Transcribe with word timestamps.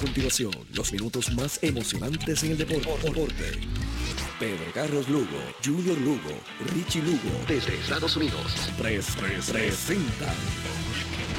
continuación 0.00 0.50
los 0.74 0.92
minutos 0.92 1.30
más 1.34 1.58
emocionantes 1.62 2.42
en 2.42 2.52
el 2.52 2.58
deporte. 2.58 2.88
Pedro 4.38 4.72
Carlos 4.72 5.08
Lugo, 5.08 5.38
Junior 5.62 5.98
Lugo, 5.98 6.30
Richie 6.74 7.02
Lugo, 7.02 7.44
desde 7.46 7.74
Estados 7.74 8.16
Unidos. 8.16 8.70
330. 8.78 10.34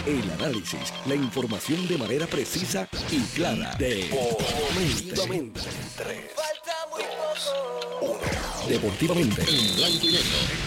El 0.05 0.31
análisis, 0.31 0.93
la 1.07 1.15
información 1.15 1.87
de 1.87 1.97
manera 1.97 2.27
precisa 2.27 2.87
y 3.09 3.19
clara. 3.35 3.75
De 3.75 4.03
Deportivamente. 4.03 5.61
Falta 6.35 6.75
muy 6.91 7.03
poco. 7.99 8.19
Deportivamente. 8.67 9.41
En 9.41 9.75
blanco. 9.75 10.60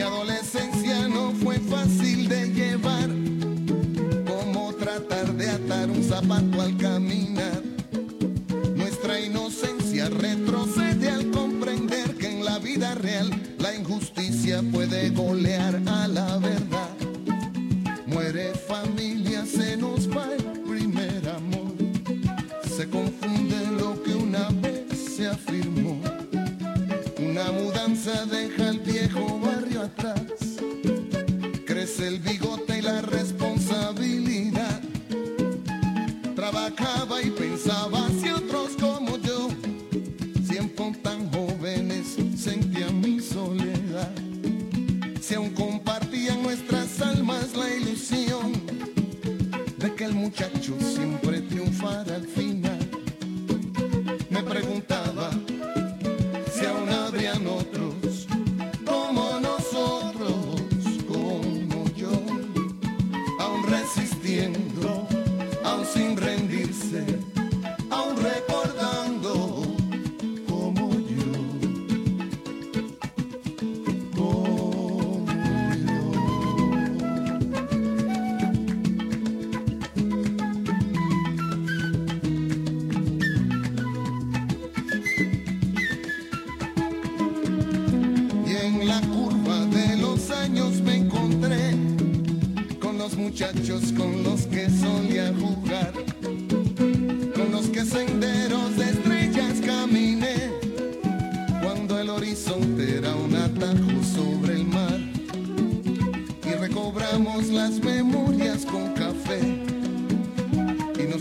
Mi 0.00 0.06
adolescencia 0.06 1.08
no 1.08 1.30
fue 1.32 1.58
fácil 1.58 2.26
de 2.26 2.48
llevar, 2.54 3.10
como 4.26 4.72
tratar 4.72 5.30
de 5.34 5.50
atar 5.50 5.90
un 5.90 6.02
zapato 6.02 6.62
al 6.62 6.74
caminar. 6.78 7.62
Nuestra 8.76 9.20
inocencia 9.20 10.08
retrocede 10.08 11.10
al 11.10 11.30
comprender 11.30 12.16
que 12.16 12.30
en 12.30 12.46
la 12.46 12.58
vida 12.58 12.94
real 12.94 13.30
la 13.58 13.74
injusticia 13.74 14.62
puede 14.72 15.10
golear 15.10 15.78
a 15.84 16.08
la 16.08 16.38
verdad. 16.38 16.59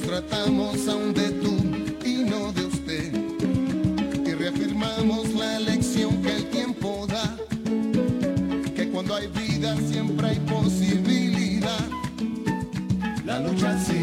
tratamos 0.09 0.87
aún 0.87 1.13
de 1.13 1.29
tú 1.41 1.55
y 2.03 2.23
no 2.23 2.51
de 2.51 2.65
usted. 2.65 3.13
Y 4.25 4.33
reafirmamos 4.33 5.29
la 5.35 5.59
lección 5.59 6.19
que 6.23 6.35
el 6.35 6.45
tiempo 6.49 7.05
da, 7.07 7.37
que 8.75 8.89
cuando 8.89 9.13
hay 9.13 9.27
vida 9.27 9.75
siempre 9.91 10.29
hay 10.29 10.39
posibilidad. 10.39 11.87
La 13.23 13.39
lucha 13.39 13.77
sigue. 13.85 13.98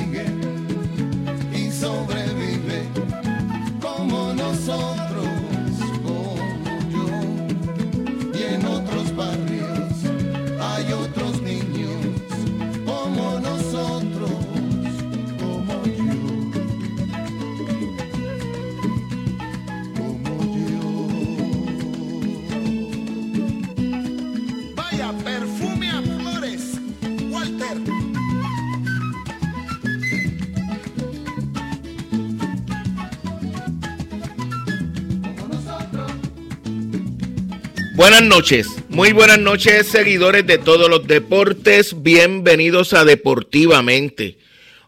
Buenas 38.09 38.23
noches, 38.23 38.69
muy 38.89 39.11
buenas 39.11 39.41
noches 39.41 39.89
seguidores 39.89 40.47
de 40.47 40.59
todos 40.59 40.89
los 40.89 41.09
deportes, 41.09 42.05
bienvenidos 42.05 42.93
a 42.93 43.05
Deportivamente. 43.05 44.39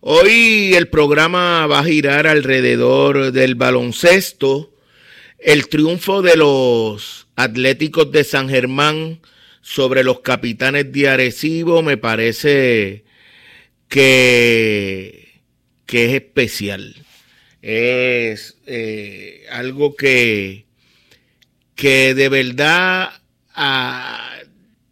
Hoy 0.01 0.75
el 0.77 0.87
programa 0.87 1.67
va 1.67 1.81
a 1.81 1.85
girar 1.85 2.29
alrededor 2.29 3.33
del 3.33 3.57
baloncesto, 3.57 4.73
el 5.41 5.67
triunfo 5.67 6.23
de 6.23 6.37
los 6.37 7.27
Atléticos 7.35 8.13
de 8.13 8.23
San 8.23 8.49
Germán 8.49 9.19
sobre 9.63 10.05
los 10.05 10.21
capitanes 10.21 10.93
de 10.93 11.09
Arecibo 11.09 11.83
me 11.83 11.97
parece 11.97 13.03
que, 13.89 15.41
que 15.87 16.05
es 16.05 16.23
especial. 16.23 16.95
Es 17.63 18.59
eh, 18.67 19.45
algo 19.51 19.97
que 19.97 20.68
que 21.79 22.13
de 22.13 22.29
verdad 22.29 23.11
ah, 23.55 24.33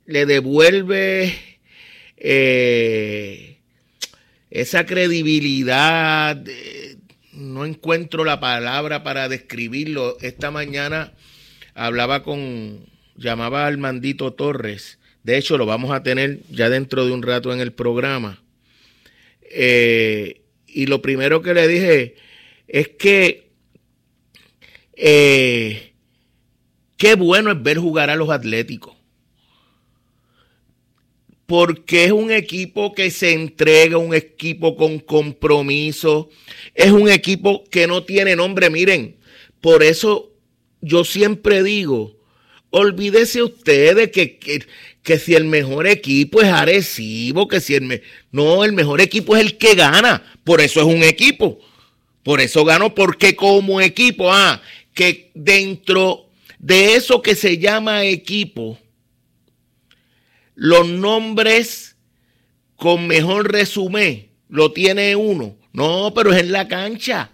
le 0.06 0.24
devuelve 0.24 1.34
eh, 2.16 3.58
esa 4.50 4.86
credibilidad. 4.86 6.40
no 7.32 7.66
encuentro 7.66 8.24
la 8.24 8.38
palabra 8.38 9.02
para 9.02 9.28
describirlo. 9.28 10.16
Esta 10.20 10.52
mañana 10.52 11.12
hablaba 11.74 12.22
con, 12.22 12.86
llamaba 13.16 13.66
al 13.66 13.78
Mandito 13.78 14.34
Torres. 14.34 15.00
De 15.24 15.38
hecho, 15.38 15.58
lo 15.58 15.66
vamos 15.66 15.90
a 15.90 16.04
tener 16.04 16.38
ya 16.50 16.70
dentro 16.70 17.04
de 17.04 17.10
un 17.10 17.24
rato 17.24 17.52
en 17.52 17.58
el 17.58 17.72
programa. 17.72 18.44
Eh, 19.42 20.42
y 20.68 20.86
lo 20.86 21.02
primero 21.02 21.42
que 21.42 21.52
le 21.52 21.66
dije 21.66 22.14
es 22.68 22.90
que 22.90 23.50
eh, 24.94 25.85
qué 26.96 27.14
bueno 27.14 27.50
es 27.50 27.62
ver 27.62 27.78
jugar 27.78 28.10
a 28.10 28.16
los 28.16 28.30
Atléticos. 28.30 28.94
Porque 31.46 32.06
es 32.06 32.12
un 32.12 32.32
equipo 32.32 32.92
que 32.92 33.10
se 33.10 33.32
entrega, 33.32 33.98
un 33.98 34.14
equipo 34.14 34.76
con 34.76 34.98
compromiso, 34.98 36.28
es 36.74 36.90
un 36.90 37.08
equipo 37.08 37.62
que 37.70 37.86
no 37.86 38.02
tiene 38.02 38.34
nombre. 38.34 38.68
Miren, 38.68 39.16
por 39.60 39.84
eso 39.84 40.32
yo 40.80 41.04
siempre 41.04 41.62
digo, 41.62 42.16
olvídese 42.70 43.42
ustedes 43.42 44.10
que, 44.10 44.38
que, 44.38 44.66
que 45.02 45.18
si 45.20 45.34
el 45.34 45.44
mejor 45.44 45.86
equipo 45.86 46.42
es 46.42 46.48
Arecibo, 46.48 47.46
que 47.46 47.60
si 47.60 47.76
el... 47.76 48.02
no, 48.32 48.64
el 48.64 48.72
mejor 48.72 49.00
equipo 49.00 49.36
es 49.36 49.42
el 49.42 49.56
que 49.56 49.76
gana. 49.76 50.24
Por 50.42 50.60
eso 50.60 50.80
es 50.80 50.86
un 50.86 51.04
equipo. 51.04 51.60
Por 52.24 52.40
eso 52.40 52.64
ganó, 52.64 52.92
porque 52.92 53.36
como 53.36 53.80
equipo, 53.80 54.32
ah, 54.32 54.60
que 54.94 55.30
dentro 55.34 56.25
de 56.58 56.94
eso 56.94 57.22
que 57.22 57.34
se 57.34 57.58
llama 57.58 58.04
equipo, 58.04 58.78
los 60.54 60.88
nombres 60.88 61.96
con 62.76 63.06
mejor 63.06 63.52
resumen 63.52 64.28
lo 64.48 64.72
tiene 64.72 65.16
uno. 65.16 65.56
No, 65.72 66.12
pero 66.14 66.32
es 66.32 66.40
en 66.40 66.52
la 66.52 66.68
cancha. 66.68 67.30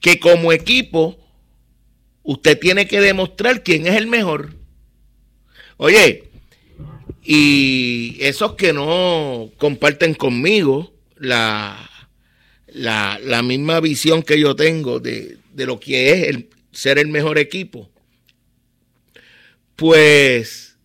Que 0.00 0.18
como 0.18 0.52
equipo, 0.52 1.18
usted 2.22 2.58
tiene 2.58 2.86
que 2.86 3.00
demostrar 3.00 3.62
quién 3.62 3.86
es 3.86 3.96
el 3.96 4.06
mejor. 4.06 4.54
Oye, 5.76 6.30
y 7.22 8.16
esos 8.20 8.54
que 8.54 8.72
no 8.72 9.50
comparten 9.58 10.14
conmigo 10.14 10.92
la, 11.16 11.88
la, 12.66 13.42
misma 13.42 13.80
visión 13.80 14.22
que 14.22 14.40
yo 14.40 14.56
tengo 14.56 14.98
de, 14.98 15.38
lo 15.54 15.78
que 15.78 16.10
es 16.10 16.28
el, 16.28 16.48
ser 16.72 16.98
el 16.98 17.08
mejor 17.08 17.38
equipo, 17.38 17.90
pues 19.76 20.78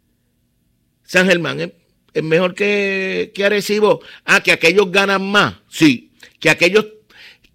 San 1.04 1.28
Germán 1.28 1.74
es, 2.14 2.24
mejor 2.24 2.56
que, 2.56 3.32
que, 3.34 3.46
Arecibo. 3.46 4.02
Ah, 4.26 4.42
que 4.42 4.52
aquellos 4.52 4.92
ganan 4.92 5.30
más, 5.30 5.56
sí. 5.70 6.12
Que 6.40 6.50
aquellos 6.50 6.86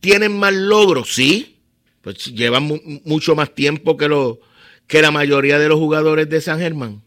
tienen 0.00 0.38
más 0.38 0.52
logros, 0.54 1.14
sí. 1.14 1.60
Pues 2.00 2.26
llevan 2.26 2.80
mucho 3.04 3.34
más 3.34 3.54
tiempo 3.54 3.96
que, 3.96 4.08
lo, 4.08 4.40
que 4.86 5.02
la 5.02 5.10
mayoría 5.10 5.58
de 5.58 5.68
los 5.68 5.78
jugadores 5.78 6.28
de 6.28 6.40
San 6.40 6.58
Germán. 6.58 7.02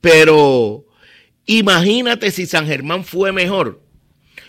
Pero 0.00 0.86
imagínate 1.46 2.30
si 2.30 2.46
San 2.46 2.66
Germán 2.66 3.04
fue 3.04 3.32
mejor 3.32 3.86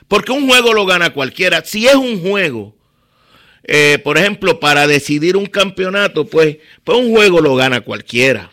porque 0.07 0.31
un 0.31 0.48
juego 0.48 0.74
lo 0.74 0.86
gana 0.86 1.12
cualquiera. 1.12 1.63
Si 1.65 1.88
es 1.88 1.95
un 1.95 2.21
juego, 2.21 2.77
eh, 3.68 4.00
por 4.02 4.18
ejemplo, 4.18 4.60
para 4.62 4.88
decidir 4.88 5.36
un 5.36 5.46
campeonato, 5.46 6.25
pues, 6.25 6.58
pues 6.86 6.98
un 6.98 7.12
juego 7.12 7.42
lo 7.42 7.56
gana 7.56 7.81
cualquiera. 7.81 8.52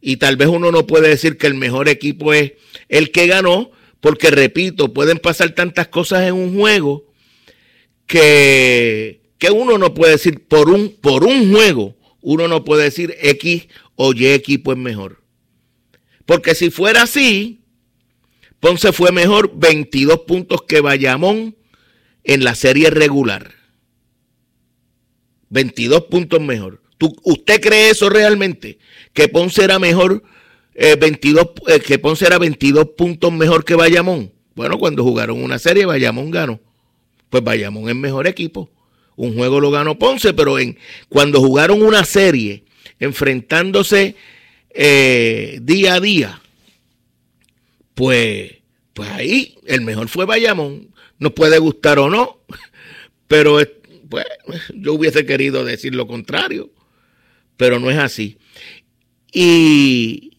Y 0.00 0.16
tal 0.16 0.36
vez 0.36 0.48
uno 0.48 0.72
no 0.72 0.86
puede 0.86 1.08
decir 1.10 1.36
que 1.36 1.46
el 1.46 1.54
mejor 1.54 1.88
equipo 1.88 2.32
es 2.32 2.54
el 2.88 3.10
que 3.10 3.26
ganó, 3.26 3.70
porque 4.00 4.30
repito, 4.30 4.94
pueden 4.94 5.18
pasar 5.18 5.50
tantas 5.50 5.88
cosas 5.88 6.26
en 6.26 6.34
un 6.34 6.58
juego 6.58 7.04
que, 8.06 9.20
que 9.38 9.50
uno 9.50 9.76
no 9.78 9.92
puede 9.92 10.12
decir 10.12 10.46
por 10.46 10.70
un, 10.70 10.96
por 11.00 11.24
un 11.24 11.52
juego, 11.52 11.96
uno 12.22 12.48
no 12.48 12.64
puede 12.64 12.84
decir 12.84 13.14
X 13.20 13.68
o 13.94 14.14
Y 14.14 14.28
equipo 14.28 14.72
es 14.72 14.78
mejor. 14.78 15.22
Porque 16.24 16.54
si 16.54 16.70
fuera 16.70 17.02
así, 17.02 17.60
Ponce 18.58 18.92
fue 18.92 19.12
mejor 19.12 19.52
22 19.54 20.20
puntos 20.20 20.62
que 20.62 20.80
Bayamón 20.80 21.56
en 22.24 22.42
la 22.42 22.54
serie 22.54 22.90
regular. 22.90 23.55
22 25.50 26.02
puntos 26.04 26.40
mejor. 26.40 26.80
¿Usted 27.24 27.60
cree 27.60 27.90
eso 27.90 28.08
realmente? 28.08 28.78
Que 29.12 29.28
Ponce 29.28 29.64
era 29.64 29.78
mejor, 29.78 30.22
22, 30.74 31.44
eh, 31.44 31.74
eh, 31.74 31.80
que 31.80 31.98
Ponce 31.98 32.26
era 32.26 32.38
22 32.38 32.90
puntos 32.96 33.32
mejor 33.32 33.64
que 33.64 33.74
Bayamón. 33.74 34.32
Bueno, 34.54 34.78
cuando 34.78 35.02
jugaron 35.02 35.42
una 35.42 35.58
serie, 35.58 35.84
Bayamón 35.84 36.30
ganó. 36.30 36.60
Pues 37.28 37.44
Bayamón 37.44 37.88
es 37.88 37.96
mejor 37.96 38.26
equipo. 38.26 38.70
Un 39.16 39.34
juego 39.34 39.60
lo 39.60 39.70
ganó 39.70 39.98
Ponce, 39.98 40.34
pero 40.34 40.58
en, 40.58 40.78
cuando 41.08 41.40
jugaron 41.40 41.82
una 41.82 42.04
serie, 42.04 42.64
enfrentándose 42.98 44.14
eh, 44.70 45.58
día 45.62 45.94
a 45.94 46.00
día, 46.00 46.40
pues, 47.94 48.56
pues 48.92 49.08
ahí 49.10 49.58
el 49.66 49.80
mejor 49.82 50.08
fue 50.08 50.26
Bayamón. 50.26 50.88
Nos 51.18 51.32
puede 51.32 51.58
gustar 51.58 51.98
o 51.98 52.10
no, 52.10 52.40
pero 53.26 53.58
pues, 54.08 54.24
yo 54.74 54.94
hubiese 54.94 55.26
querido 55.26 55.64
decir 55.64 55.94
lo 55.94 56.06
contrario, 56.06 56.70
pero 57.56 57.78
no 57.78 57.90
es 57.90 57.98
así. 57.98 58.38
Y, 59.32 60.38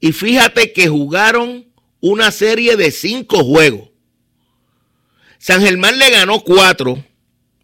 y 0.00 0.12
fíjate 0.12 0.72
que 0.72 0.88
jugaron 0.88 1.66
una 2.00 2.30
serie 2.30 2.76
de 2.76 2.90
cinco 2.90 3.44
juegos. 3.44 3.90
San 5.38 5.62
Germán 5.62 5.98
le 5.98 6.10
ganó 6.10 6.40
cuatro. 6.40 7.04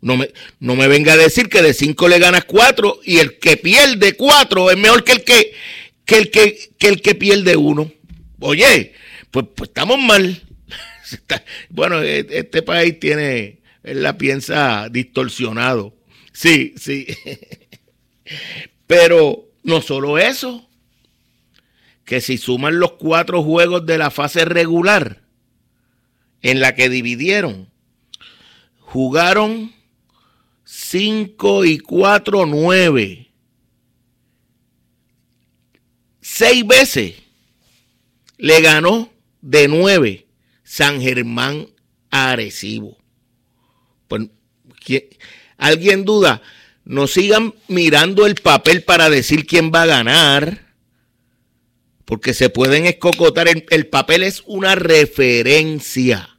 No 0.00 0.16
me, 0.16 0.30
no 0.60 0.76
me 0.76 0.88
venga 0.88 1.14
a 1.14 1.16
decir 1.16 1.48
que 1.48 1.62
de 1.62 1.74
cinco 1.74 2.08
le 2.08 2.18
ganas 2.18 2.44
cuatro 2.44 3.00
y 3.02 3.18
el 3.18 3.38
que 3.38 3.56
pierde 3.56 4.14
cuatro 4.14 4.70
es 4.70 4.76
mejor 4.76 5.04
que 5.04 5.12
el 5.12 5.24
que, 5.24 5.52
que, 6.04 6.18
el 6.18 6.30
que, 6.30 6.70
que, 6.78 6.88
el 6.88 7.02
que 7.02 7.14
pierde 7.14 7.56
uno. 7.56 7.90
Oye, 8.40 8.92
pues, 9.30 9.46
pues 9.54 9.68
estamos 9.68 9.98
mal. 9.98 10.42
bueno, 11.70 12.02
e, 12.02 12.26
este 12.30 12.62
país 12.62 12.98
tiene, 13.00 13.55
él 13.86 14.02
la 14.02 14.18
piensa 14.18 14.88
distorsionado. 14.90 15.94
Sí, 16.32 16.74
sí. 16.76 17.06
Pero 18.88 19.48
no 19.62 19.80
solo 19.80 20.18
eso, 20.18 20.68
que 22.04 22.20
si 22.20 22.36
suman 22.36 22.80
los 22.80 22.92
cuatro 22.94 23.44
juegos 23.44 23.86
de 23.86 23.96
la 23.96 24.10
fase 24.10 24.44
regular 24.44 25.22
en 26.42 26.58
la 26.58 26.74
que 26.74 26.88
dividieron, 26.88 27.70
jugaron 28.80 29.72
5 30.64 31.64
y 31.64 31.78
4, 31.78 32.44
9. 32.44 33.30
Seis 36.20 36.66
veces 36.66 37.14
le 38.36 38.60
ganó 38.60 39.12
de 39.42 39.68
9 39.68 40.26
San 40.64 41.00
Germán 41.00 41.68
Arecibo. 42.10 43.05
Pues, 44.08 44.28
¿Alguien 45.58 46.04
duda? 46.04 46.42
No 46.84 47.06
sigan 47.06 47.54
mirando 47.68 48.26
el 48.26 48.36
papel 48.36 48.82
para 48.82 49.10
decir 49.10 49.46
quién 49.46 49.72
va 49.74 49.82
a 49.82 49.86
ganar, 49.86 50.66
porque 52.04 52.34
se 52.34 52.48
pueden 52.48 52.86
escocotar. 52.86 53.48
El, 53.48 53.86
papel 53.88 54.22
es 54.22 54.42
una 54.46 54.76
referencia. 54.76 56.38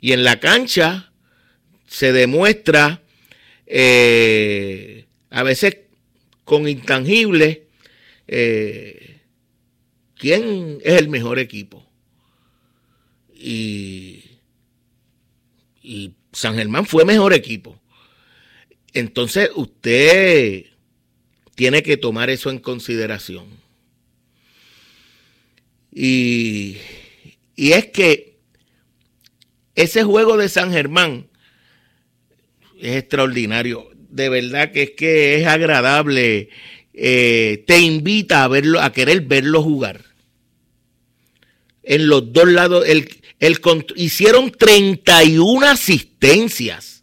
Y 0.00 0.12
en 0.12 0.24
la 0.24 0.40
cancha 0.40 1.12
se 1.86 2.12
demuestra 2.12 3.02
eh, 3.66 5.04
a 5.30 5.42
veces 5.42 5.76
con 6.44 6.66
intangibles 6.66 7.60
eh, 8.26 9.20
quién 10.16 10.78
es 10.82 10.94
el 10.94 11.08
mejor 11.08 11.38
equipo. 11.38 11.86
Y, 13.34 14.24
y 15.82 16.14
San 16.32 16.54
Germán 16.56 16.86
fue 16.86 17.04
mejor 17.04 17.32
equipo. 17.32 17.78
Entonces 18.92 19.50
usted 19.54 20.66
tiene 21.54 21.82
que 21.82 21.96
tomar 21.96 22.30
eso 22.30 22.50
en 22.50 22.58
consideración. 22.58 23.46
Y, 25.92 26.78
y 27.54 27.72
es 27.72 27.86
que 27.86 28.38
ese 29.74 30.04
juego 30.04 30.36
de 30.36 30.48
San 30.48 30.72
Germán 30.72 31.28
es 32.80 32.96
extraordinario. 32.96 33.90
De 33.94 34.28
verdad 34.28 34.72
que 34.72 34.82
es 34.82 34.90
que 34.90 35.36
es 35.36 35.46
agradable. 35.46 36.48
Eh, 36.94 37.64
te 37.66 37.80
invita 37.80 38.44
a 38.44 38.48
verlo, 38.48 38.80
a 38.80 38.92
querer 38.92 39.22
verlo 39.22 39.62
jugar. 39.62 40.04
En 41.82 42.06
los 42.06 42.32
dos 42.32 42.48
lados, 42.48 42.86
el, 42.86 43.08
el, 43.42 43.60
hicieron 43.96 44.52
31 44.52 45.66
asistencias. 45.66 47.02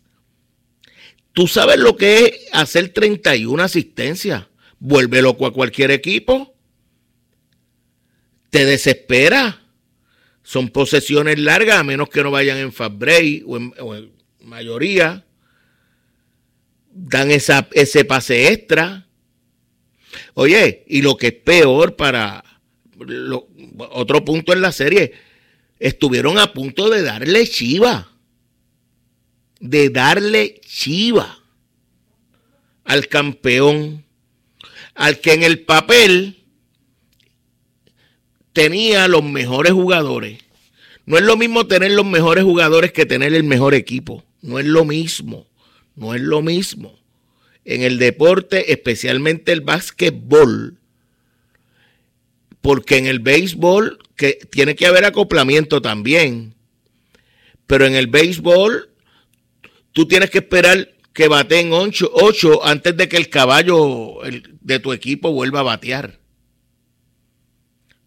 ¿Tú 1.34 1.48
sabes 1.48 1.78
lo 1.78 1.98
que 1.98 2.26
es 2.26 2.34
hacer 2.54 2.94
31 2.94 3.62
asistencias? 3.62 4.46
Vuelve 4.80 5.22
loco 5.22 5.46
a 5.46 5.52
cualquier 5.52 5.92
equipo. 5.92 6.56
Te 8.50 8.64
desespera. 8.64 9.64
Son 10.42 10.70
posesiones 10.70 11.40
largas, 11.40 11.78
a 11.78 11.84
menos 11.84 12.08
que 12.08 12.24
no 12.24 12.32
vayan 12.32 12.58
en 12.58 12.72
fast 12.72 12.94
o 13.46 13.58
en, 13.58 14.14
mayoría. 14.40 15.26
Dan 16.90 17.32
ese 17.32 18.06
pase 18.06 18.54
extra. 18.54 19.10
Oye, 20.36 20.86
y 20.88 21.02
lo 21.02 21.18
que 21.18 21.28
es 21.28 21.34
peor 21.34 21.98
para 21.98 22.46
otro 23.92 24.24
punto 24.24 24.54
en 24.54 24.62
la 24.62 24.72
serie, 24.72 25.29
estuvieron 25.80 26.38
a 26.38 26.54
punto 26.54 26.90
de 26.90 27.02
darle 27.02 27.48
chiva. 27.48 28.12
De 29.60 29.90
darle 29.90 30.62
chiva 30.66 31.40
al 32.86 33.08
campeón, 33.08 34.04
al 34.96 35.20
que 35.20 35.34
en 35.34 35.44
el 35.44 35.60
papel 35.62 36.44
tenía 38.54 39.08
los 39.08 39.24
mejores 39.24 39.74
jugadores. 39.74 40.40
No 41.06 41.18
es 41.18 41.24
lo 41.24 41.38
mismo 41.38 41.68
tener 41.68 41.92
los 41.92 42.06
mejores 42.06 42.44
jugadores 42.44 42.92
que 42.92 43.06
tener 43.06 43.34
el 43.34 43.44
mejor 43.44 43.74
equipo. 43.74 44.24
No 44.42 44.60
es 44.60 44.66
lo 44.66 44.86
mismo. 44.86 45.48
No 45.96 46.16
es 46.16 46.22
lo 46.22 46.42
mismo. 46.42 46.98
En 47.66 47.82
el 47.82 48.00
deporte, 48.00 48.72
especialmente 48.72 49.52
el 49.52 49.62
básquetbol, 49.62 50.78
porque 52.62 52.98
en 52.98 53.06
el 53.06 53.20
béisbol 53.20 54.00
que 54.20 54.34
tiene 54.52 54.76
que 54.76 54.86
haber 54.86 55.06
acoplamiento 55.06 55.82
también. 55.82 56.54
Pero 57.66 57.86
en 57.86 57.96
el 57.96 58.08
béisbol 58.08 58.92
tú 59.94 60.08
tienes 60.08 60.30
que 60.30 60.40
esperar 60.40 60.90
que 61.14 61.28
baten 61.28 61.72
8 61.72 62.66
antes 62.66 62.98
de 62.98 63.08
que 63.08 63.18
el 63.18 63.30
caballo 63.30 64.18
de 64.62 64.80
tu 64.80 64.94
equipo 64.94 65.32
vuelva 65.32 65.62
a 65.62 65.64
batear 65.64 66.20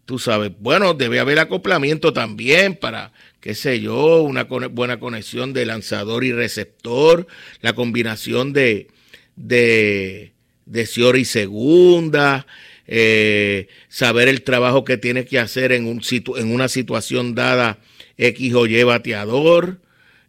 tú 0.05 0.19
sabes, 0.19 0.51
bueno, 0.59 0.93
debe 0.93 1.19
haber 1.19 1.39
acoplamiento 1.39 2.13
también 2.13 2.75
para, 2.75 3.13
qué 3.39 3.55
sé 3.55 3.79
yo, 3.79 4.21
una 4.21 4.43
buena 4.43 4.99
conexión 4.99 5.53
de 5.53 5.65
lanzador 5.65 6.23
y 6.23 6.31
receptor, 6.31 7.27
la 7.61 7.73
combinación 7.73 8.53
de, 8.53 8.87
de, 9.35 10.33
de 10.65 11.17
y 11.17 11.25
segunda, 11.25 12.45
eh, 12.87 13.67
saber 13.89 14.27
el 14.27 14.43
trabajo 14.43 14.83
que 14.83 14.97
tiene 14.97 15.25
que 15.25 15.39
hacer 15.39 15.71
en, 15.71 15.85
un 15.85 16.01
en 16.37 16.53
una 16.53 16.67
situación 16.67 17.35
dada 17.35 17.79
X 18.17 18.53
o 18.53 18.65
Y 18.65 18.83
bateador, 18.83 19.79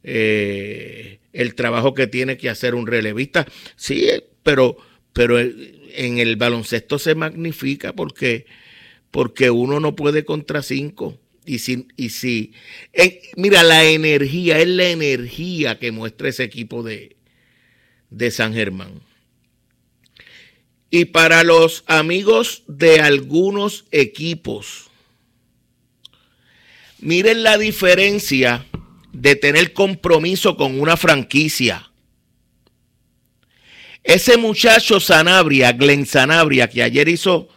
eh, 0.03 1.19
el 1.33 1.55
trabajo 1.55 1.95
que 1.95 2.07
tiene 2.07 2.37
que 2.37 2.51
hacer 2.51 2.75
un 2.75 2.87
relevista. 2.87 3.47
Sí, 3.77 4.09
pero, 4.43 4.77
pero 5.13 5.39
en 5.41 6.19
el 6.19 6.37
baloncesto 6.37 6.99
se 6.99 7.15
magnifica 7.15 7.93
porque 7.93 8.47
porque 9.15 9.49
uno 9.49 9.79
no 9.79 9.95
puede 9.95 10.25
contra 10.25 10.61
cinco. 10.61 11.21
Y 11.47 11.61
si, 11.61 11.87
y 11.97 12.09
si 12.09 12.53
mira, 13.37 13.63
la 13.63 13.85
energía, 13.85 14.59
es 14.59 14.67
la 14.67 14.89
energía 14.89 15.79
que 15.79 15.93
muestra 15.93 16.29
ese 16.29 16.43
equipo 16.43 16.83
de, 16.83 17.15
de 18.11 18.33
San 18.33 18.55
Germán. 18.55 19.03
Y 20.97 21.07
para 21.07 21.43
los 21.43 21.83
amigos 21.89 22.63
de 22.69 23.01
algunos 23.01 23.85
equipos, 23.91 24.85
miren 27.01 27.43
la 27.43 27.59
diferencia 27.59 28.65
de 29.13 29.35
tener 29.35 29.73
compromiso 29.73 30.57
con 30.57 30.79
una 30.79 30.97
franquicia. 30.97 31.91
Ese 34.05 34.37
muchacho 34.37 35.01
Sanabria, 35.01 35.73
Glenn 35.73 36.07
Sanabria, 36.07 36.69
que 36.71 36.85
ayer 36.85 37.09
hizo 37.09 37.49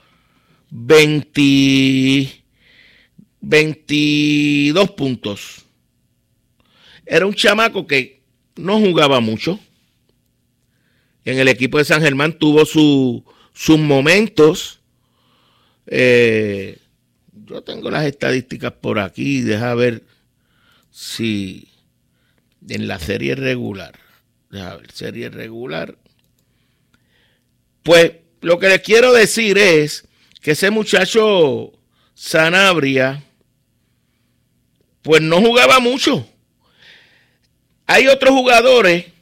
20, 0.72 2.44
22 3.42 4.92
puntos. 4.94 5.64
Era 7.06 7.28
un 7.28 7.36
chamaco 7.36 7.86
que 7.86 8.24
no 8.56 8.80
jugaba 8.80 9.20
mucho. 9.20 9.60
En 11.28 11.40
el 11.40 11.50
equipo 11.50 11.78
de 11.78 11.84
San 11.84 12.02
Germán 12.02 12.40
tuvo 12.40 12.66
sus 12.66 13.78
momentos. 13.78 14.80
Eh, 15.86 16.80
yo 17.34 17.62
tengo 17.64 17.92
las 17.92 18.06
estadísticas 18.06 18.72
por 18.72 18.98
aquí. 18.98 19.42
Deja 19.42 19.76
ver 19.76 20.06
si 20.90 21.68
en 22.70 22.88
la 22.88 22.98
serie 22.98 23.36
regular. 23.36 24.00
Deja 24.50 24.78
ver, 24.78 24.90
serie 24.94 25.28
regular. 25.28 25.98
Pues 27.84 28.14
lo 28.40 28.58
que 28.58 28.70
les 28.70 28.80
quiero 28.80 29.12
decir 29.12 29.58
es 29.58 30.08
que 30.42 30.52
ese 30.52 30.72
muchacho 30.72 31.74
Sanabria, 32.14 33.22
pues 35.02 35.22
no 35.22 35.42
jugaba 35.42 35.82
mucho. 35.82 36.26
Hay 37.86 38.08
otros 38.08 38.32
jugadores 38.32 39.17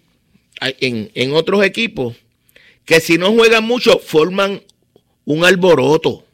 en, 0.61 1.11
en 1.13 1.33
otros 1.33 1.63
equipos 1.63 2.15
que 2.85 2.99
si 2.99 3.17
no 3.17 3.33
juegan 3.33 3.63
mucho 3.63 3.99
forman 3.99 4.61
un 5.25 5.43
alboroto 5.43 6.25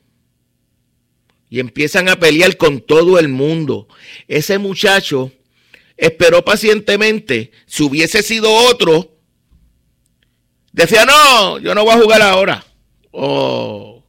y 1.50 1.60
empiezan 1.60 2.08
a 2.08 2.18
pelear 2.18 2.56
con 2.56 2.80
todo 2.80 3.20
el 3.20 3.28
mundo. 3.28 3.88
Ese 4.28 4.58
muchacho 4.58 5.32
esperó 5.98 6.44
pacientemente. 6.44 7.52
Si 7.66 7.84
hubiese 7.84 8.24
sido 8.24 8.50
otro, 8.54 9.18
decía, 10.72 11.06
no, 11.06 11.60
yo 11.60 11.76
no 11.76 11.84
voy 11.84 11.94
a 11.94 12.02
jugar 12.02 12.22
ahora. 12.22 12.66
Oh, 13.12 14.02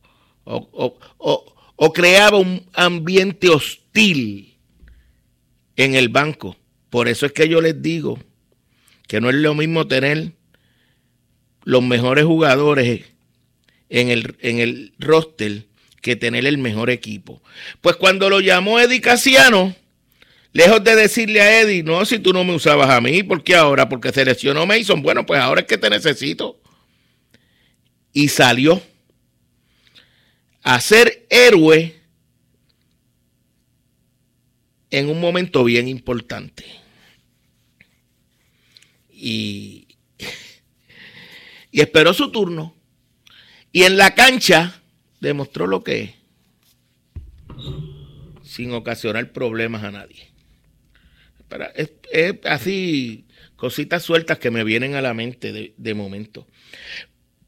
o, 0.44 1.92
creaba 1.92 2.38
un 2.38 2.64
ambiente 2.74 3.48
hostil 3.48 4.56
en 5.74 5.96
el 5.96 6.08
banco. 6.08 6.56
Por 6.90 7.08
eso 7.08 7.26
es 7.26 7.32
que 7.32 7.48
yo 7.48 7.60
les 7.60 7.82
digo 7.82 8.18
que 9.06 9.20
no 9.20 9.30
es 9.30 9.36
lo 9.36 9.54
mismo 9.54 9.86
tener 9.86 10.32
los 11.64 11.82
mejores 11.82 12.24
jugadores 12.24 13.04
en 13.88 14.08
el, 14.08 14.36
en 14.40 14.58
el 14.58 14.92
roster 14.98 15.66
que 16.00 16.16
tener 16.16 16.46
el 16.46 16.58
mejor 16.58 16.90
equipo. 16.90 17.40
Pues 17.80 17.96
cuando 17.96 18.28
lo 18.28 18.40
llamó 18.40 18.80
Eddie 18.80 19.00
Casiano, 19.00 19.74
lejos 20.52 20.82
de 20.82 20.96
decirle 20.96 21.40
a 21.40 21.60
Eddie, 21.60 21.82
no, 21.82 22.04
si 22.04 22.18
tú 22.18 22.32
no 22.32 22.44
me 22.44 22.54
usabas 22.54 22.90
a 22.90 23.00
mí, 23.00 23.22
¿por 23.22 23.44
qué 23.44 23.54
ahora? 23.54 23.88
Porque 23.88 24.12
seleccionó 24.12 24.66
Mason. 24.66 25.02
Bueno, 25.02 25.24
pues 25.24 25.40
ahora 25.40 25.60
es 25.60 25.66
que 25.66 25.78
te 25.78 25.88
necesito. 25.88 26.60
Y 28.12 28.28
salió 28.28 28.82
a 30.62 30.80
ser 30.80 31.26
héroe 31.30 31.96
en 34.90 35.08
un 35.08 35.20
momento 35.20 35.64
bien 35.64 35.88
importante. 35.88 36.81
Y, 39.24 39.86
y 41.70 41.80
esperó 41.80 42.12
su 42.12 42.32
turno. 42.32 42.74
Y 43.70 43.84
en 43.84 43.96
la 43.96 44.16
cancha 44.16 44.82
demostró 45.20 45.68
lo 45.68 45.84
que 45.84 46.02
es, 46.02 46.10
sin 48.42 48.72
ocasionar 48.72 49.32
problemas 49.32 49.84
a 49.84 49.92
nadie. 49.92 50.32
es, 51.76 52.34
así, 52.46 53.26
cositas 53.54 54.02
sueltas 54.02 54.40
que 54.40 54.50
me 54.50 54.64
vienen 54.64 54.96
a 54.96 55.02
la 55.02 55.14
mente 55.14 55.52
de, 55.52 55.72
de 55.76 55.94
momento. 55.94 56.48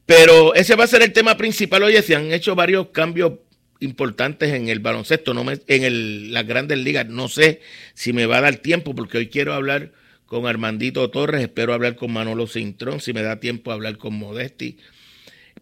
Pero 0.05 0.55
ese 0.55 0.75
va 0.75 0.85
a 0.85 0.87
ser 0.87 1.01
el 1.01 1.11
tema 1.11 1.35
principal. 1.35 1.83
Oye, 1.83 2.01
se 2.01 2.15
han 2.15 2.31
hecho 2.31 2.55
varios 2.55 2.87
cambios 2.91 3.33
importantes 3.81 4.53
en 4.53 4.69
el 4.69 4.79
baloncesto, 4.79 5.33
no 5.33 5.45
en 5.51 5.83
el, 5.83 6.31
las 6.31 6.47
grandes 6.47 6.77
ligas. 6.77 7.05
No 7.07 7.27
sé 7.27 7.59
si 7.95 8.13
me 8.13 8.27
va 8.27 8.37
a 8.37 8.41
dar 8.41 8.55
tiempo, 8.55 8.95
porque 8.95 9.17
hoy 9.17 9.27
quiero 9.27 9.53
hablar 9.53 9.91
con 10.25 10.47
Armandito 10.47 11.09
Torres, 11.09 11.41
espero 11.41 11.73
hablar 11.73 11.95
con 11.95 12.11
Manolo 12.11 12.47
Cintrón, 12.47 12.99
si 12.99 13.13
me 13.13 13.21
da 13.21 13.39
tiempo 13.39 13.71
a 13.71 13.75
hablar 13.75 13.97
con 13.97 14.15
Modesti. 14.15 14.77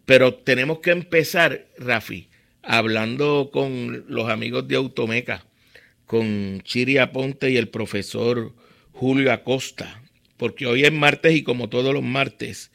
Pero 0.04 0.34
tenemos 0.34 0.80
que 0.80 0.90
empezar, 0.90 1.66
Rafi, 1.78 2.28
hablando 2.62 3.50
con 3.52 4.04
los 4.08 4.28
amigos 4.28 4.66
de 4.68 4.76
Automeca, 4.76 5.46
con 6.06 6.60
Chiri 6.62 6.98
Aponte 6.98 7.50
y 7.50 7.56
el 7.56 7.68
profesor 7.68 8.52
Julio 8.92 9.32
Acosta, 9.32 10.02
porque 10.36 10.66
hoy 10.66 10.84
es 10.84 10.92
martes 10.92 11.34
y 11.34 11.42
como 11.42 11.68
todos 11.68 11.92
los 11.94 12.02
martes, 12.02 12.70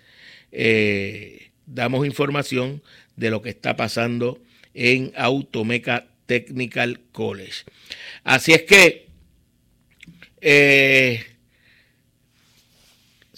eh, 0.51 1.51
damos 1.65 2.05
información 2.05 2.81
de 3.15 3.29
lo 3.29 3.41
que 3.41 3.49
está 3.49 3.75
pasando 3.75 4.41
en 4.73 5.11
Automeca 5.15 6.07
Technical 6.25 7.01
College. 7.11 7.63
Así 8.23 8.53
es 8.53 8.63
que 8.63 9.07
eh, 10.41 11.25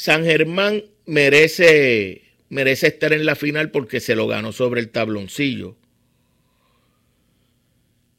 San 0.01 0.25
Germán 0.25 0.85
merece, 1.05 2.23
merece 2.49 2.87
estar 2.87 3.13
en 3.13 3.23
la 3.23 3.35
final 3.35 3.69
porque 3.69 3.99
se 3.99 4.15
lo 4.15 4.25
ganó 4.25 4.51
sobre 4.51 4.81
el 4.81 4.89
tabloncillo. 4.89 5.77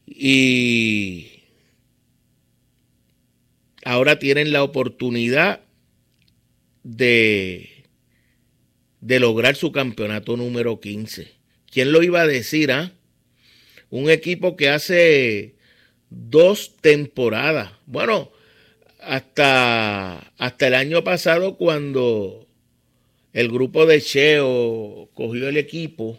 Y 0.07 1.43
ahora 3.85 4.21
tienen 4.21 4.53
la 4.53 4.63
oportunidad 4.63 5.63
de, 6.85 7.69
de 9.01 9.19
lograr 9.19 9.57
su 9.57 9.73
campeonato 9.73 10.37
número 10.37 10.79
15. 10.79 11.33
¿Quién 11.69 11.91
lo 11.91 12.05
iba 12.05 12.21
a 12.21 12.29
decir? 12.29 12.71
Ah? 12.71 12.93
Un 13.91 14.09
equipo 14.09 14.57
que 14.57 14.69
hace 14.69 15.57
dos 16.11 16.77
temporadas. 16.81 17.73
Bueno, 17.87 18.31
hasta, 19.05 20.33
hasta 20.39 20.67
el 20.67 20.75
año 20.75 21.05
pasado 21.05 21.57
cuando 21.57 22.47
el 23.33 23.49
grupo 23.51 23.87
de 23.87 24.01
Cheo 24.01 25.11
cogió 25.15 25.49
el 25.49 25.57
equipo, 25.57 26.19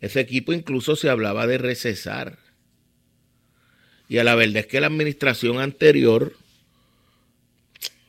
ese 0.00 0.20
equipo 0.20 0.52
incluso 0.52 0.96
se 0.96 1.10
hablaba 1.10 1.46
de 1.46 1.58
recesar. 1.58 2.38
Y 4.08 4.18
a 4.18 4.24
la 4.24 4.34
verdad 4.34 4.58
es 4.58 4.66
que 4.66 4.80
la 4.80 4.86
administración 4.86 5.60
anterior 5.60 6.34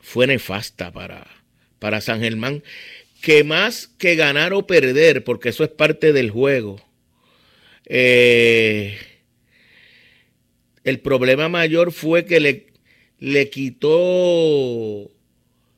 fue 0.00 0.26
nefasta 0.26 0.92
para, 0.92 1.26
para 1.78 2.00
San 2.00 2.20
Germán, 2.20 2.62
que 3.20 3.44
más 3.44 3.88
que 3.98 4.16
ganar 4.16 4.54
o 4.54 4.66
perder, 4.66 5.24
porque 5.24 5.50
eso 5.50 5.62
es 5.62 5.70
parte 5.70 6.12
del 6.12 6.30
juego, 6.30 6.80
eh, 7.86 8.98
el 10.84 11.00
problema 11.00 11.48
mayor 11.48 11.92
fue 11.92 12.24
que 12.24 12.40
le, 12.40 12.69
le 13.20 13.50
quitó 13.50 15.10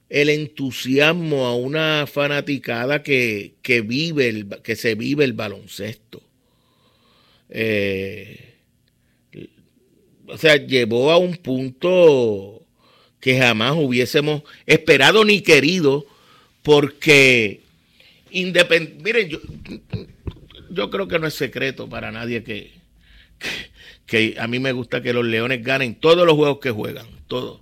el 0.08 0.28
entusiasmo 0.28 1.46
a 1.46 1.56
una 1.56 2.06
fanaticada 2.06 3.02
que, 3.02 3.54
que 3.62 3.80
vive 3.80 4.28
el, 4.28 4.48
que 4.62 4.76
se 4.76 4.94
vive 4.94 5.24
el 5.24 5.32
baloncesto. 5.32 6.22
Eh, 7.50 8.54
o 10.26 10.38
sea, 10.38 10.56
llevó 10.56 11.10
a 11.10 11.18
un 11.18 11.36
punto 11.36 12.64
que 13.20 13.38
jamás 13.38 13.74
hubiésemos 13.76 14.42
esperado 14.66 15.24
ni 15.24 15.42
querido, 15.42 16.06
porque 16.62 17.60
miren, 18.32 19.28
yo, 19.28 19.40
yo 20.70 20.90
creo 20.90 21.08
que 21.08 21.18
no 21.18 21.26
es 21.26 21.34
secreto 21.34 21.88
para 21.88 22.10
nadie 22.10 22.42
que, 22.42 22.72
a 24.38 24.46
mí 24.46 24.58
me 24.58 24.72
gusta 24.72 25.02
que 25.02 25.12
los 25.12 25.24
Leones 25.24 25.62
ganen 25.62 25.94
todos 25.94 26.26
los 26.26 26.36
juegos 26.36 26.58
que 26.58 26.70
juegan, 26.70 27.06
todos. 27.26 27.60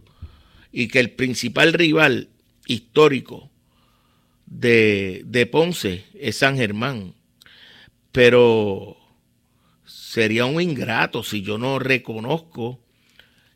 Y 0.73 0.89
que 0.89 1.01
el 1.01 1.11
principal 1.11 1.73
rival 1.73 2.29
histórico 2.67 3.51
de, 4.47 5.23
de 5.27 5.47
Ponce 5.47 6.05
es 6.15 6.37
San 6.37 6.57
Germán. 6.57 7.15
Pero 8.13 8.97
sería 9.85 10.45
un 10.45 10.61
ingrato 10.61 11.23
si 11.23 11.43
yo 11.43 11.59
no 11.59 11.79
reconozco 11.79 12.81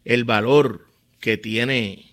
el 0.04 0.24
valor 0.24 0.86
que 1.20 1.36
tiene 1.36 2.10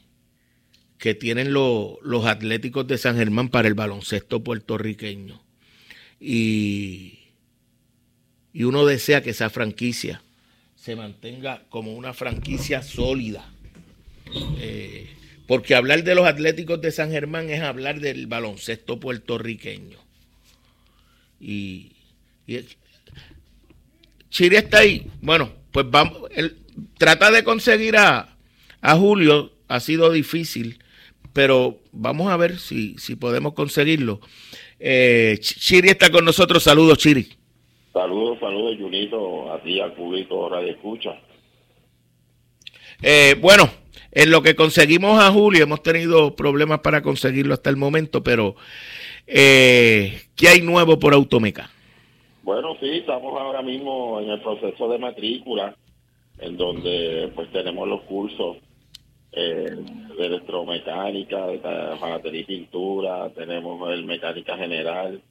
que 0.98 1.16
tienen 1.16 1.52
los 1.52 2.26
atléticos 2.28 2.86
de 2.86 3.00
San 3.00 3.18
Germán 3.18 3.50
para 3.50 3.68
el 3.68 3.74
baloncesto 3.74 4.44
puertorriqueño. 4.44 5.42
Y, 6.20 7.22
y 8.54 8.64
uno 8.66 8.86
desea 8.86 9.24
que 9.24 9.32
esa 9.32 9.50
franquicia 9.50 10.22
se 10.82 10.96
mantenga 10.96 11.62
como 11.70 11.94
una 11.94 12.12
franquicia 12.12 12.82
sólida. 12.82 13.48
Eh, 14.58 15.08
porque 15.48 15.76
hablar 15.76 16.04
de 16.04 16.16
los 16.16 16.26
Atléticos 16.26 16.82
de 16.82 16.92
San 16.92 17.12
Germán 17.12 17.52
es 17.52 17.62
hablar 17.62 18.00
del 18.00 18.26
baloncesto 18.26 19.00
puertorriqueño. 19.00 20.00
Y, 21.40 21.92
Chile 24.32 24.58
está 24.58 24.80
ahí. 24.80 25.08
Bueno, 25.22 25.52
pues 25.72 25.86
vamos. 25.90 26.30
trata 26.98 27.30
de 27.30 27.44
conseguir 27.44 27.98
a, 27.98 28.36
a 28.82 28.96
Julio 28.96 29.54
ha 29.68 29.80
sido 29.80 30.12
difícil, 30.12 30.80
pero 31.32 31.80
vamos 31.92 32.32
a 32.32 32.38
ver 32.38 32.58
si, 32.58 32.96
si 32.98 33.16
podemos 33.16 33.54
conseguirlo. 33.54 34.20
Eh, 34.80 35.38
Chiri 35.42 35.90
está 35.90 36.10
con 36.10 36.26
nosotros. 36.26 36.64
Saludos, 36.64 36.98
Chiri. 36.98 37.41
Saludos, 37.94 38.40
saludos, 38.40 38.78
Junito, 38.80 39.52
a 39.52 39.62
ti, 39.62 39.80
al 39.80 39.94
público 39.94 40.48
Radio 40.48 40.72
Escucha. 40.72 41.20
Eh, 43.02 43.36
bueno, 43.42 43.70
en 44.12 44.32
lo 44.32 44.42
que 44.42 44.56
conseguimos 44.56 45.22
a 45.22 45.32
Julio, 45.32 45.64
hemos 45.64 45.84
tenido 45.84 46.36
problemas 46.36 46.80
para 46.80 47.02
conseguirlo 47.02 47.54
hasta 47.54 47.70
el 47.70 47.78
momento, 47.78 48.24
pero 48.24 48.56
eh, 49.28 50.22
¿qué 50.36 50.48
hay 50.48 50.62
nuevo 50.62 51.00
por 51.00 51.14
Automeca? 51.14 51.70
Bueno, 52.44 52.76
sí, 52.80 52.90
estamos 52.90 53.40
ahora 53.40 53.62
mismo 53.62 54.20
en 54.20 54.30
el 54.30 54.42
proceso 54.42 54.90
de 54.90 54.98
matrícula, 54.98 55.76
en 56.40 56.58
donde 56.58 57.32
pues 57.36 57.52
tenemos 57.52 57.88
los 57.88 58.02
cursos 58.02 58.58
eh, 59.32 59.76
de 60.18 60.26
electromecánica, 60.26 61.48
de 61.48 61.60
jalatería 61.60 62.42
y 62.42 62.46
pintura, 62.46 63.30
tenemos 63.30 63.92
el 63.92 64.06
mecánica 64.06 64.58
general, 64.58 65.22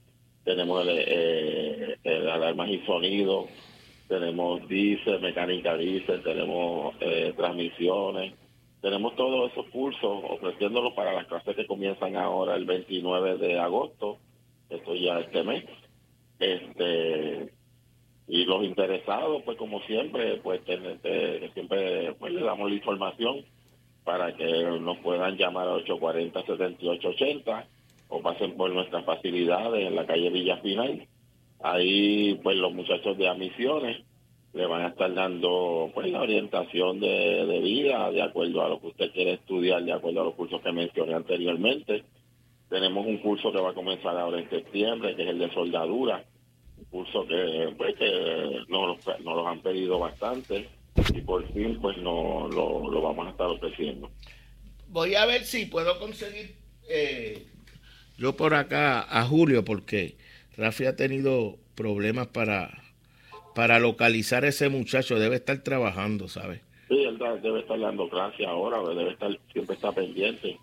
tenemos 0.50 0.84
el, 0.84 1.96
eh, 2.04 2.30
alarmas 2.32 2.68
y 2.70 2.78
sonido, 2.80 3.46
tenemos 4.08 4.66
diésel, 4.66 5.20
mecánica 5.20 5.76
diésel, 5.76 6.22
tenemos 6.24 6.96
eh, 7.00 7.32
transmisiones, 7.36 8.34
tenemos 8.80 9.14
todos 9.14 9.52
esos 9.52 9.66
cursos 9.66 10.24
ofreciéndolos 10.28 10.92
para 10.94 11.12
las 11.12 11.26
clases 11.26 11.54
que 11.54 11.66
comienzan 11.66 12.16
ahora 12.16 12.56
el 12.56 12.64
29 12.64 13.36
de 13.38 13.60
agosto, 13.60 14.18
esto 14.68 14.94
ya 14.96 15.20
este 15.20 15.44
mes. 15.44 15.64
Este, 16.40 17.52
y 18.26 18.44
los 18.44 18.64
interesados, 18.64 19.42
pues 19.44 19.56
como 19.56 19.80
siempre, 19.82 20.38
pues 20.38 20.62
siempre 20.64 22.14
pues, 22.18 22.32
le 22.32 22.42
damos 22.42 22.70
la 22.70 22.76
información 22.76 23.44
para 24.02 24.34
que 24.34 24.64
nos 24.80 24.98
puedan 24.98 25.36
llamar 25.36 25.68
a 25.68 25.76
840-7880 25.76 27.66
o 28.10 28.20
pasen 28.20 28.56
por 28.56 28.70
nuestras 28.70 29.04
facilidades 29.04 29.86
en 29.86 29.96
la 29.96 30.06
calle 30.06 30.30
Villa 30.30 30.58
Final. 30.58 31.06
Ahí, 31.62 32.38
pues 32.42 32.56
los 32.56 32.72
muchachos 32.74 33.16
de 33.16 33.28
admisiones 33.28 34.02
le 34.52 34.66
van 34.66 34.82
a 34.82 34.88
estar 34.88 35.14
dando 35.14 35.90
pues 35.94 36.10
la 36.10 36.22
orientación 36.22 36.98
de, 36.98 37.60
vida 37.62 38.10
de 38.10 38.22
acuerdo 38.22 38.62
a 38.62 38.68
lo 38.68 38.80
que 38.80 38.88
usted 38.88 39.12
quiere 39.12 39.34
estudiar, 39.34 39.84
de 39.84 39.92
acuerdo 39.92 40.22
a 40.22 40.24
los 40.24 40.34
cursos 40.34 40.60
que 40.60 40.72
mencioné 40.72 41.14
anteriormente. 41.14 42.04
Tenemos 42.68 43.06
un 43.06 43.18
curso 43.18 43.52
que 43.52 43.60
va 43.60 43.70
a 43.70 43.74
comenzar 43.74 44.16
ahora 44.16 44.40
en 44.40 44.50
septiembre, 44.50 45.14
que 45.14 45.22
es 45.22 45.28
el 45.28 45.38
de 45.38 45.52
soldadura, 45.52 46.24
un 46.78 46.84
curso 46.84 47.26
que 47.26 47.74
pues 47.76 47.94
que 47.96 48.60
nos, 48.68 48.98
los 49.24 49.46
han 49.46 49.60
pedido 49.60 49.98
bastante 49.98 50.68
y 51.14 51.20
por 51.20 51.46
fin 51.52 51.78
pues 51.80 51.96
no 51.98 52.48
lo, 52.48 53.02
vamos 53.02 53.28
a 53.28 53.30
estar 53.30 53.46
ofreciendo. 53.46 54.10
Voy 54.88 55.14
a 55.14 55.26
ver 55.26 55.44
si 55.44 55.66
puedo 55.66 55.98
conseguir 56.00 56.56
eh, 56.88 57.46
yo 58.20 58.37
por 58.37 58.52
acá 58.54 59.00
a 59.00 59.24
Julio 59.24 59.64
porque 59.64 60.16
Rafi 60.56 60.85
ha 60.85 60.94
tenido 60.94 61.56
problemas 61.74 62.26
para 62.26 62.70
para 63.54 63.80
localizar 63.80 64.44
ese 64.44 64.68
muchacho, 64.68 65.18
debe 65.18 65.37
estar 65.37 65.59
trabajando, 65.62 66.28
¿sabes? 66.28 66.61
Sí, 66.88 67.02
él 67.02 67.18
debe 67.42 67.61
estar 67.61 67.80
dando 67.80 68.09
clase 68.09 68.46
ahora, 68.46 68.78
debe 68.94 69.12
estar 69.12 69.37
siempre 69.52 69.74
está 69.74 69.90
pendiente. 69.90 70.59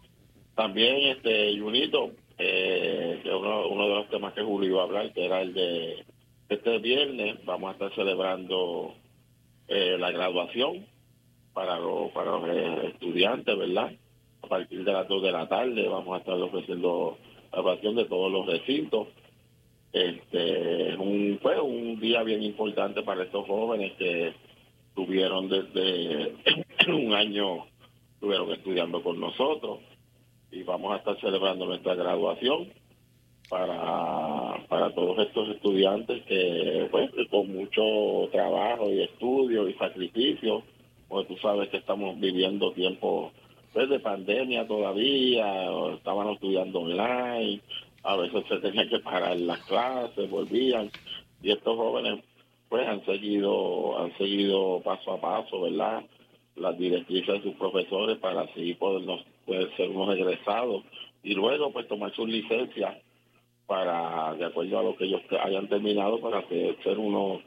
También 0.56 1.18
este 1.18 1.60
Junito, 1.60 2.12
eh, 2.38 3.20
que 3.24 3.30
uno, 3.30 3.68
uno 3.68 3.88
de 3.88 3.96
los 3.96 4.10
temas 4.10 4.34
que 4.34 4.44
Julio 4.44 4.70
iba 4.70 4.82
a 4.82 4.86
hablar, 4.86 5.12
que 5.14 5.26
era 5.26 5.42
el 5.42 5.54
de 5.54 6.06
este 6.50 6.78
viernes, 6.78 7.44
vamos 7.44 7.70
a 7.70 7.74
estar 7.74 7.96
celebrando 7.96 8.94
eh, 9.68 9.98
la 10.00 10.12
graduación 10.12 10.86
para 11.54 11.80
los, 11.80 12.12
para 12.12 12.32
los 12.32 12.50
eh, 12.50 12.92
estudiantes, 12.94 13.58
¿verdad? 13.58 13.92
A 14.44 14.48
partir 14.48 14.84
de 14.84 14.94
las 14.94 15.08
2 15.08 15.24
de 15.24 15.32
la 15.32 15.48
tarde 15.48 15.88
vamos 15.88 16.16
a 16.16 16.20
estar 16.20 16.36
ofreciendo 16.36 17.18
la 17.52 17.62
graduación 17.62 17.96
de 17.96 18.06
todos 18.06 18.32
los 18.32 18.46
recintos. 18.46 19.08
Este 19.94 20.90
es 20.90 20.98
un, 20.98 21.40
fue 21.42 21.60
un 21.60 22.00
día 22.00 22.24
bien 22.24 22.44
importante 22.44 23.02
para 23.04 23.24
estos 23.24 23.48
jóvenes 23.48 23.94
que 23.98 24.34
tuvieron 24.96 25.50
desde 25.50 26.34
un 26.88 27.14
año, 27.14 27.66
estuvieron 28.14 28.52
estudiando 28.52 29.02
con 29.02 29.20
nosotros 29.20 29.80
y 30.52 30.64
vamos 30.64 30.94
a 30.94 30.98
estar 30.98 31.20
celebrando 31.20 31.66
nuestra 31.66 31.96
graduación 31.96 32.68
para, 33.50 34.66
para 34.68 34.94
todos 34.94 35.20
estos 35.20 35.50
estudiantes 35.50 36.24
que 36.26 36.88
pues 36.92 37.10
con 37.30 37.52
mucho 37.54 38.30
trabajo 38.32 38.90
y 38.90 39.04
estudio 39.04 39.70
y 39.70 39.74
sacrificio, 39.76 40.64
porque 41.08 41.34
tú 41.34 41.42
sabes 41.42 41.70
que 41.70 41.78
estamos 41.78 42.20
viviendo 42.20 42.72
tiempos 42.74 43.32
pues, 43.78 43.90
de 43.90 44.00
pandemia 44.00 44.66
todavía, 44.66 45.70
estaban 45.94 46.30
estudiando 46.30 46.80
online, 46.80 47.62
a 48.02 48.16
veces 48.16 48.44
se 48.50 48.58
tenían 48.58 48.90
que 48.90 48.98
parar 48.98 49.38
las 49.38 49.64
clases, 49.66 50.28
volvían, 50.32 50.90
y 51.44 51.52
estos 51.52 51.78
jóvenes 51.78 52.24
pues 52.70 52.88
han 52.88 53.06
seguido, 53.06 54.00
han 54.00 54.18
seguido 54.18 54.82
paso 54.84 55.12
a 55.12 55.22
paso, 55.22 55.62
¿verdad? 55.62 56.04
las 56.56 56.76
directrices 56.76 57.36
de 57.36 57.44
sus 57.44 57.54
profesores 57.54 58.18
para 58.18 58.42
así 58.42 58.74
podernos 58.74 59.24
poder 59.46 59.70
ser 59.78 59.92
unos 59.92 60.18
egresados 60.18 60.84
y 61.22 61.36
luego 61.36 61.72
pues 61.72 61.88
tomar 61.88 62.12
sus 62.16 62.28
licencias 62.28 62.98
para, 63.68 64.34
de 64.34 64.46
acuerdo 64.46 64.80
a 64.80 64.84
lo 64.84 64.98
que 64.98 65.06
ellos 65.06 65.22
hayan 65.40 65.68
terminado, 65.68 66.20
para 66.20 66.42
ser 66.48 66.98
unos, 66.98 67.42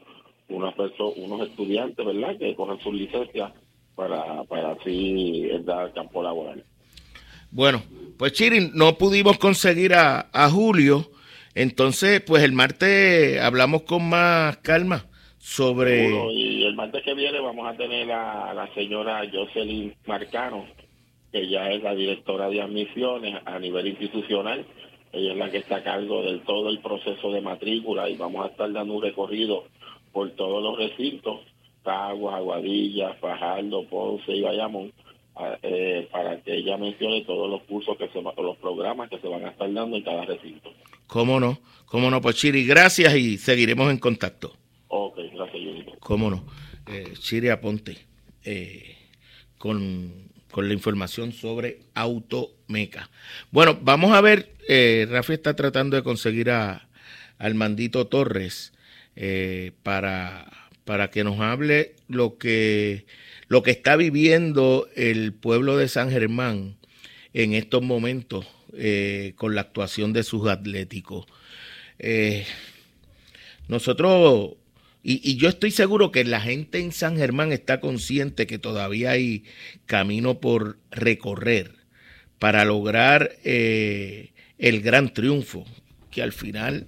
unos, 0.47 0.73
unos 1.17 1.41
estudiantes, 1.41 2.05
¿verdad?, 2.05 2.37
que 2.37 2.55
cojan 2.55 2.79
sus 2.79 2.93
licencias 2.93 3.51
para, 3.95 4.43
para 4.45 4.71
así 4.71 5.49
dar 5.63 5.93
campo 5.93 6.23
laboral. 6.23 6.63
Bueno, 7.51 7.83
pues 8.17 8.33
Chiri, 8.33 8.71
no 8.73 8.97
pudimos 8.97 9.37
conseguir 9.37 9.93
a, 9.93 10.29
a 10.31 10.49
Julio, 10.49 11.11
entonces 11.53 12.21
pues 12.21 12.43
el 12.43 12.53
martes 12.53 13.41
hablamos 13.41 13.81
con 13.83 14.07
más 14.07 14.57
calma 14.57 15.05
sobre... 15.37 16.09
y 16.31 16.63
el 16.65 16.75
martes 16.75 17.03
que 17.03 17.13
viene 17.13 17.39
vamos 17.39 17.67
a 17.67 17.75
tener 17.75 18.11
a 18.11 18.53
la 18.53 18.73
señora 18.73 19.21
Jocelyn 19.31 19.93
Marcano, 20.05 20.65
que 21.31 21.49
ya 21.49 21.71
es 21.71 21.81
la 21.81 21.95
directora 21.95 22.47
de 22.49 22.61
admisiones 22.61 23.41
a 23.45 23.59
nivel 23.59 23.87
institucional. 23.87 24.65
Ella 25.13 25.31
es 25.33 25.37
la 25.37 25.51
que 25.51 25.57
está 25.57 25.77
a 25.77 25.83
cargo 25.83 26.21
de 26.23 26.37
todo 26.39 26.69
el 26.69 26.79
proceso 26.79 27.31
de 27.31 27.41
matrícula 27.41 28.09
y 28.09 28.15
vamos 28.15 28.45
a 28.45 28.49
estar 28.49 28.71
dando 28.71 28.93
un 28.93 29.01
recorrido 29.01 29.65
por 30.13 30.29
todos 30.31 30.63
los 30.63 30.77
recintos, 30.77 31.39
Caguas, 31.83 32.35
Aguadilla, 32.35 33.13
Fajardo, 33.15 33.85
Ponce 33.87 34.31
y 34.31 34.41
Bayamón, 34.41 34.91
eh, 35.63 36.07
para 36.11 36.41
que 36.41 36.55
ella 36.55 36.77
mencione 36.77 37.21
todos 37.21 37.49
los 37.49 37.63
cursos, 37.63 37.97
que 37.97 38.07
se 38.09 38.21
los 38.21 38.57
programas 38.57 39.09
que 39.09 39.19
se 39.19 39.27
van 39.27 39.45
a 39.45 39.49
estar 39.49 39.71
dando 39.71 39.97
en 39.97 40.03
cada 40.03 40.25
recinto. 40.25 40.71
¿Cómo 41.07 41.39
no? 41.39 41.59
¿Cómo 41.85 42.11
no? 42.11 42.21
Pues 42.21 42.35
Chiri, 42.35 42.65
gracias 42.65 43.15
y 43.15 43.37
seguiremos 43.37 43.89
en 43.91 43.97
contacto. 43.97 44.55
Ok, 44.87 45.17
gracias, 45.33 45.97
¿Cómo 45.99 46.29
no? 46.29 46.45
Eh, 46.87 47.13
Chiri 47.19 47.49
Aponte, 47.49 47.97
eh, 48.43 48.97
con 49.57 50.29
con 50.51 50.67
la 50.67 50.73
información 50.73 51.31
sobre 51.31 51.79
Automeca. 51.93 53.09
Bueno, 53.51 53.79
vamos 53.81 54.11
a 54.11 54.19
ver, 54.19 54.53
Rafi 55.09 55.31
está 55.31 55.55
tratando 55.55 55.95
de 55.95 56.03
conseguir 56.03 56.49
a 56.49 56.89
Armandito 57.37 58.05
Torres 58.07 58.73
para, 59.81 60.60
para 60.85 61.09
que 61.09 61.23
nos 61.23 61.39
hable 61.39 61.95
lo 62.07 62.37
que, 62.37 63.05
lo 63.47 63.63
que 63.63 63.71
está 63.71 63.95
viviendo 63.95 64.89
el 64.95 65.33
pueblo 65.33 65.77
de 65.77 65.87
San 65.87 66.09
Germán 66.09 66.77
en 67.33 67.53
estos 67.53 67.81
momentos 67.81 68.47
eh, 68.73 69.33
con 69.35 69.55
la 69.55 69.61
actuación 69.61 70.13
de 70.13 70.23
sus 70.23 70.47
atléticos. 70.47 71.25
Eh, 71.99 72.45
nosotros 73.67 74.55
y, 75.03 75.37
yo 75.37 75.49
estoy 75.49 75.71
seguro 75.71 76.11
que 76.11 76.23
la 76.23 76.41
gente 76.41 76.79
en 76.79 76.91
San 76.91 77.17
Germán 77.17 77.51
está 77.51 77.79
consciente 77.79 78.45
que 78.45 78.59
todavía 78.59 79.11
hay 79.11 79.45
camino 79.87 80.39
por 80.39 80.77
recorrer 80.91 81.75
para 82.37 82.65
lograr 82.65 83.31
eh, 83.43 84.31
el 84.59 84.81
gran 84.81 85.13
triunfo, 85.13 85.65
que 86.11 86.21
al 86.21 86.33
final 86.33 86.87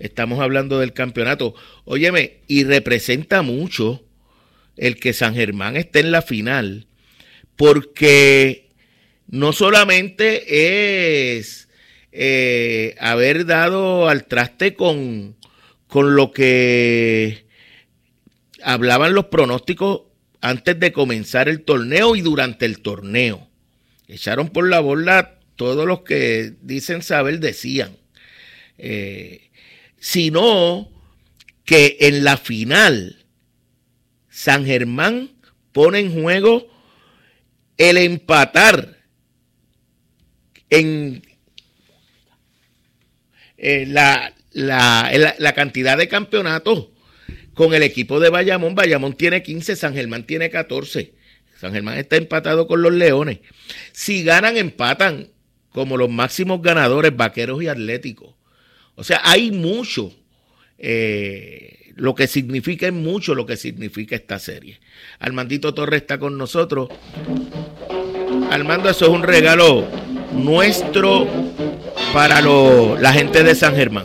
estamos 0.00 0.40
hablando 0.40 0.80
del 0.80 0.92
campeonato. 0.92 1.54
Óyeme, 1.84 2.40
y 2.46 2.64
representa 2.64 3.42
mucho 3.42 4.04
el 4.76 4.96
que 4.96 5.12
San 5.12 5.34
Germán 5.34 5.76
esté 5.76 6.00
en 6.00 6.12
la 6.12 6.22
final, 6.22 6.86
porque 7.56 8.70
no 9.28 9.52
solamente 9.52 11.38
es 11.38 11.68
eh, 12.12 12.94
haber 13.00 13.46
dado 13.46 14.08
al 14.08 14.26
traste 14.26 14.74
con, 14.74 15.36
con 15.86 16.16
lo 16.16 16.32
que 16.32 17.46
hablaban 18.62 19.14
los 19.14 19.26
pronósticos 19.26 20.02
antes 20.40 20.78
de 20.78 20.92
comenzar 20.92 21.48
el 21.48 21.62
torneo 21.62 22.16
y 22.16 22.20
durante 22.20 22.66
el 22.66 22.80
torneo. 22.80 23.48
Echaron 24.08 24.48
por 24.48 24.68
la 24.68 24.80
borda 24.80 25.40
todos 25.56 25.86
los 25.86 26.02
que 26.02 26.52
dicen 26.60 27.02
saber 27.02 27.40
decían. 27.40 27.96
Eh, 28.76 29.50
sino 29.98 30.90
que 31.64 31.96
en 32.00 32.24
la 32.24 32.36
final 32.36 33.24
San 34.28 34.64
Germán 34.66 35.30
pone 35.72 36.00
en 36.00 36.22
juego 36.22 36.66
el 37.76 37.96
empatar 37.96 38.98
en 40.70 41.22
eh, 43.56 43.86
la, 43.86 44.34
la, 44.52 45.34
la, 45.38 45.52
cantidad 45.54 45.96
de 45.96 46.08
campeonatos 46.08 46.88
con 47.54 47.74
el 47.74 47.82
equipo 47.82 48.20
de 48.20 48.30
Bayamón. 48.30 48.74
Bayamón 48.74 49.14
tiene 49.14 49.42
15, 49.42 49.76
San 49.76 49.94
Germán 49.94 50.26
tiene 50.26 50.50
14. 50.50 51.14
San 51.58 51.72
Germán 51.72 51.98
está 51.98 52.16
empatado 52.16 52.66
con 52.66 52.82
los 52.82 52.92
Leones. 52.92 53.38
Si 53.92 54.22
ganan, 54.22 54.56
empatan 54.56 55.28
como 55.70 55.96
los 55.96 56.10
máximos 56.10 56.62
ganadores, 56.62 57.16
vaqueros 57.16 57.62
y 57.62 57.68
atléticos. 57.68 58.34
O 58.96 59.02
sea, 59.02 59.20
hay 59.24 59.50
mucho, 59.50 60.12
eh, 60.78 61.92
lo 61.96 62.14
que 62.14 62.26
significa 62.26 62.86
es 62.86 62.92
mucho 62.92 63.34
lo 63.34 63.46
que 63.46 63.56
significa 63.56 64.16
esta 64.16 64.38
serie. 64.38 64.80
Armandito 65.18 65.74
Torres 65.74 66.02
está 66.02 66.18
con 66.18 66.36
nosotros. 66.36 66.88
Armando, 68.50 68.90
eso 68.90 69.06
es 69.06 69.10
un 69.10 69.22
regalo 69.22 69.86
nuestro 70.32 71.26
para 72.12 72.40
la 72.40 73.12
gente 73.12 73.42
de 73.42 73.54
San 73.54 73.74
Germán. 73.74 74.04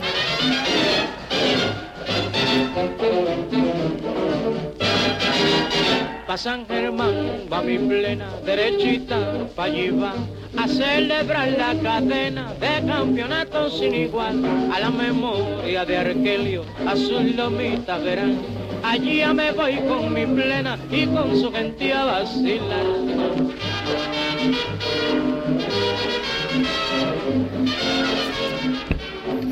San 6.42 6.66
Germán 6.66 7.48
va 7.52 7.60
mi 7.60 7.76
plena 7.76 8.26
derechita, 8.46 9.46
pa' 9.54 9.64
allí 9.64 9.90
va 9.90 10.14
a 10.56 10.66
celebrar 10.66 11.50
la 11.50 11.74
cadena 11.82 12.54
de 12.54 12.86
campeonatos 12.86 13.78
sin 13.78 13.94
igual. 13.94 14.42
A 14.72 14.80
la 14.80 14.88
memoria 14.88 15.84
de 15.84 15.98
Arquelio, 15.98 16.64
a 16.86 16.96
sus 16.96 17.36
lomitas 17.36 18.02
verán. 18.02 18.38
Allí 18.82 19.18
ya 19.18 19.34
me 19.34 19.52
voy 19.52 19.80
con 19.86 20.14
mi 20.14 20.24
plena 20.24 20.78
y 20.90 21.04
con 21.08 21.38
su 21.38 21.52
gente 21.52 21.92
a 21.92 22.06
vacilar. 22.06 22.86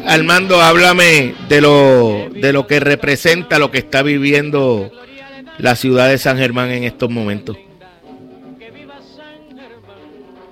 Armando, 0.06 0.62
háblame 0.62 1.34
de 1.50 1.60
lo, 1.60 2.30
de 2.32 2.50
lo 2.54 2.66
que 2.66 2.80
representa 2.80 3.58
lo 3.58 3.70
que 3.70 3.76
está 3.76 4.02
viviendo 4.02 4.90
la 5.58 5.74
ciudad 5.74 6.08
de 6.08 6.18
San 6.18 6.38
Germán 6.38 6.70
en 6.70 6.84
estos 6.84 7.10
momentos? 7.10 7.56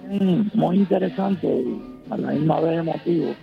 Mm, 0.09 0.49
muy 0.55 0.77
interesante 0.77 1.65
a 2.11 2.17
la 2.17 2.33
misma 2.33 2.61
vez 2.61 2.79
emotivo, 2.79 3.35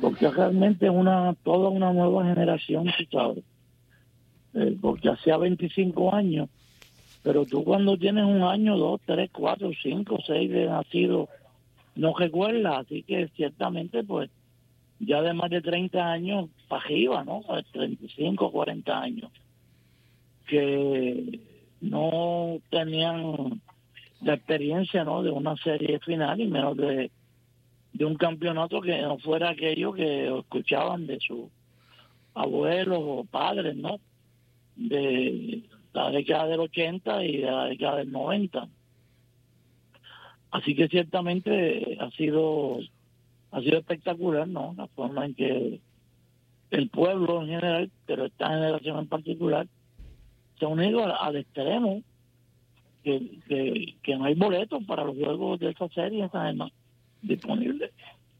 porque 0.00 0.28
realmente 0.28 0.86
es 0.86 0.92
una 0.92 1.34
toda 1.42 1.68
una 1.68 1.92
nueva 1.92 2.24
generación, 2.24 2.88
sabes, 3.10 3.44
eh, 4.54 4.76
porque 4.80 5.08
hacía 5.08 5.36
25 5.36 6.14
años, 6.14 6.48
pero 7.22 7.44
tú 7.44 7.64
cuando 7.64 7.96
tienes 7.96 8.24
un 8.24 8.42
año, 8.42 8.76
dos, 8.76 9.00
tres, 9.04 9.30
cuatro, 9.32 9.70
cinco, 9.82 10.18
seis 10.26 10.50
de 10.50 10.66
nacido, 10.66 11.28
no 11.94 12.14
recuerdas, 12.14 12.86
así 12.86 13.02
que 13.02 13.28
ciertamente 13.36 14.02
pues 14.02 14.30
ya 14.98 15.20
de 15.20 15.32
más 15.32 15.50
de 15.50 15.60
30 15.60 16.12
años 16.12 16.48
para 16.68 16.84
arriba, 16.84 17.24
¿no? 17.24 17.42
35, 17.72 18.52
40 18.52 19.00
años 19.00 19.30
que 20.52 21.40
no 21.80 22.58
tenían 22.70 23.62
la 24.20 24.34
experiencia 24.34 25.02
¿no? 25.02 25.22
de 25.22 25.30
una 25.30 25.56
serie 25.56 25.98
final 26.00 26.40
y 26.42 26.46
menos 26.46 26.76
de, 26.76 27.10
de 27.94 28.04
un 28.04 28.16
campeonato 28.16 28.82
que 28.82 29.00
no 29.00 29.16
fuera 29.18 29.48
aquello 29.48 29.94
que 29.94 30.28
escuchaban 30.28 31.06
de 31.06 31.18
sus 31.20 31.46
abuelos 32.34 32.98
o 33.00 33.24
padres, 33.24 33.76
¿no? 33.76 33.98
De 34.76 35.62
la 35.94 36.10
década 36.10 36.48
del 36.48 36.60
80 36.60 37.24
y 37.24 37.36
de 37.38 37.50
la 37.50 37.64
década 37.64 37.96
del 37.96 38.12
90. 38.12 38.68
Así 40.50 40.74
que 40.74 40.88
ciertamente 40.88 41.96
ha 41.98 42.10
sido 42.10 42.78
ha 43.52 43.60
sido 43.60 43.78
espectacular, 43.78 44.48
¿no? 44.48 44.74
La 44.76 44.86
forma 44.88 45.24
en 45.24 45.34
que 45.34 45.80
el 46.70 46.88
pueblo 46.90 47.42
en 47.42 47.48
general, 47.48 47.90
pero 48.06 48.26
esta 48.26 48.48
generación 48.48 48.98
en 48.98 49.06
particular, 49.08 49.66
unido 50.66 51.04
al, 51.04 51.36
extremo 51.36 52.02
que, 53.02 53.94
que, 54.02 54.16
no 54.16 54.24
hay 54.24 54.34
boletos 54.34 54.82
para 54.84 55.04
los 55.04 55.16
juegos 55.16 55.60
de 55.60 55.70
esa 55.70 55.88
serie 55.88 56.28
además 56.32 56.72
disponibles. 57.22 57.90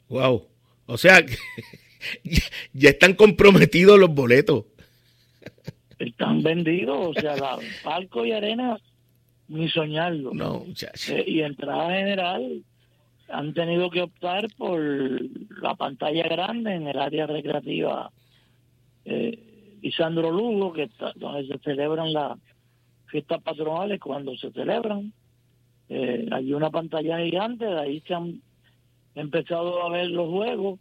Wow. 0.09 0.47
O 0.87 0.99
sea, 0.99 1.25
ya 2.73 2.91
están 2.91 3.15
comprometidos 3.15 3.99
los 3.99 4.13
boletos. 4.15 4.65
Están 5.99 6.43
vendidos, 6.43 7.17
o 7.17 7.21
sea, 7.21 7.37
la, 7.37 7.59
palco 7.85 8.27
y 8.27 8.33
arena, 8.33 8.77
ni 9.49 9.69
soñarlo. 9.69 10.33
No, 10.35 10.65
eh, 11.09 11.25
y 11.27 11.43
entrada 11.43 11.95
general, 11.95 12.63
han 13.29 13.55
tenido 13.55 13.89
que 13.91 14.03
optar 14.03 14.49
por 14.57 14.81
la 15.63 15.75
pantalla 15.77 16.25
grande 16.25 16.75
en 16.75 16.89
el 16.89 16.99
área 16.99 17.27
recreativa. 17.27 18.11
Eh, 19.05 19.52
y 19.83 19.91
Sandro 19.93 20.31
Lugo, 20.31 20.73
que 20.73 20.89
donde 21.17 21.47
se 21.49 21.59
celebran 21.59 22.13
las 22.13 22.39
fiestas 23.07 23.43
patronales 23.43 24.01
cuando 24.01 24.35
se 24.37 24.51
celebran. 24.53 25.13
Eh, 25.89 26.27
hay 26.31 26.55
una 26.55 26.71
pantalla 26.71 27.19
gigante, 27.19 27.67
de 27.67 27.79
ahí 27.79 28.01
se 28.07 28.15
han 28.15 28.41
empezado 29.17 29.83
a 29.83 29.91
ver 29.91 30.07
los 30.07 30.31
juegos, 30.31 30.79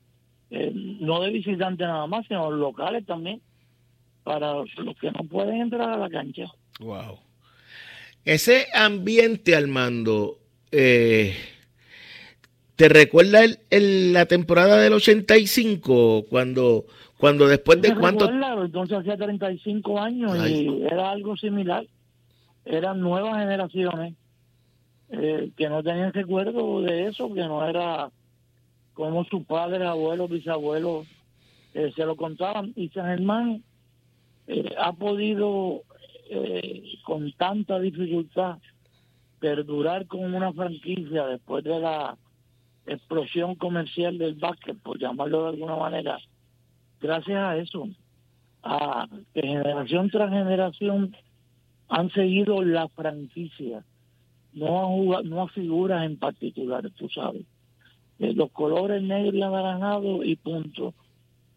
eh, 0.51 0.71
no 0.73 1.19
de 1.21 1.31
visitantes 1.31 1.85
nada 1.85 2.05
más, 2.07 2.25
sino 2.27 2.51
locales 2.51 3.05
también, 3.05 3.41
para 4.23 4.53
los 4.53 4.97
que 5.01 5.11
no 5.11 5.23
pueden 5.27 5.61
entrar 5.61 5.89
a 5.89 5.97
la 5.97 6.09
cancha. 6.09 6.45
Wow. 6.79 7.19
Ese 8.23 8.67
ambiente, 8.73 9.55
Armando, 9.55 10.37
eh, 10.71 11.35
¿te 12.75 12.87
recuerda 12.87 13.41
el, 13.71 14.13
la 14.13 14.27
temporada 14.27 14.77
del 14.77 14.93
85 14.93 16.27
cuando 16.29 16.85
cuando 17.21 17.47
después 17.47 17.79
de 17.79 17.95
cuánto 17.95 18.27
entonces 18.63 18.97
hacía 18.97 19.15
35 19.15 19.99
años 19.99 20.35
y 20.49 20.83
era 20.85 21.11
algo 21.11 21.37
similar. 21.37 21.85
Eran 22.65 22.99
nuevas 22.99 23.37
generaciones 23.37 24.15
eh, 25.11 25.51
que 25.55 25.69
no 25.69 25.83
tenían 25.83 26.13
recuerdo 26.13 26.81
de 26.81 27.05
eso 27.05 27.31
que 27.31 27.41
no 27.41 27.63
era 27.63 28.09
como 28.95 29.23
sus 29.25 29.43
padres 29.43 29.83
abuelos 29.83 30.31
bisabuelos 30.31 31.05
eh, 31.75 31.93
se 31.95 32.05
lo 32.05 32.15
contaban. 32.15 32.73
Y 32.75 32.89
San 32.89 33.05
Germán 33.05 33.63
eh, 34.47 34.73
ha 34.79 34.91
podido 34.93 35.83
con 37.03 37.33
tanta 37.33 37.77
dificultad 37.77 38.57
perdurar 39.39 40.07
con 40.07 40.33
una 40.33 40.53
franquicia 40.53 41.27
después 41.27 41.63
de 41.65 41.77
la 41.77 42.17
explosión 42.87 43.55
comercial 43.55 44.17
del 44.17 44.35
básquet, 44.35 44.77
por 44.77 44.97
llamarlo 44.97 45.43
de 45.43 45.49
alguna 45.49 45.75
manera, 45.75 46.17
gracias 47.01 47.37
a 47.37 47.57
eso, 47.57 47.89
a 48.63 49.07
que 49.33 49.41
generación 49.41 50.09
tras 50.09 50.29
generación 50.29 51.15
han 51.89 52.09
seguido 52.11 52.63
la 52.63 52.87
franquicia, 52.89 53.83
no 54.53 55.17
a, 55.17 55.23
no 55.23 55.41
a 55.41 55.47
figuras 55.49 56.05
en 56.05 56.17
particular, 56.17 56.89
tú 56.91 57.09
sabes. 57.09 57.43
Eh, 58.19 58.33
los 58.33 58.51
colores 58.51 59.01
negros 59.01 59.33
y 59.33 59.41
anaranjados 59.41 60.25
y 60.25 60.35
punto. 60.35 60.93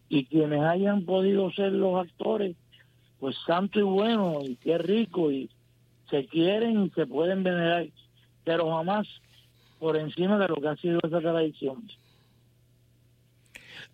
Y 0.09 0.25
quienes 0.25 0.61
hayan 0.61 1.05
podido 1.05 1.51
ser 1.51 1.71
los 1.71 2.05
actores, 2.05 2.55
pues 3.19 3.35
santo 3.45 3.79
y 3.79 3.83
bueno, 3.83 4.39
y 4.43 4.55
qué 4.55 4.77
rico, 4.77 5.31
y 5.31 5.49
se 6.09 6.25
quieren 6.25 6.85
y 6.85 6.89
se 6.91 7.07
pueden 7.07 7.43
venerar, 7.43 7.87
pero 8.43 8.71
jamás 8.71 9.07
por 9.79 9.97
encima 9.97 10.37
de 10.37 10.47
lo 10.47 10.55
que 10.55 10.67
ha 10.67 10.75
sido 10.77 10.99
esa 11.03 11.19
tradición. 11.19 11.83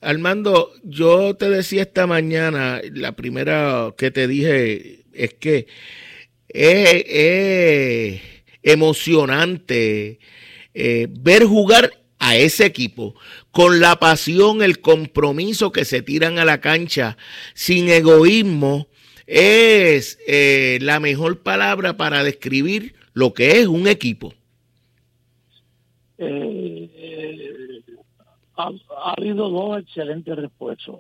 Armando, 0.02 0.74
yo 0.84 1.36
te 1.36 1.48
decía 1.50 1.84
esta 1.84 2.08
mañana, 2.08 2.82
la 2.92 3.16
primera 3.16 3.94
que 3.96 4.10
te 4.10 4.28
dije 4.28 5.04
es 5.14 5.36
que 5.36 5.68
es, 6.50 8.22
emocionante 8.64 10.20
eh, 10.74 11.08
ver 11.10 11.44
jugar 11.46 11.92
a 12.18 12.36
ese 12.36 12.66
equipo 12.66 13.16
con 13.52 13.80
la 13.80 13.98
pasión, 13.98 14.64
el 14.64 14.82
compromiso 14.82 15.72
que 15.72 15.86
se 15.86 16.02
tiran 16.02 16.40
a 16.40 16.46
la 16.46 16.62
cancha, 16.62 17.18
sin 17.54 17.90
egoísmo, 17.90 18.88
es 19.28 20.18
eh, 20.28 20.80
la 20.82 21.00
mejor 21.00 21.42
palabra 21.42 21.96
para 21.96 22.24
describir 22.24 22.96
lo 23.14 23.34
que 23.34 23.60
es 23.60 23.68
un 23.68 23.88
equipo. 23.88 24.34
Eh, 26.18 27.51
ha, 28.62 29.14
habido 29.18 29.50
dos 29.50 29.80
excelentes 29.80 30.36
refuerzos, 30.36 31.00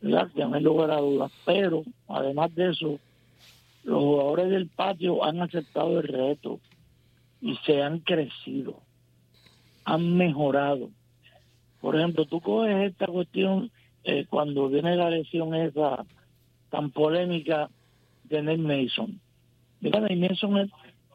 ¿verdad? 0.00 0.30
que 0.34 0.44
no 0.44 0.60
dudas, 0.60 1.32
pero 1.44 1.82
además 2.08 2.54
de 2.54 2.70
eso, 2.70 2.98
los 3.84 3.98
jugadores 3.98 4.50
del 4.50 4.68
patio 4.68 5.24
han 5.24 5.40
aceptado 5.40 6.00
el 6.00 6.08
reto 6.08 6.60
y 7.40 7.56
se 7.64 7.82
han 7.82 8.00
crecido, 8.00 8.80
han 9.84 10.16
mejorado. 10.16 10.90
Por 11.80 11.96
ejemplo, 11.96 12.26
tú 12.26 12.40
coges 12.40 12.90
esta 12.90 13.06
cuestión 13.06 13.70
eh, 14.04 14.26
cuando 14.28 14.68
viene 14.68 14.96
la 14.96 15.10
lesión 15.10 15.54
esa 15.54 16.04
tan 16.68 16.90
polémica 16.90 17.70
de 18.24 18.42
Ned 18.42 18.58
Mason. 18.58 19.20
Mira, 19.80 20.00
Ned 20.00 20.18
Mason 20.18 20.58
es 20.58 20.70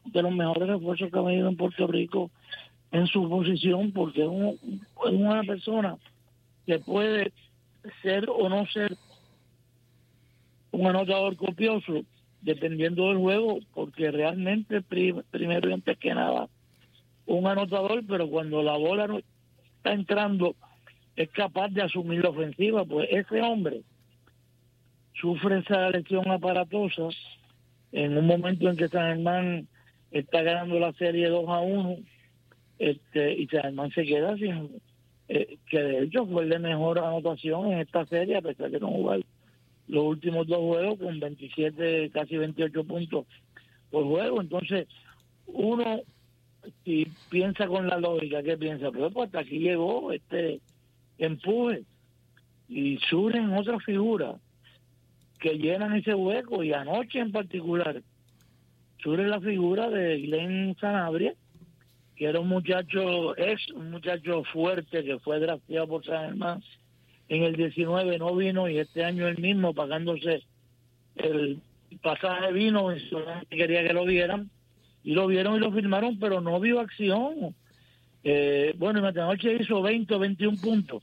de 0.06 0.22
los 0.22 0.32
mejores 0.32 0.68
refuerzos 0.68 1.10
que 1.10 1.18
ha 1.18 1.22
venido 1.22 1.48
en 1.48 1.56
Puerto 1.56 1.86
Rico 1.86 2.30
en 2.96 3.06
su 3.06 3.28
posición 3.28 3.92
porque 3.92 4.22
es, 4.22 5.12
una 5.12 5.42
persona 5.42 5.96
que 6.66 6.78
puede 6.78 7.32
ser 8.02 8.28
o 8.28 8.48
no 8.48 8.66
ser 8.66 8.96
un 10.72 10.86
anotador 10.86 11.36
copioso 11.36 12.02
dependiendo 12.40 13.08
del 13.08 13.18
juego 13.18 13.58
porque 13.74 14.10
realmente 14.10 14.82
primero 14.82 15.70
y 15.70 15.72
antes 15.72 15.98
que 15.98 16.14
nada 16.14 16.48
un 17.26 17.46
anotador 17.46 18.04
pero 18.06 18.28
cuando 18.28 18.62
la 18.62 18.76
bola 18.76 19.06
no 19.06 19.18
está 19.18 19.92
entrando 19.92 20.54
es 21.16 21.30
capaz 21.30 21.68
de 21.68 21.82
asumir 21.82 22.22
la 22.22 22.30
ofensiva 22.30 22.84
pues 22.84 23.08
ese 23.10 23.42
hombre 23.42 23.82
sufre 25.20 25.58
esa 25.58 25.90
lesión 25.90 26.30
aparatosa. 26.30 27.08
En 27.92 28.18
un 28.18 28.26
momento 28.26 28.68
en 28.68 28.76
que 28.76 28.88
San 28.88 29.16
Germán 29.16 29.68
está 30.10 30.42
ganando 30.42 30.78
la 30.78 30.92
serie 30.94 31.28
2 31.28 31.48
a 31.48 31.60
1 31.60 31.96
este, 32.78 33.32
y 33.34 33.46
Germán 33.48 33.90
se 33.92 34.04
queda 34.04 34.36
sin 34.36 34.70
eh, 35.28 35.58
que 35.68 35.82
de 35.82 36.04
hecho 36.04 36.26
fue 36.26 36.44
el 36.44 36.50
de 36.50 36.58
mejor 36.58 36.98
anotación 36.98 37.72
en 37.72 37.80
esta 37.80 38.06
serie 38.06 38.36
a 38.36 38.42
pesar 38.42 38.70
de 38.70 38.78
no 38.78 38.88
jugar 38.88 39.20
los 39.88 40.04
últimos 40.04 40.46
dos 40.46 40.58
juegos 40.58 40.98
con 40.98 41.18
27 41.18 42.10
casi 42.10 42.36
28 42.36 42.84
puntos 42.84 43.26
por 43.90 44.04
juego. 44.04 44.40
Entonces 44.40 44.88
uno 45.46 46.00
si 46.84 47.06
piensa 47.30 47.66
con 47.66 47.86
la 47.86 47.98
lógica 47.98 48.42
que 48.42 48.56
piensa 48.56 48.90
pues, 48.90 49.12
pues 49.12 49.26
hasta 49.26 49.40
aquí 49.40 49.58
llegó 49.58 50.12
este 50.12 50.60
empuje. 51.18 51.84
Y 52.68 52.98
surgen 53.08 53.52
otras 53.52 53.84
figuras 53.84 54.36
que 55.38 55.56
llenan 55.58 55.94
ese 55.94 56.14
hueco 56.14 56.64
y 56.64 56.72
anoche 56.72 57.20
en 57.20 57.30
particular 57.30 58.02
surge 58.98 59.24
la 59.24 59.40
figura 59.40 59.88
de 59.88 60.20
Glenn 60.20 60.76
Sanabria, 60.80 61.34
que 62.16 62.26
era 62.26 62.40
un 62.40 62.48
muchacho, 62.48 63.36
es 63.36 63.70
un 63.72 63.90
muchacho 63.90 64.42
fuerte 64.52 65.04
que 65.04 65.18
fue 65.18 65.38
drafteado 65.38 65.86
por 65.86 66.04
San 66.04 66.26
Germán 66.26 66.64
en 67.28 67.42
el 67.42 67.56
19, 67.56 68.18
no 68.18 68.34
vino 68.34 68.68
y 68.68 68.78
este 68.78 69.04
año 69.04 69.28
él 69.28 69.38
mismo 69.38 69.74
pagándose 69.74 70.42
el 71.16 71.60
pasaje 72.02 72.52
vino 72.52 72.94
y 72.94 73.00
quería 73.50 73.86
que 73.86 73.92
lo 73.92 74.04
vieran 74.04 74.50
y 75.04 75.14
lo 75.14 75.26
vieron 75.26 75.56
y 75.56 75.60
lo 75.60 75.72
firmaron, 75.72 76.18
pero 76.18 76.40
no 76.40 76.58
vio 76.58 76.80
acción. 76.80 77.54
Eh, 78.24 78.74
bueno, 78.76 79.06
en 79.06 79.14
noche 79.14 79.56
hizo 79.60 79.82
20 79.82 80.14
o 80.14 80.18
21 80.18 80.58
puntos 80.60 81.02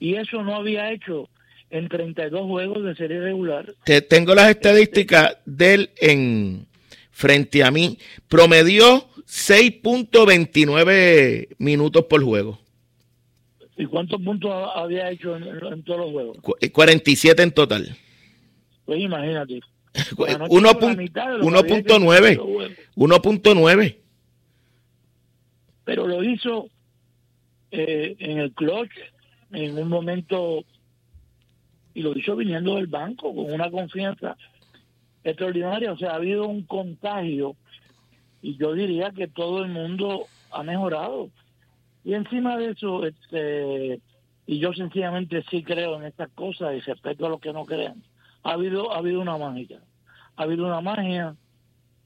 y 0.00 0.14
eso 0.14 0.42
no 0.42 0.56
había 0.56 0.90
hecho 0.90 1.28
en 1.70 1.88
32 1.88 2.46
juegos 2.46 2.84
de 2.84 2.94
serie 2.94 3.20
regular. 3.20 3.74
Te 3.84 4.02
tengo 4.02 4.34
las 4.34 4.50
estadísticas 4.50 5.38
del 5.44 5.90
en 6.00 6.66
frente 7.10 7.62
a 7.62 7.70
mí. 7.70 7.98
Promedió 8.28 9.06
6.29 9.26 11.56
minutos 11.58 12.04
por 12.04 12.22
juego. 12.22 12.60
¿Y 13.76 13.86
cuántos 13.86 14.22
puntos 14.22 14.52
había 14.74 15.10
hecho 15.10 15.36
en, 15.36 15.82
todos 15.82 15.98
los 16.00 16.12
juegos? 16.12 16.38
47 16.72 17.42
en 17.42 17.50
total. 17.52 17.96
Pues 18.84 19.00
imagínate. 19.00 19.60
1.9. 19.94 21.10
1.9. 22.96 23.96
Pero 25.84 26.06
lo 26.06 26.22
hizo 26.24 26.68
eh, 27.70 28.16
en 28.18 28.38
el 28.38 28.52
clutch, 28.52 28.90
en 29.52 29.78
un 29.78 29.88
momento 29.88 30.64
y 31.94 32.02
lo 32.02 32.18
hizo 32.18 32.36
viniendo 32.36 32.76
del 32.76 32.88
banco 32.88 33.34
con 33.34 33.50
una 33.52 33.70
confianza 33.70 34.36
extraordinaria. 35.22 35.92
O 35.92 35.96
sea, 35.96 36.10
ha 36.10 36.16
habido 36.16 36.46
un 36.46 36.64
contagio 36.64 37.56
y 38.44 38.58
yo 38.58 38.74
diría 38.74 39.10
que 39.10 39.26
todo 39.26 39.64
el 39.64 39.70
mundo 39.70 40.26
ha 40.50 40.62
mejorado. 40.62 41.30
Y 42.04 42.12
encima 42.12 42.58
de 42.58 42.72
eso, 42.72 43.06
este, 43.06 44.02
y 44.46 44.58
yo 44.58 44.74
sencillamente 44.74 45.42
sí 45.48 45.62
creo 45.62 45.96
en 45.96 46.04
estas 46.04 46.28
cosas 46.32 46.74
y 46.74 46.80
respeto 46.80 47.24
a 47.24 47.30
los 47.30 47.40
que 47.40 47.54
no 47.54 47.64
crean, 47.64 48.02
ha 48.42 48.52
habido, 48.52 48.92
ha 48.92 48.98
habido 48.98 49.22
una 49.22 49.38
magia. 49.38 49.80
Ha 50.36 50.42
habido 50.42 50.66
una 50.66 50.82
magia 50.82 51.36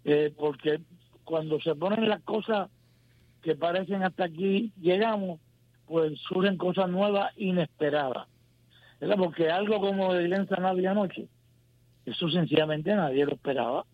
eh, 0.04 0.32
porque 0.38 0.78
cuando 1.24 1.60
se 1.60 1.74
ponen 1.74 2.08
las 2.08 2.22
cosas 2.22 2.70
que 3.42 3.56
parecen 3.56 4.04
hasta 4.04 4.26
aquí 4.26 4.70
llegamos, 4.80 5.40
pues 5.86 6.20
surgen 6.20 6.56
cosas 6.56 6.88
nuevas, 6.88 7.32
inesperadas. 7.36 8.28
Porque 9.00 9.50
algo 9.50 9.80
como 9.80 10.14
de 10.14 10.22
Glenn 10.28 10.48
Sanabria 10.48 10.92
anoche, 10.92 11.26
eso 12.06 12.30
sencillamente 12.30 12.94
nadie 12.94 13.26
lo 13.26 13.32
esperaba, 13.32 13.84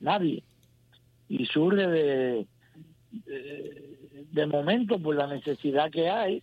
nadie. 0.00 0.42
Y 1.30 1.46
surge 1.46 1.86
de, 1.86 2.46
de, 4.32 4.46
momento 4.46 4.98
por 4.98 5.14
la 5.14 5.28
necesidad 5.28 5.90
que 5.90 6.10
hay, 6.10 6.42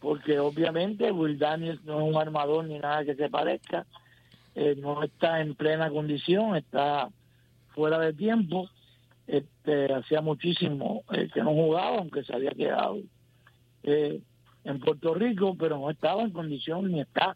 porque 0.00 0.38
obviamente 0.38 1.10
Will 1.10 1.38
Daniels 1.38 1.82
no 1.84 1.98
es 1.98 2.14
un 2.14 2.20
armador 2.20 2.66
ni 2.66 2.78
nada 2.78 3.06
que 3.06 3.14
se 3.14 3.30
parezca, 3.30 3.86
eh, 4.54 4.76
no 4.76 5.02
está 5.02 5.40
en 5.40 5.54
plena 5.54 5.90
condición, 5.90 6.56
está 6.56 7.08
fuera 7.74 7.98
de 8.00 8.12
tiempo, 8.12 8.68
este, 9.26 9.92
hacía 9.94 10.20
muchísimo 10.20 11.04
eh, 11.12 11.30
que 11.32 11.42
no 11.42 11.54
jugaba, 11.54 11.96
aunque 11.96 12.22
se 12.22 12.34
había 12.34 12.50
quedado 12.50 12.98
eh, 13.84 14.20
en 14.64 14.80
Puerto 14.80 15.14
Rico, 15.14 15.56
pero 15.58 15.78
no 15.78 15.88
estaba 15.88 16.22
en 16.22 16.32
condición 16.32 16.92
ni 16.92 17.00
está 17.00 17.34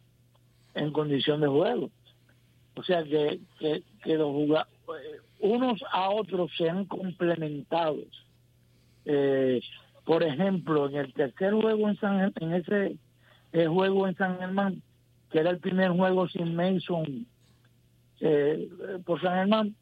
en 0.75 0.93
condición 0.93 1.41
de 1.41 1.47
juego. 1.47 1.91
O 2.75 2.83
sea 2.83 3.03
que, 3.03 3.41
que, 3.59 3.83
que 4.03 4.17
los 4.19 4.31
unos 5.43 5.85
a 5.91 6.09
otros 6.11 6.51
se 6.57 6.71
han 6.71 6.87
complementado. 6.87 7.99
Eh, 9.05 9.61
por 10.05 10.23
ejemplo, 10.23 10.89
en 10.89 10.97
el 10.97 11.13
tercer 11.13 11.53
juego 11.53 11.89
en 11.89 11.97
San 11.97 12.33
en 12.41 12.53
ese 12.55 12.97
eh, 13.53 13.67
juego 13.67 14.07
en 14.07 14.17
San 14.17 14.39
Germán, 14.39 14.83
que 15.31 15.41
era 15.41 15.51
el 15.51 15.59
primer 15.59 15.91
juego 15.91 16.29
sin 16.29 16.55
Mason 16.55 17.27
eh, 18.21 18.69
por 19.05 19.21
San 19.21 19.35
Germán, 19.35 19.75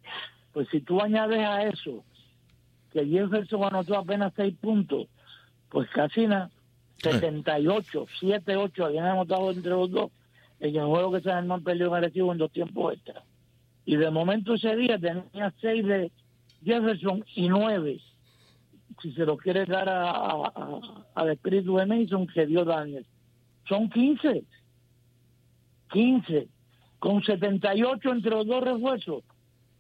pues 0.53 0.67
si 0.71 0.81
tú 0.81 1.01
añades 1.01 1.41
a 1.41 1.65
eso 1.65 2.05
que 2.91 3.07
Jefferson 3.07 3.65
anotó 3.65 3.97
apenas 3.97 4.33
seis 4.35 4.55
puntos, 4.61 5.07
pues 5.69 5.89
casi 5.91 6.27
nada, 6.27 6.51
78, 7.03 8.07
7, 8.19 8.57
8 8.57 8.85
habían 8.85 9.07
anotado 9.07 9.51
entre 9.53 9.71
los 9.71 9.91
dos 9.91 10.11
en 10.59 10.77
el 10.77 10.87
juego 10.87 11.13
que 11.13 11.21
San 11.21 11.35
Germán 11.35 11.63
perdió 11.63 11.97
en 11.97 12.05
en 12.05 12.39
dos 12.39 12.51
tiempos 12.51 12.95
extra. 12.95 13.23
Y 13.91 13.97
de 13.97 14.09
momento 14.09 14.55
ese 14.55 14.77
día 14.77 15.01
tenía 15.01 15.53
seis 15.61 15.85
de 15.85 16.13
Jefferson 16.65 17.25
y 17.35 17.49
nueve, 17.49 18.01
si 19.03 19.11
se 19.15 19.27
lo 19.27 19.37
quiere 19.37 19.67
dar 19.67 19.89
al 19.89 21.29
espíritu 21.29 21.77
de 21.77 21.87
Mason, 21.87 22.29
que 22.29 22.47
dio 22.47 22.65
Daniel. 22.65 23.05
Son 23.69 23.91
15. 23.91 24.45
15. 25.91 26.47
Con 27.01 27.21
78 27.21 28.13
entre 28.13 28.31
los 28.31 28.47
dos 28.47 28.63
refuerzos. 28.63 29.25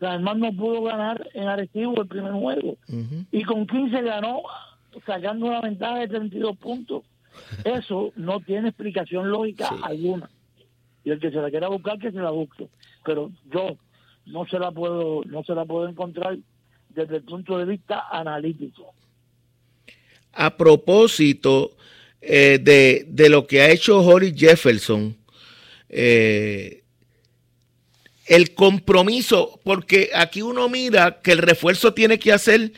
Además 0.01 0.38
no 0.38 0.53
pudo 0.55 0.83
ganar 0.83 1.31
en 1.35 1.46
Arecibo 1.46 2.03
el 2.03 2.09
primer 2.09 2.33
juego. 2.33 2.79
Y 3.31 3.44
con 3.44 3.64
15 3.64 4.03
ganó 4.03 4.42
sacando 5.07 5.46
una 5.46 5.61
ventaja 5.61 6.01
de 6.01 6.09
32 6.09 6.57
puntos. 6.57 7.05
Eso 7.64 8.11
no 8.16 8.40
tiene 8.40 8.70
explicación 8.70 9.31
lógica 9.31 9.68
alguna. 9.85 10.29
Y 11.05 11.11
el 11.11 11.20
que 11.20 11.31
se 11.31 11.40
la 11.40 11.49
quiera 11.49 11.68
buscar, 11.68 11.96
que 12.01 12.11
se 12.11 12.18
la 12.18 12.31
busque. 12.31 12.68
Pero 13.05 13.31
yo 13.53 13.77
no 14.26 14.46
se 14.46 14.59
la 14.59 14.70
puedo, 14.70 15.22
no 15.24 15.42
se 15.44 15.54
la 15.54 15.64
puedo 15.64 15.88
encontrar 15.88 16.38
desde 16.88 17.16
el 17.16 17.22
punto 17.22 17.59
de 17.59 17.64
vista 17.64 18.06
analítico. 18.11 18.94
A 20.33 20.56
propósito 20.56 21.76
eh, 22.20 22.59
de, 22.61 23.06
de, 23.09 23.28
lo 23.28 23.46
que 23.46 23.62
ha 23.62 23.70
hecho 23.70 24.00
Holly 24.00 24.35
Jefferson, 24.37 25.16
eh, 25.88 26.83
el 28.26 28.54
compromiso, 28.54 29.61
porque 29.64 30.11
aquí 30.14 30.40
uno 30.40 30.68
mira 30.68 31.20
que 31.20 31.33
el 31.33 31.38
refuerzo 31.38 31.94
tiene 31.94 32.18
que 32.18 32.33
hacer, 32.33 32.72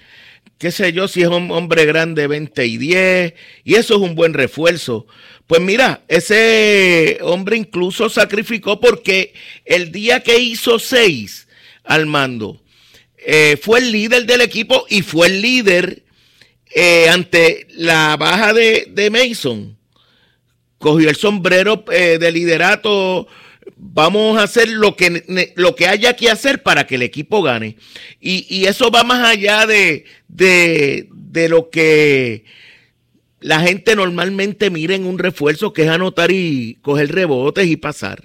qué 0.63 0.71
sé 0.71 0.93
yo, 0.93 1.09
si 1.09 1.23
es 1.23 1.29
un 1.29 1.51
hombre 1.51 1.87
grande 1.87 2.29
20 2.29 2.65
y 2.65 2.77
10, 2.77 3.35
y 3.65 3.75
eso 3.75 3.97
es 3.97 4.01
un 4.01 4.15
buen 4.15 4.33
refuerzo. 4.33 5.09
Pues 5.49 5.61
mira, 5.61 6.05
ese 6.07 7.19
hombre 7.21 7.57
incluso 7.57 8.09
sacrificó 8.09 8.79
porque 8.79 9.35
el 9.65 9.91
día 9.91 10.21
que 10.21 10.39
hizo 10.39 10.79
6 10.79 11.49
al 11.83 12.07
mando, 12.07 12.63
eh, 13.17 13.59
fue 13.61 13.81
el 13.81 13.91
líder 13.91 14.25
del 14.25 14.41
equipo 14.41 14.87
y 14.89 15.03
fue 15.03 15.27
el 15.27 15.43
líder 15.43 16.05
eh, 16.73 17.09
ante 17.09 17.67
la 17.71 18.17
baja 18.17 18.53
de, 18.53 18.87
de, 18.89 19.11
Mason. 19.11 19.77
Cogió 20.79 21.11
el 21.11 21.17
sombrero 21.17 21.85
eh, 21.91 22.19
de 22.21 22.31
liderato 22.31 23.27
vamos 23.77 24.39
a 24.39 24.45
hacer 24.45 24.69
lo 24.69 24.97
que, 24.97 25.53
lo 25.57 25.75
que 25.75 25.87
haya 25.87 26.15
que 26.15 26.31
hacer 26.31 26.63
para 26.63 26.87
que 26.87 26.97
el 26.97 27.03
equipo 27.03 27.43
gane. 27.43 27.77
Y, 28.21 28.47
y 28.49 28.65
eso 28.65 28.91
va 28.91 29.05
más 29.05 29.27
allá 29.29 29.67
de, 29.67 30.05
de, 30.29 31.09
de, 31.11 31.49
lo 31.49 31.71
que 31.71 32.45
la 33.41 33.61
gente 33.61 33.97
normalmente 33.97 34.71
mira 34.71 34.95
en 34.95 35.07
un 35.07 35.19
refuerzo, 35.19 35.73
que 35.73 35.83
es 35.83 35.89
anotar 35.89 36.31
y 36.31 36.79
coger 36.83 37.13
rebotes 37.13 37.67
y 37.67 37.77
pasar. 37.77 38.23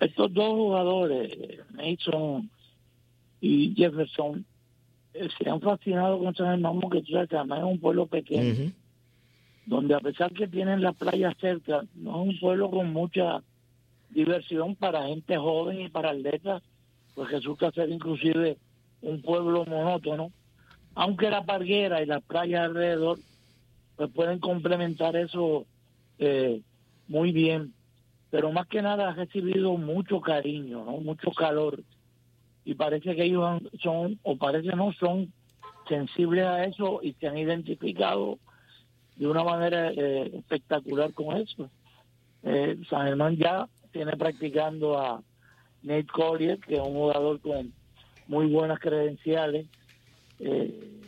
Estos 0.00 0.32
dos 0.32 0.52
jugadores, 0.52 1.36
Mason 1.72 2.50
y 3.40 3.74
Jefferson, 3.74 4.44
eh, 5.12 5.28
se 5.38 5.50
han 5.50 5.60
fascinado 5.60 6.18
con 6.18 6.34
San 6.34 6.46
Germán 6.46 6.80
que 6.90 7.02
tú 7.02 7.12
sabes 7.12 7.28
que 7.28 7.36
además 7.36 7.60
es 7.60 7.64
un 7.64 7.80
pueblo 7.80 8.06
pequeño, 8.06 8.72
donde 9.66 9.94
a 9.94 10.00
pesar 10.00 10.32
que 10.32 10.46
tienen 10.46 10.82
la 10.82 10.92
playa 10.92 11.34
cerca, 11.40 11.84
no 11.94 12.22
es 12.22 12.28
un 12.28 12.40
pueblo 12.40 12.70
con 12.70 12.92
mucha 12.92 13.42
diversión 14.14 14.76
para 14.76 15.08
gente 15.08 15.36
joven 15.36 15.80
y 15.80 15.88
para 15.88 16.10
atletas, 16.10 16.62
pues 17.14 17.30
resulta 17.30 17.70
ser 17.72 17.90
inclusive 17.90 18.56
un 19.02 19.20
pueblo 19.22 19.64
monótono, 19.66 20.32
aunque 20.94 21.30
la 21.30 21.44
parguera 21.44 22.02
y 22.02 22.06
las 22.06 22.22
playas 22.22 22.62
alrededor 22.62 23.18
pues 23.96 24.10
pueden 24.10 24.38
complementar 24.38 25.16
eso 25.16 25.66
eh, 26.18 26.60
muy 27.06 27.32
bien, 27.32 27.74
pero 28.30 28.50
más 28.50 28.66
que 28.66 28.82
nada 28.82 29.10
ha 29.10 29.14
recibido 29.14 29.76
mucho 29.76 30.20
cariño, 30.20 30.84
¿no? 30.84 30.98
mucho 30.98 31.30
calor, 31.30 31.82
y 32.64 32.74
parece 32.74 33.14
que 33.14 33.24
ellos 33.24 33.62
son, 33.82 34.18
o 34.22 34.36
parece 34.36 34.74
no, 34.74 34.92
son 34.94 35.32
sensibles 35.88 36.44
a 36.44 36.64
eso 36.64 37.00
y 37.02 37.12
se 37.14 37.28
han 37.28 37.36
identificado 37.36 38.38
de 39.16 39.26
una 39.26 39.44
manera 39.44 39.92
eh, 39.92 40.30
espectacular 40.34 41.12
con 41.12 41.36
eso. 41.36 41.70
Eh, 42.42 42.78
San 42.88 43.06
Germán 43.06 43.36
ya 43.36 43.68
tiene 43.94 44.16
practicando 44.16 44.98
a 44.98 45.22
Nate 45.84 46.08
Collier, 46.12 46.58
que 46.58 46.74
es 46.74 46.80
un 46.80 46.94
jugador 46.94 47.40
con 47.40 47.72
muy 48.26 48.46
buenas 48.46 48.80
credenciales 48.80 49.66
eh, 50.40 51.00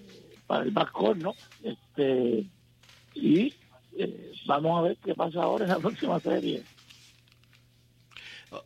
para 0.47 0.63
el 0.63 0.71
backcourt, 0.71 1.21
¿no? 1.21 1.35
Este, 1.65 2.47
y 3.15 3.53
eh, 3.99 4.33
vamos 4.47 4.79
a 4.79 4.83
ver 4.83 4.97
qué 5.05 5.15
pasa 5.15 5.43
ahora 5.43 5.65
en 5.65 5.71
la 5.71 5.79
próxima 5.81 6.21
serie. 6.21 6.63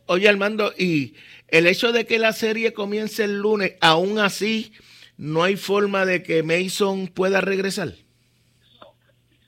Oye, 0.05 0.29
Armando, 0.29 0.71
y 0.77 1.15
el 1.47 1.65
hecho 1.65 1.91
de 1.91 2.05
que 2.05 2.19
la 2.19 2.31
serie 2.31 2.73
comience 2.73 3.23
el 3.23 3.39
lunes, 3.39 3.73
aún 3.81 4.19
así, 4.19 4.71
¿no 5.17 5.41
hay 5.41 5.55
forma 5.55 6.05
de 6.05 6.21
que 6.21 6.43
Mason 6.43 7.07
pueda 7.07 7.41
regresar? 7.41 7.93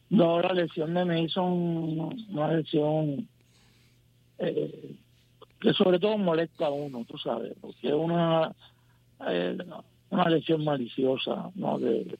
No, 0.09 0.41
la 0.41 0.53
lesión 0.53 0.95
de 0.95 1.05
Mason, 1.05 2.09
no 2.29 2.49
es 2.49 2.57
lesión 2.57 3.29
eh, 4.39 4.95
que 5.59 5.73
sobre 5.73 5.99
todo 5.99 6.17
molesta 6.17 6.67
a 6.67 6.71
uno, 6.71 7.05
tú 7.05 7.17
sabes, 7.17 7.53
porque 7.61 7.87
es 7.87 7.93
una, 7.93 8.53
eh, 9.27 9.57
una 10.09 10.29
lesión 10.29 10.63
maliciosa, 10.63 11.51
¿no? 11.55 11.79
De, 11.79 12.17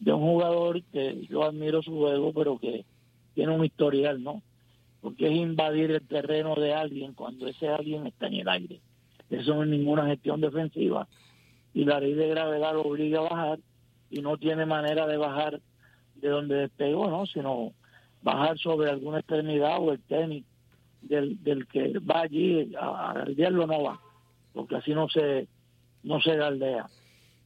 de 0.00 0.12
un 0.12 0.20
jugador 0.20 0.82
que 0.92 1.26
yo 1.28 1.44
admiro 1.44 1.82
su 1.82 1.96
juego, 1.96 2.32
pero 2.32 2.58
que 2.58 2.84
tiene 3.34 3.54
un 3.54 3.64
historial, 3.64 4.22
¿no? 4.22 4.42
Porque 5.00 5.26
es 5.26 5.36
invadir 5.36 5.90
el 5.90 6.06
terreno 6.06 6.54
de 6.54 6.72
alguien 6.72 7.12
cuando 7.14 7.46
ese 7.46 7.68
alguien 7.68 8.06
está 8.06 8.26
en 8.26 8.34
el 8.34 8.48
aire. 8.48 8.80
Eso 9.30 9.54
no 9.54 9.62
es 9.62 9.68
ninguna 9.68 10.06
gestión 10.06 10.40
defensiva. 10.40 11.06
Y 11.74 11.84
la 11.84 12.00
ley 12.00 12.14
de 12.14 12.28
gravedad 12.28 12.74
lo 12.74 12.82
obliga 12.82 13.20
a 13.20 13.28
bajar 13.28 13.58
y 14.10 14.20
no 14.20 14.36
tiene 14.36 14.66
manera 14.66 15.06
de 15.06 15.16
bajar 15.16 15.60
de 16.16 16.28
donde 16.28 16.56
despegó, 16.56 17.08
¿no? 17.10 17.26
Sino 17.26 17.72
bajar 18.22 18.58
sobre 18.58 18.90
alguna 18.90 19.18
extremidad 19.18 19.78
o 19.80 19.92
el 19.92 20.00
tenis 20.00 20.44
del, 21.02 21.42
del 21.42 21.66
que 21.66 21.98
va 21.98 22.22
allí 22.22 22.74
a 22.78 23.12
aldearlo 23.12 23.66
no 23.66 23.82
va, 23.82 24.00
porque 24.52 24.76
así 24.76 24.94
no 24.94 25.08
se, 25.08 25.48
no 26.02 26.20
se 26.20 26.32
aldea. 26.32 26.86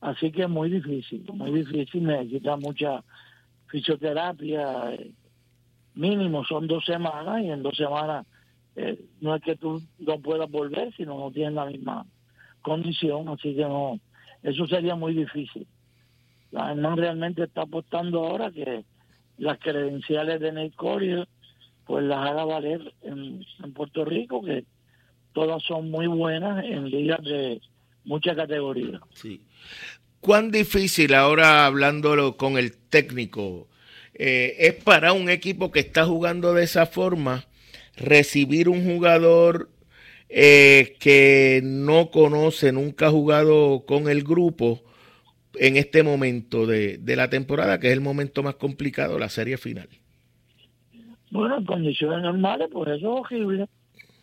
Así 0.00 0.30
que 0.30 0.42
es 0.42 0.48
muy 0.48 0.70
difícil, 0.70 1.24
muy 1.32 1.52
difícil, 1.52 2.04
necesita 2.04 2.56
mucha 2.56 3.02
fisioterapia, 3.68 4.94
eh, 4.94 5.10
mínimo 5.94 6.44
son 6.44 6.66
dos 6.66 6.84
semanas 6.84 7.42
y 7.42 7.50
en 7.50 7.62
dos 7.62 7.76
semanas 7.76 8.26
eh, 8.76 8.98
no 9.20 9.34
es 9.34 9.42
que 9.42 9.56
tú 9.56 9.82
no 9.98 10.18
puedas 10.20 10.50
volver, 10.50 10.94
sino 10.94 11.18
no 11.18 11.30
tienes 11.30 11.54
la 11.54 11.64
misma 11.64 12.06
condición, 12.60 13.28
así 13.28 13.54
que 13.54 13.62
no, 13.62 13.98
eso 14.42 14.66
sería 14.66 14.94
muy 14.94 15.14
difícil. 15.14 15.66
La 16.50 16.70
hermana 16.70 16.96
realmente 16.96 17.44
está 17.44 17.62
apostando 17.62 18.26
ahora 18.26 18.50
que 18.50 18.84
las 19.38 19.58
credenciales 19.58 20.40
de 20.40 20.52
Nate 20.52 20.72
pues 21.86 22.04
las 22.04 22.18
haga 22.18 22.44
valer 22.44 22.94
en, 23.02 23.44
Puerto 23.72 24.04
Rico, 24.04 24.42
que 24.42 24.64
todas 25.32 25.62
son 25.62 25.90
muy 25.90 26.06
buenas 26.06 26.64
en 26.64 26.90
ligas 26.90 27.22
de 27.22 27.60
mucha 28.04 28.34
categoría. 28.34 29.00
Sí. 29.14 29.42
¿Cuán 30.20 30.50
difícil 30.50 31.14
ahora 31.14 31.66
hablándolo 31.66 32.36
con 32.36 32.58
el 32.58 32.76
técnico 32.76 33.68
eh, 34.14 34.56
es 34.58 34.74
para 34.82 35.12
un 35.12 35.28
equipo 35.28 35.70
que 35.70 35.80
está 35.80 36.04
jugando 36.06 36.54
de 36.54 36.64
esa 36.64 36.86
forma 36.86 37.46
recibir 37.96 38.68
un 38.68 38.84
jugador 38.84 39.70
eh, 40.28 40.96
que 40.98 41.60
no 41.62 42.10
conoce, 42.10 42.72
nunca 42.72 43.06
ha 43.06 43.10
jugado 43.10 43.84
con 43.86 44.08
el 44.08 44.24
grupo 44.24 44.82
en 45.54 45.76
este 45.76 46.02
momento 46.02 46.66
de, 46.66 46.98
de 46.98 47.16
la 47.16 47.30
temporada, 47.30 47.78
que 47.78 47.88
es 47.88 47.92
el 47.92 48.00
momento 48.00 48.42
más 48.42 48.56
complicado, 48.56 49.18
la 49.18 49.28
serie 49.28 49.58
final? 49.58 49.88
Bueno, 51.30 51.58
en 51.58 51.64
condiciones 51.64 52.22
normales, 52.22 52.68
pues 52.72 52.88
eso 52.88 52.96
es 52.96 53.20
horrible. 53.20 53.66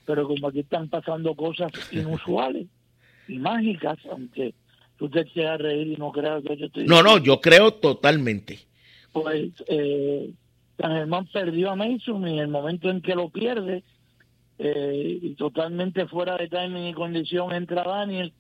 Pero 0.06 0.28
como 0.28 0.48
aquí 0.48 0.60
están 0.60 0.90
pasando 0.90 1.34
cosas 1.36 1.72
inusuales, 1.92 2.68
y 3.28 3.38
mágicas, 3.40 3.98
aunque 4.12 4.54
tú 4.98 5.10
te 5.10 5.26
quieras 5.26 5.60
reír 5.60 5.88
y 5.88 5.96
no 5.96 6.12
creas 6.12 6.44
que 6.44 6.58
yo 6.58 6.66
estoy 6.66 6.86
No, 6.86 7.02
no, 7.02 7.18
yo 7.18 7.40
creo 7.40 7.74
totalmente. 7.74 8.60
Pues 9.12 9.52
eh, 9.68 10.32
San 10.78 10.92
Germán 10.92 11.28
perdió 11.32 11.72
a 11.72 11.76
Mason 11.76 12.28
y 12.28 12.34
en 12.34 12.40
el 12.40 12.48
momento 12.48 12.90
en 12.90 13.02
que 13.02 13.16
lo 13.16 13.30
pierde, 13.30 13.84
eh, 14.60 15.20
y 15.22 15.34
totalmente 15.36 16.08
fuera 16.08 16.38
de 16.38 16.48
timing 16.48 16.88
y 16.88 16.94
condición 16.94 17.54
entra 17.54 17.84
Daniel, 17.84 18.34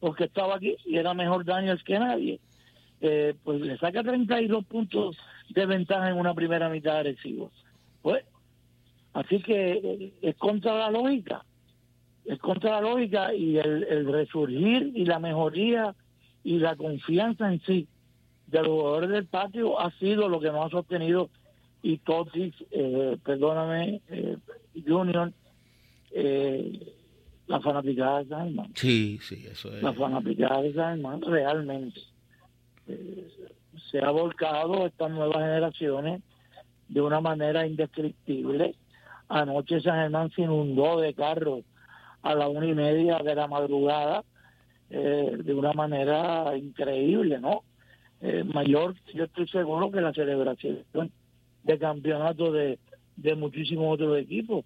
porque 0.00 0.24
estaba 0.24 0.56
aquí 0.56 0.76
y 0.84 0.96
era 0.96 1.14
mejor 1.14 1.44
Daniel 1.44 1.82
que 1.84 1.98
nadie. 1.98 2.40
Eh, 3.00 3.34
pues 3.44 3.60
le 3.60 3.78
saca 3.78 4.02
32 4.02 4.64
puntos 4.64 5.16
de 5.50 5.66
ventaja 5.66 6.10
en 6.10 6.16
una 6.16 6.34
primera 6.34 6.68
mitad 6.68 6.96
agresiva. 6.96 7.48
Pues, 8.02 8.24
así 9.12 9.40
que 9.40 9.72
eh, 9.72 10.12
es 10.22 10.36
contra 10.36 10.76
la 10.78 10.90
lógica, 10.90 11.44
es 12.24 12.38
contra 12.38 12.80
la 12.80 12.80
lógica 12.80 13.34
y 13.34 13.58
el, 13.58 13.84
el 13.84 14.12
resurgir 14.12 14.92
y 14.94 15.04
la 15.04 15.18
mejoría 15.18 15.94
y 16.44 16.58
la 16.58 16.76
confianza 16.76 17.52
en 17.52 17.60
sí 17.62 17.88
de 18.46 18.58
los 18.58 18.68
jugadores 18.68 19.10
del 19.10 19.26
patio 19.26 19.78
ha 19.80 19.90
sido 19.98 20.28
lo 20.28 20.40
que 20.40 20.50
nos 20.50 20.66
ha 20.66 20.70
sostenido 20.70 21.30
y 21.82 21.98
Totis, 21.98 22.54
eh, 22.70 23.16
perdóname, 23.24 24.00
eh, 24.08 24.36
Junior, 24.86 25.32
eh, 26.10 26.94
la 27.46 27.60
fanaticada 27.60 28.22
de 28.22 28.28
San 28.28 28.44
Germán. 28.46 28.72
Sí, 28.74 29.18
sí, 29.22 29.46
eso 29.46 29.74
es. 29.74 29.82
La 29.82 29.92
fanaticada 29.92 30.62
de 30.62 30.74
San 30.74 30.96
Germán 30.96 31.22
realmente 31.22 32.00
eh, 32.88 33.28
se 33.90 34.00
ha 34.00 34.10
volcado 34.10 34.86
estas 34.86 35.10
nuevas 35.10 35.36
generaciones 35.36 36.22
de 36.88 37.00
una 37.00 37.20
manera 37.20 37.66
indescriptible. 37.66 38.74
Anoche 39.28 39.80
San 39.80 40.00
Germán 40.00 40.30
se 40.30 40.42
inundó 40.42 41.00
de 41.00 41.14
carros 41.14 41.64
a 42.22 42.34
la 42.34 42.48
una 42.48 42.66
y 42.66 42.74
media 42.74 43.18
de 43.18 43.34
la 43.34 43.46
madrugada 43.46 44.24
eh, 44.90 45.36
de 45.38 45.54
una 45.54 45.72
manera 45.72 46.56
increíble, 46.56 47.38
¿no? 47.38 47.62
Eh, 48.20 48.42
mayor, 48.42 48.94
yo 49.14 49.24
estoy 49.24 49.46
seguro 49.48 49.90
que 49.90 50.00
la 50.00 50.12
celebración 50.12 50.84
de 51.62 51.78
campeonato 51.78 52.50
de, 52.50 52.78
de 53.16 53.34
muchísimos 53.36 53.94
otros 53.94 54.18
equipos. 54.18 54.64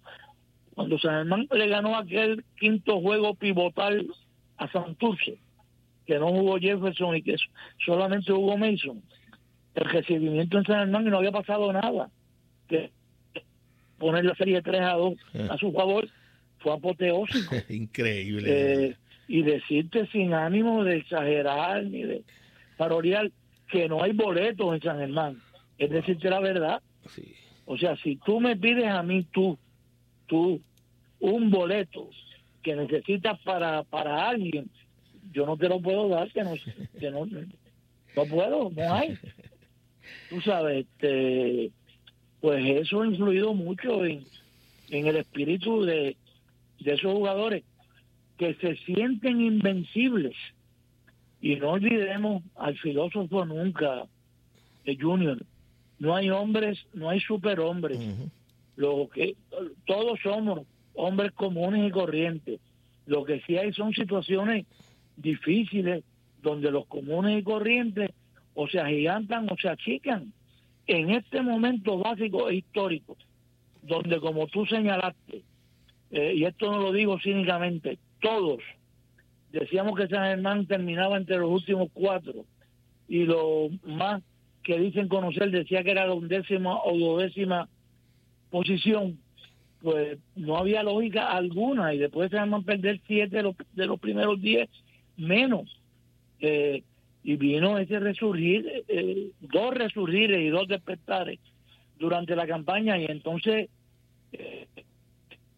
Cuando 0.73 0.97
San 0.97 1.11
Germán 1.11 1.47
le 1.51 1.67
ganó 1.67 1.95
aquel 1.95 2.43
quinto 2.59 2.99
juego 2.99 3.35
pivotal 3.35 4.07
a 4.57 4.71
Santurce, 4.71 5.37
que 6.05 6.17
no 6.17 6.29
jugó 6.29 6.57
Jefferson 6.57 7.15
y 7.15 7.21
que 7.21 7.35
solamente 7.85 8.31
jugó 8.31 8.57
Mason, 8.57 9.03
el 9.75 9.85
recibimiento 9.85 10.57
en 10.57 10.65
San 10.65 10.79
Germán 10.79 11.07
y 11.07 11.09
no 11.09 11.17
había 11.17 11.31
pasado 11.31 11.71
nada. 11.71 12.09
Que 12.67 12.91
poner 13.97 14.25
la 14.25 14.35
serie 14.35 14.61
3 14.61 14.81
a 14.81 14.93
2 14.93 15.13
a 15.49 15.57
su 15.57 15.71
favor 15.71 16.07
fue 16.59 16.73
apoteósico. 16.73 17.55
Increíble. 17.69 18.43
Eh, 18.45 18.97
y 19.27 19.41
decirte 19.41 20.07
sin 20.07 20.33
ánimo 20.33 20.83
de 20.83 20.97
exagerar 20.97 21.83
ni 21.85 22.03
de 22.03 22.23
parorear 22.77 23.31
que 23.69 23.87
no 23.87 24.03
hay 24.03 24.11
boletos 24.11 24.73
en 24.75 24.81
San 24.81 24.99
Germán. 24.99 25.41
Es 25.77 25.89
decirte 25.89 26.29
la 26.29 26.39
verdad. 26.39 26.81
Sí. 27.09 27.33
O 27.65 27.77
sea, 27.77 27.95
si 27.97 28.17
tú 28.17 28.39
me 28.39 28.55
pides 28.55 28.87
a 28.87 29.01
mí, 29.03 29.25
tú, 29.31 29.57
tú, 30.27 30.61
un 31.19 31.49
boleto 31.49 32.09
que 32.61 32.75
necesitas 32.75 33.39
para, 33.41 33.83
para 33.83 34.27
alguien, 34.27 34.69
yo 35.31 35.45
no 35.45 35.57
te 35.57 35.69
lo 35.69 35.81
puedo 35.81 36.09
dar, 36.09 36.31
que 36.31 36.43
no, 36.43 36.53
que 36.99 37.11
no, 37.11 37.25
no 37.25 38.25
puedo, 38.25 38.69
no 38.69 38.93
hay. 38.93 39.17
Tú 40.29 40.41
sabes, 40.41 40.85
este, 40.85 41.71
pues 42.41 42.65
eso 42.65 43.01
ha 43.01 43.07
influido 43.07 43.53
mucho 43.53 44.05
en, 44.05 44.25
en 44.89 45.07
el 45.07 45.17
espíritu 45.17 45.83
de, 45.83 46.17
de 46.79 46.93
esos 46.93 47.13
jugadores 47.13 47.63
que 48.37 48.53
se 48.55 48.75
sienten 48.77 49.41
invencibles. 49.41 50.35
Y 51.41 51.55
no 51.57 51.71
olvidemos 51.71 52.43
al 52.55 52.77
filósofo 52.77 53.45
nunca, 53.45 54.05
de 54.85 54.97
Junior, 54.97 55.37
no 55.99 56.15
hay 56.15 56.29
hombres, 56.29 56.85
no 56.93 57.09
hay 57.09 57.19
superhombres. 57.21 57.99
Lo 58.75 59.07
que 59.09 59.35
todos 59.85 60.19
somos 60.21 60.61
hombres 60.93 61.31
comunes 61.31 61.87
y 61.87 61.91
corrientes. 61.91 62.59
Lo 63.05 63.23
que 63.23 63.41
sí 63.41 63.57
hay 63.57 63.73
son 63.73 63.93
situaciones 63.93 64.65
difíciles 65.17 66.03
donde 66.41 66.71
los 66.71 66.85
comunes 66.87 67.39
y 67.39 67.43
corrientes 67.43 68.11
o 68.53 68.67
se 68.67 68.79
agigantan 68.79 69.47
o 69.49 69.57
se 69.57 69.69
achican. 69.69 70.33
En 70.87 71.11
este 71.11 71.41
momento 71.41 71.97
básico 71.97 72.49
e 72.49 72.55
histórico, 72.55 73.17
donde 73.81 74.19
como 74.19 74.47
tú 74.47 74.65
señalaste, 74.65 75.43
eh, 76.11 76.33
y 76.35 76.45
esto 76.45 76.71
no 76.71 76.79
lo 76.79 76.91
digo 76.91 77.19
cínicamente, 77.19 77.97
todos 78.21 78.59
decíamos 79.51 79.97
que 79.97 80.07
San 80.07 80.25
Germán 80.25 80.65
terminaba 80.65 81.17
entre 81.17 81.37
los 81.37 81.49
últimos 81.49 81.89
cuatro 81.93 82.45
y 83.07 83.25
lo 83.25 83.69
más 83.85 84.21
que 84.63 84.79
dicen 84.79 85.07
conocer 85.07 85.51
decía 85.51 85.83
que 85.83 85.91
era 85.91 86.07
la 86.07 86.13
undécima 86.13 86.81
o 86.83 86.97
duodécima 86.97 87.69
posición, 88.49 89.19
pues 89.81 90.17
no 90.35 90.57
había 90.57 90.83
lógica 90.83 91.31
alguna 91.31 91.93
y 91.93 91.97
después 91.97 92.31
van 92.31 92.53
a 92.53 92.61
perder 92.61 93.01
siete 93.05 93.37
de 93.37 93.43
los, 93.43 93.55
de 93.73 93.85
los 93.85 93.99
primeros 93.99 94.41
diez 94.41 94.69
menos. 95.17 95.69
Eh, 96.39 96.83
y 97.23 97.35
vino 97.37 97.77
ese 97.77 97.99
resurgir, 97.99 98.83
eh, 98.87 99.29
dos 99.39 99.73
resurgires 99.73 100.41
y 100.41 100.49
dos 100.49 100.67
despertares 100.67 101.39
durante 101.97 102.35
la 102.35 102.45
campaña 102.45 102.97
y 102.97 103.05
entonces 103.05 103.69
eh, 104.33 104.67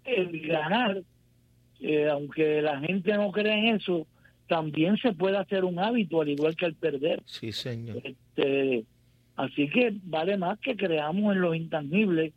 el 0.03 0.47
ganar, 0.47 1.01
eh, 1.82 2.07
aunque 2.09 2.61
la 2.61 2.80
gente 2.80 3.13
no 3.13 3.32
cree 3.32 3.53
en 3.53 3.76
eso, 3.76 4.05
también 4.47 4.97
se 4.97 5.13
puede 5.13 5.38
hacer 5.38 5.66
un 5.66 5.80
hábito 5.80 6.22
al 6.22 6.30
igual 6.30 6.55
que 6.55 6.66
el 6.68 6.76
perder. 6.76 7.24
Sí, 7.26 7.51
señor. 7.51 8.01
Este, 8.03 8.86
Así 9.36 9.70
que 9.70 9.93
vale 10.03 10.38
más 10.38 10.59
que 10.59 10.76
creamos 10.76 11.36
en 11.36 11.41
los 11.41 11.55
intangibles, 11.55 12.34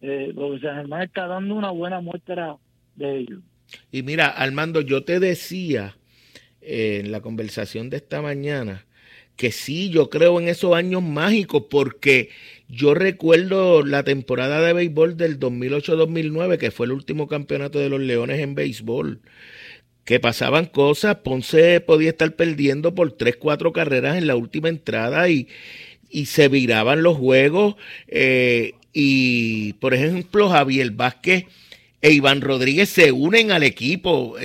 eh, 0.00 0.32
porque 0.34 0.60
San 0.60 0.76
Germán 0.76 1.02
está 1.02 1.26
dando 1.26 1.54
una 1.54 1.70
buena 1.70 2.00
muestra 2.00 2.56
de 2.94 3.18
ello. 3.18 3.40
Y 3.90 4.02
mira, 4.02 4.28
Armando, 4.28 4.80
yo 4.80 5.02
te 5.02 5.18
decía 5.18 5.96
en 6.66 7.12
la 7.12 7.20
conversación 7.20 7.90
de 7.90 7.98
esta 7.98 8.20
mañana 8.20 8.86
que 9.36 9.52
sí, 9.52 9.90
yo 9.90 10.10
creo 10.10 10.40
en 10.40 10.48
esos 10.48 10.74
años 10.74 11.02
mágicos, 11.02 11.64
porque 11.70 12.30
yo 12.68 12.94
recuerdo 12.94 13.84
la 13.84 14.02
temporada 14.02 14.60
de 14.60 14.72
béisbol 14.72 15.16
del 15.16 15.38
2008-2009, 15.38 16.58
que 16.58 16.70
fue 16.70 16.86
el 16.86 16.92
último 16.92 17.28
campeonato 17.28 17.78
de 17.78 17.90
los 17.90 18.00
Leones 18.00 18.40
en 18.40 18.54
béisbol, 18.54 19.20
que 20.04 20.20
pasaban 20.20 20.66
cosas, 20.66 21.16
Ponce 21.16 21.80
podía 21.80 22.10
estar 22.10 22.34
perdiendo 22.34 22.94
por 22.94 23.12
tres, 23.12 23.36
cuatro 23.36 23.72
carreras 23.72 24.16
en 24.16 24.26
la 24.26 24.36
última 24.36 24.68
entrada 24.68 25.28
y, 25.28 25.48
y 26.08 26.26
se 26.26 26.48
viraban 26.48 27.02
los 27.02 27.16
juegos. 27.18 27.76
Eh, 28.08 28.74
y, 28.92 29.74
por 29.74 29.94
ejemplo, 29.94 30.48
Javier 30.48 30.92
Vázquez 30.92 31.44
e 32.06 32.12
Iván 32.12 32.40
Rodríguez 32.40 32.88
se 32.88 33.10
unen 33.10 33.50
al 33.50 33.64
equipo. 33.64 34.36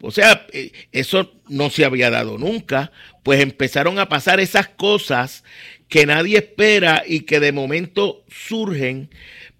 O 0.00 0.10
sea, 0.10 0.48
eh, 0.52 0.72
eso 0.90 1.32
no 1.48 1.70
se 1.70 1.84
había 1.84 2.10
dado 2.10 2.38
nunca. 2.38 2.90
Pues 3.22 3.40
empezaron 3.40 4.00
a 4.00 4.08
pasar 4.08 4.40
esas 4.40 4.66
cosas 4.66 5.44
que 5.88 6.06
nadie 6.06 6.38
espera 6.38 7.04
y 7.06 7.20
que 7.20 7.38
de 7.38 7.52
momento 7.52 8.24
surgen 8.26 9.10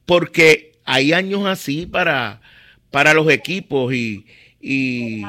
porque 0.05 0.73
hay 0.85 1.13
años 1.13 1.47
así 1.47 1.87
para, 1.87 2.41
para 2.91 3.15
los 3.15 3.31
equipos 3.31 3.95
y, 3.95 4.27
y, 4.61 5.23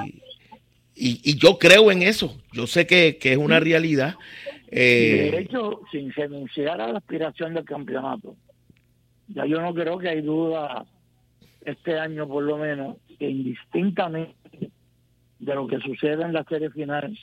y, 0.95 1.21
y 1.23 1.35
yo 1.35 1.59
creo 1.59 1.91
en 1.91 2.01
eso. 2.01 2.35
Yo 2.53 2.65
sé 2.65 2.87
que, 2.87 3.17
que 3.17 3.33
es 3.33 3.37
una 3.37 3.59
realidad. 3.59 4.15
Eh, 4.71 5.29
de 5.31 5.41
hecho, 5.41 5.81
sin 5.91 6.11
renunciar 6.11 6.81
a 6.81 6.91
la 6.91 6.97
aspiración 6.97 7.53
del 7.53 7.65
campeonato, 7.65 8.35
ya 9.27 9.45
yo 9.45 9.61
no 9.61 9.75
creo 9.75 9.99
que 9.99 10.09
hay 10.09 10.21
duda 10.21 10.87
este 11.65 11.99
año 11.99 12.27
por 12.27 12.43
lo 12.43 12.57
menos 12.57 12.97
que 13.17 13.29
indistintamente 13.29 14.71
de 15.39 15.55
lo 15.55 15.67
que 15.67 15.79
sucede 15.79 16.23
en 16.23 16.33
la 16.33 16.43
serie 16.45 16.69
final, 16.69 17.17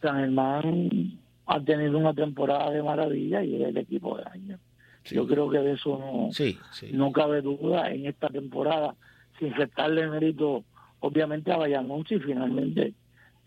San 0.00 0.16
Germán 0.18 1.18
ha 1.46 1.60
tenido 1.60 1.98
una 1.98 2.14
temporada 2.14 2.70
de 2.70 2.82
maravilla 2.82 3.42
y 3.42 3.62
es 3.62 3.68
el 3.68 3.76
equipo 3.76 4.16
de 4.16 4.24
año. 4.30 4.58
Sí. 5.02 5.14
Yo 5.14 5.26
creo 5.26 5.50
que 5.50 5.58
de 5.58 5.72
eso 5.72 5.98
no, 5.98 6.32
sí, 6.32 6.58
sí. 6.72 6.90
no 6.92 7.10
cabe 7.10 7.40
duda 7.40 7.90
en 7.90 8.06
esta 8.06 8.28
temporada, 8.28 8.94
sin 9.38 9.52
restarle 9.54 10.08
mérito 10.08 10.64
obviamente 11.00 11.50
a 11.50 11.56
Bayamón 11.56 12.06
si 12.06 12.18
finalmente 12.18 12.92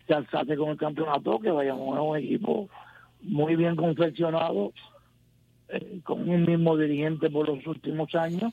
se 0.06 0.14
alzase 0.14 0.56
con 0.56 0.70
el 0.70 0.76
campeonato, 0.76 1.38
que 1.38 1.50
Bayamón 1.50 1.96
es 1.96 2.04
un 2.04 2.16
equipo 2.16 2.68
muy 3.22 3.56
bien 3.56 3.76
confeccionado, 3.76 4.72
eh, 5.68 6.00
con 6.02 6.28
un 6.28 6.44
mismo 6.44 6.76
dirigente 6.76 7.30
por 7.30 7.48
los 7.48 7.66
últimos 7.66 8.14
años 8.14 8.52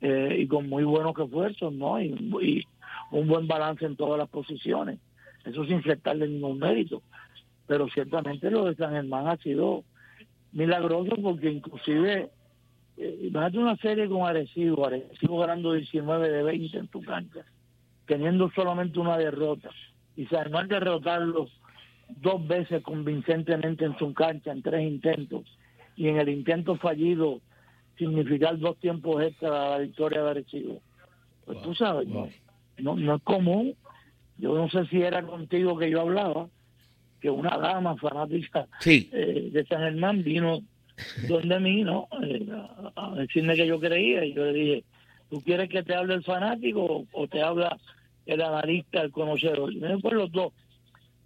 eh, 0.00 0.36
y 0.38 0.46
con 0.46 0.68
muy 0.68 0.84
buenos 0.84 1.18
esfuerzos, 1.18 1.72
¿no? 1.72 2.00
Y, 2.00 2.12
y, 2.42 2.64
un 3.10 3.26
buen 3.26 3.46
balance 3.46 3.86
en 3.86 3.96
todas 3.96 4.18
las 4.18 4.28
posiciones. 4.28 4.98
Eso 5.44 5.64
sin 5.64 5.82
restarle 5.82 6.28
ningún 6.28 6.58
mérito. 6.58 7.02
Pero 7.66 7.88
ciertamente 7.88 8.50
lo 8.50 8.66
de 8.66 8.74
San 8.74 8.92
Germán 8.92 9.28
ha 9.28 9.36
sido 9.38 9.84
milagroso 10.52 11.16
porque 11.22 11.50
inclusive, 11.50 12.30
eh, 12.96 13.18
imagínate 13.22 13.58
una 13.58 13.76
serie 13.76 14.08
con 14.08 14.26
Arecibo, 14.26 14.86
Arecibo 14.86 15.38
ganando 15.38 15.72
19 15.72 16.30
de 16.30 16.42
20 16.42 16.78
en 16.78 16.88
tu 16.88 17.02
cancha, 17.02 17.44
teniendo 18.06 18.50
solamente 18.54 18.98
una 18.98 19.16
derrota 19.16 19.70
y 20.16 20.26
San 20.26 20.44
Germán 20.44 20.68
derrotarlos 20.68 21.50
dos 22.08 22.46
veces 22.46 22.82
convincentemente 22.82 23.84
en 23.84 23.96
su 23.98 24.12
cancha 24.14 24.50
en 24.50 24.62
tres 24.62 24.82
intentos 24.82 25.44
y 25.94 26.08
en 26.08 26.18
el 26.18 26.28
intento 26.28 26.76
fallido 26.76 27.40
significar 27.98 28.58
dos 28.58 28.78
tiempos 28.78 29.22
extra 29.22 29.48
a 29.48 29.70
la 29.70 29.78
victoria 29.78 30.22
de 30.22 30.30
Arecibo. 30.30 30.80
Pues 31.44 31.60
tú 31.62 31.74
sabes, 31.74 32.06
no, 32.08 32.28
no, 32.78 33.14
es 33.14 33.22
común. 33.22 33.74
Yo 34.38 34.54
no 34.54 34.68
sé 34.70 34.86
si 34.86 35.02
era 35.02 35.22
contigo 35.22 35.76
que 35.76 35.90
yo 35.90 36.02
hablaba, 36.02 36.48
que 37.20 37.30
una 37.30 37.56
dama 37.58 37.96
fanática 37.96 38.68
eh, 38.84 39.50
de 39.52 39.66
San 39.66 39.80
Germán 39.80 40.22
vino 40.22 40.62
donde 41.28 41.60
mí, 41.60 41.82
¿no? 41.82 42.08
Eh, 42.22 42.46
a 42.96 43.14
decirme 43.16 43.56
que 43.56 43.66
yo 43.66 43.80
creía 43.80 44.24
y 44.24 44.34
yo 44.34 44.44
le 44.44 44.52
dije, 44.52 44.84
¿tú 45.30 45.40
quieres 45.42 45.68
que 45.68 45.82
te 45.82 45.94
hable 45.94 46.14
el 46.14 46.24
fanático 46.24 47.06
o, 47.10 47.28
te 47.28 47.42
habla 47.42 47.78
el 48.26 48.40
analista, 48.40 49.02
el 49.02 49.10
conocedor? 49.10 49.72
Y 49.72 49.78
me 49.78 49.88
dijo, 49.88 50.00
pues 50.00 50.14
los 50.14 50.32
dos. 50.32 50.52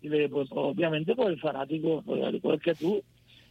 Y 0.03 0.09
le 0.09 0.19
dije, 0.19 0.29
pues, 0.31 0.49
obviamente, 0.53 1.15
pues 1.15 1.29
el 1.29 1.41
fanático, 1.41 2.03
pues, 2.05 2.41
pues 2.41 2.61
que 2.61 2.75
tú, 2.75 3.03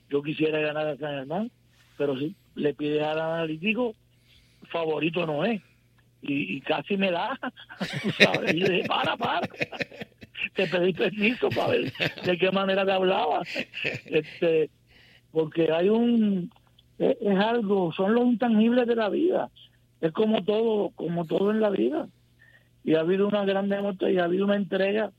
yo 0.09 0.21
quisiera 0.21 0.59
ganar 0.59 0.87
a 0.87 0.97
San 0.97 1.15
Germán, 1.15 1.51
pero 1.97 2.17
si 2.17 2.35
le 2.55 2.73
pides 2.73 3.03
al 3.03 3.19
analítico, 3.19 3.95
favorito 4.69 5.25
no 5.25 5.45
es. 5.45 5.61
Y, 6.23 6.61
casi 6.61 6.97
me 6.97 7.09
da, 7.09 7.37
¿sabes? 8.19 8.53
Y 8.53 8.59
yo 8.59 8.67
dije, 8.67 8.87
para, 8.87 9.17
para. 9.17 9.47
Te 10.53 10.67
pedí 10.67 10.93
permiso 10.93 11.49
para 11.49 11.69
ver 11.69 11.93
de 12.25 12.37
qué 12.37 12.51
manera 12.51 12.85
te 12.85 12.91
hablaba. 12.91 13.41
Este, 14.05 14.69
porque 15.31 15.71
hay 15.71 15.89
un, 15.89 16.51
es, 16.99 17.39
algo, 17.39 17.91
son 17.93 18.13
los 18.13 18.25
intangibles 18.25 18.87
de 18.87 18.95
la 18.95 19.09
vida. 19.09 19.49
Es 19.99 20.11
como 20.11 20.43
todo, 20.43 20.91
como 20.91 21.25
todo 21.25 21.51
en 21.51 21.59
la 21.59 21.69
vida. 21.69 22.07
Y 22.83 22.95
ha 22.95 23.01
habido 23.01 23.27
una 23.27 23.45
gran 23.45 23.69
demostración 23.69 24.15
y 24.15 24.19
ha 24.19 24.25
habido 24.25 24.45
una 24.45 24.55
entrega 24.55 25.11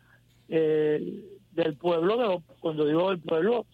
eh, 0.48 1.24
del 1.52 1.76
pueblo, 1.76 2.42
cuando 2.60 2.86
digo 2.86 3.10
del 3.10 3.20
pueblo, 3.20 3.66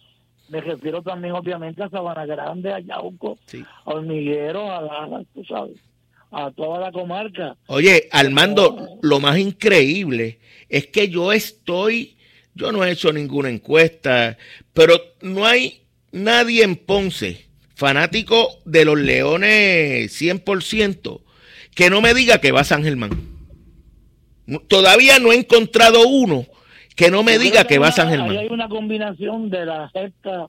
me 0.49 0.61
refiero 0.61 1.01
también 1.01 1.33
obviamente 1.33 1.83
a 1.83 1.89
Sabana 1.89 2.25
Grande, 2.25 2.73
a 2.73 2.79
Yauco, 2.79 3.37
a 3.85 3.89
Hormiguero, 3.89 4.71
a 4.71 4.81
la, 4.81 5.23
tú 5.33 5.43
sabes, 5.45 5.77
a 6.31 6.51
toda 6.51 6.79
la 6.79 6.91
comarca. 6.91 7.55
Oye, 7.67 8.07
Armando, 8.11 8.97
lo 9.01 9.19
más 9.19 9.37
increíble 9.37 10.39
es 10.67 10.87
que 10.87 11.09
yo 11.09 11.31
estoy, 11.31 12.17
yo 12.55 12.71
no 12.71 12.83
he 12.83 12.91
hecho 12.91 13.11
ninguna 13.11 13.49
encuesta, 13.49 14.37
pero 14.73 14.95
no 15.21 15.45
hay 15.45 15.83
nadie 16.11 16.63
en 16.63 16.75
Ponce, 16.75 17.47
fanático 17.75 18.59
de 18.65 18.85
los 18.85 18.99
Leones 18.99 20.21
100%, 20.21 21.21
que 21.75 21.89
no 21.89 22.01
me 22.01 22.13
diga 22.13 22.41
que 22.41 22.51
va 22.51 22.61
a 22.61 22.65
San 22.65 22.83
Germán. 22.83 23.11
Todavía 24.67 25.19
no 25.19 25.31
he 25.31 25.37
encontrado 25.37 26.07
uno 26.07 26.45
que 26.99 27.09
no 27.09 27.23
me 27.23 27.39
diga 27.39 27.63
que, 27.63 27.79
va 27.79 27.87
a 27.87 27.91
San 27.93 28.09
Germán. 28.09 28.31
Hay 28.31 28.49
una 28.49 28.67
combinación 28.67 29.49
de 29.49 29.65
la 29.65 29.87
gesta 29.87 30.47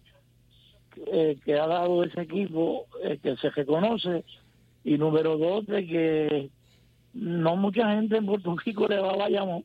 eh, 1.13 1.39
que 1.45 1.55
ha 1.55 1.69
dado 1.69 2.03
ese 2.03 2.23
equipo 2.23 2.87
eh, 3.05 3.21
que 3.23 3.37
se 3.37 3.51
reconoce 3.51 4.25
y 4.83 4.99
número 4.99 5.39
dos 5.39 5.65
de 5.67 5.87
que 5.87 6.51
no 7.15 7.55
mucha 7.55 7.95
gente 7.95 8.17
en 8.17 8.27
Puerto 8.27 8.57
Rico 8.65 8.89
le 8.89 8.99
va 8.99 9.13
a 9.13 9.17
Bayamón 9.17 9.65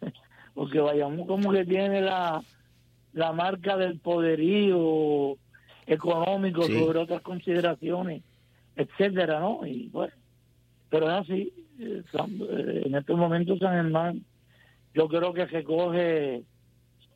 porque 0.54 0.80
Bayamón 0.80 1.26
como 1.26 1.52
que 1.52 1.66
tiene 1.66 2.00
la 2.00 2.42
la 3.12 3.32
marca 3.32 3.76
del 3.76 3.98
poderío 3.98 5.36
económico 5.86 6.62
sobre 6.62 7.00
otras 7.00 7.20
consideraciones, 7.20 8.22
etcétera, 8.74 9.40
¿no? 9.40 9.66
Y 9.66 9.88
bueno, 9.88 10.14
pero 10.88 11.10
es 11.10 11.12
así. 11.12 11.52
Eh, 11.78 12.02
en 12.86 12.94
estos 12.94 13.18
momentos 13.18 13.58
San 13.58 13.74
Germán, 13.74 14.24
yo 14.94 15.08
creo 15.08 15.32
que 15.32 15.46
recoge 15.46 16.42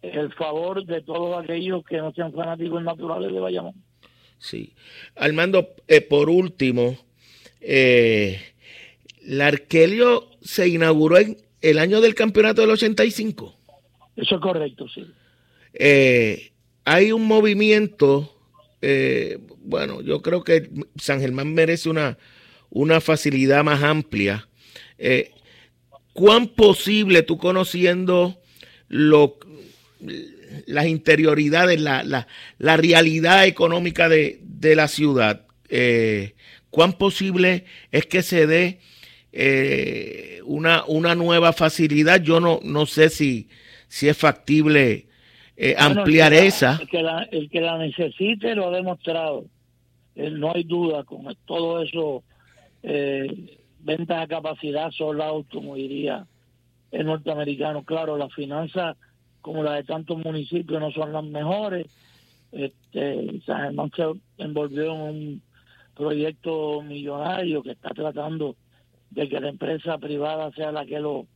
el 0.02 0.32
favor 0.34 0.84
de 0.84 1.02
todos 1.02 1.42
aquellos 1.42 1.84
que 1.84 1.96
no 1.98 2.12
sean 2.12 2.32
fanáticos 2.32 2.82
naturales 2.82 3.32
de 3.32 3.40
Bayamón. 3.40 3.74
Sí. 4.38 4.74
Armando, 5.16 5.74
eh, 5.88 6.00
por 6.02 6.28
último, 6.28 6.98
eh, 7.60 8.40
la 9.22 9.46
Arquelio 9.46 10.28
se 10.42 10.68
inauguró 10.68 11.18
en 11.18 11.38
el 11.62 11.78
año 11.78 12.00
del 12.00 12.14
campeonato 12.14 12.60
del 12.60 12.70
85. 12.70 13.54
Eso 14.16 14.34
es 14.34 14.40
correcto, 14.40 14.86
sí. 14.88 15.06
Eh, 15.72 16.52
hay 16.84 17.12
un 17.12 17.26
movimiento, 17.26 18.36
eh, 18.82 19.38
bueno, 19.60 20.02
yo 20.02 20.22
creo 20.22 20.44
que 20.44 20.70
San 20.96 21.20
Germán 21.20 21.54
merece 21.54 21.88
una, 21.88 22.18
una 22.70 23.00
facilidad 23.00 23.64
más 23.64 23.82
amplia. 23.82 24.48
Eh, 24.98 25.32
¿Cuán 26.14 26.46
posible 26.46 27.22
tú 27.22 27.36
conociendo 27.36 28.40
lo, 28.88 29.38
las 30.66 30.86
interioridades, 30.86 31.78
la, 31.78 32.02
la, 32.02 32.26
la 32.58 32.76
realidad 32.78 33.44
económica 33.44 34.08
de, 34.08 34.38
de 34.40 34.74
la 34.74 34.88
ciudad, 34.88 35.44
cuán 36.70 36.94
posible 36.94 37.66
es 37.90 38.06
que 38.06 38.22
se 38.22 38.46
dé 38.46 38.80
una, 40.46 40.84
una 40.86 41.14
nueva 41.14 41.52
facilidad? 41.52 42.22
Yo 42.22 42.40
no, 42.40 42.60
no 42.62 42.86
sé 42.86 43.10
si, 43.10 43.48
si 43.88 44.08
es 44.08 44.16
factible 44.16 45.08
eh, 45.56 45.74
ampliar 45.78 46.32
esa. 46.32 46.78
El 46.80 46.88
que, 46.88 47.02
la, 47.02 47.22
el 47.30 47.48
que 47.48 47.60
la 47.60 47.78
necesite 47.78 48.54
lo 48.54 48.68
ha 48.68 48.76
demostrado. 48.76 49.46
Eh, 50.16 50.30
no 50.30 50.52
hay 50.54 50.64
duda 50.64 51.04
con 51.04 51.24
todo 51.44 51.82
eso. 51.82 52.24
Eh, 52.82 53.58
ventas 53.84 54.22
a 54.22 54.26
capacidad 54.26 54.90
out, 55.00 55.46
como 55.52 55.76
diría 55.76 56.26
el 56.90 57.06
norteamericano. 57.06 57.84
Claro, 57.84 58.16
las 58.16 58.32
finanzas, 58.32 58.96
como 59.40 59.62
las 59.62 59.74
de 59.76 59.84
tantos 59.84 60.18
municipios, 60.18 60.80
no 60.80 60.90
son 60.90 61.12
las 61.12 61.24
mejores. 61.24 61.86
Este, 62.52 63.40
San 63.46 63.62
Germán 63.62 63.90
se 63.94 64.04
envolvió 64.38 64.94
en 64.94 65.00
un 65.00 65.42
proyecto 65.94 66.82
millonario 66.82 67.62
que 67.62 67.72
está 67.72 67.90
tratando 67.90 68.56
de 69.10 69.28
que 69.28 69.40
la 69.40 69.48
empresa 69.48 69.98
privada 69.98 70.50
sea 70.52 70.72
la 70.72 70.84
que 70.84 70.98
lo 70.98 71.26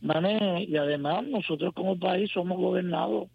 maneje 0.00 0.64
y 0.64 0.76
además 0.76 1.26
nosotros 1.26 1.74
como 1.74 1.98
país 1.98 2.30
somos 2.32 2.58
gobernados 2.58 3.28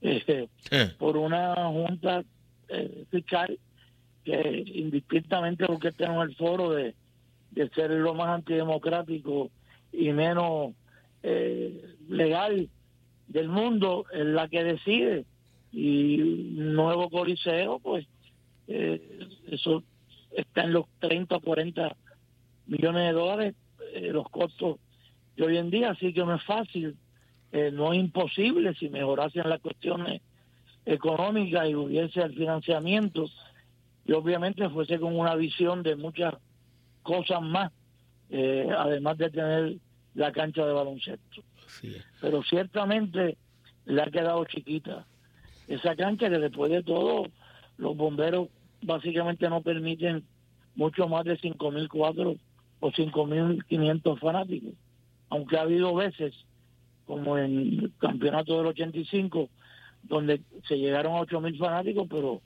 este, 0.00 0.48
eh. 0.70 0.92
por 0.98 1.16
una 1.16 1.54
junta 1.68 2.22
eh, 2.68 3.04
fiscal 3.10 3.58
que 4.24 4.64
indistintamente 4.66 5.66
porque 5.66 5.92
tenemos 5.92 6.28
el 6.28 6.36
foro 6.36 6.70
de, 6.70 6.94
ser 7.74 7.90
lo 7.90 8.14
más 8.14 8.28
antidemocrático 8.28 9.50
y 9.92 10.12
menos 10.12 10.72
eh, 11.22 11.94
legal 12.08 12.68
del 13.28 13.48
mundo 13.48 14.04
es 14.12 14.26
la 14.26 14.48
que 14.48 14.64
decide. 14.64 15.24
Y 15.72 16.16
nuevo 16.54 17.10
coliseo 17.10 17.78
pues 17.78 18.06
eso 18.66 19.82
está 20.30 20.62
en 20.62 20.72
los 20.72 20.84
30 21.00 21.36
o 21.36 21.40
40 21.40 21.96
millones 22.66 23.02
de 23.02 23.12
dólares 23.12 23.54
los 24.12 24.28
costos 24.30 24.78
de 25.36 25.44
hoy 25.44 25.56
en 25.56 25.70
día. 25.70 25.90
Así 25.90 26.12
que 26.12 26.20
no 26.20 26.34
es 26.34 26.44
fácil 26.44 26.96
eh, 27.52 27.70
no 27.72 27.92
es 27.92 27.98
imposible 27.98 28.74
si 28.74 28.88
mejorasen 28.88 29.48
las 29.48 29.60
cuestiones 29.60 30.22
económicas 30.86 31.68
y 31.68 31.74
hubiese 31.74 32.20
el 32.20 32.34
financiamiento 32.34 33.26
y 34.04 34.12
obviamente 34.12 34.68
fuese 34.68 35.00
con 35.00 35.18
una 35.18 35.34
visión 35.34 35.82
de 35.82 35.96
muchas 35.96 36.34
cosas 37.02 37.42
más, 37.42 37.72
eh, 38.30 38.68
además 38.76 39.18
de 39.18 39.30
tener 39.30 39.76
la 40.14 40.32
cancha 40.32 40.64
de 40.66 40.72
baloncesto. 40.72 41.42
Pero 42.20 42.42
ciertamente 42.42 43.36
le 43.86 44.02
ha 44.02 44.06
quedado 44.06 44.44
chiquita 44.44 45.06
esa 45.68 45.94
cancha 45.94 46.28
que 46.28 46.38
después 46.38 46.70
de 46.70 46.82
todo 46.82 47.26
los 47.78 47.96
bomberos 47.96 48.48
básicamente 48.82 49.48
no 49.48 49.62
permiten 49.62 50.24
mucho 50.74 51.08
más 51.08 51.24
de 51.24 51.38
5.004 51.38 52.38
o 52.80 52.90
5.500 52.90 54.18
fanáticos, 54.18 54.72
aunque 55.28 55.56
ha 55.56 55.62
habido 55.62 55.94
veces 55.94 56.34
como 57.06 57.38
en 57.38 57.44
el 57.44 57.92
campeonato 57.98 58.56
del 58.56 58.66
85, 58.66 59.48
donde 60.02 60.40
se 60.66 60.76
llegaron 60.76 61.14
a 61.14 61.20
8.000 61.20 61.58
fanáticos, 61.58 62.06
pero 62.08 62.40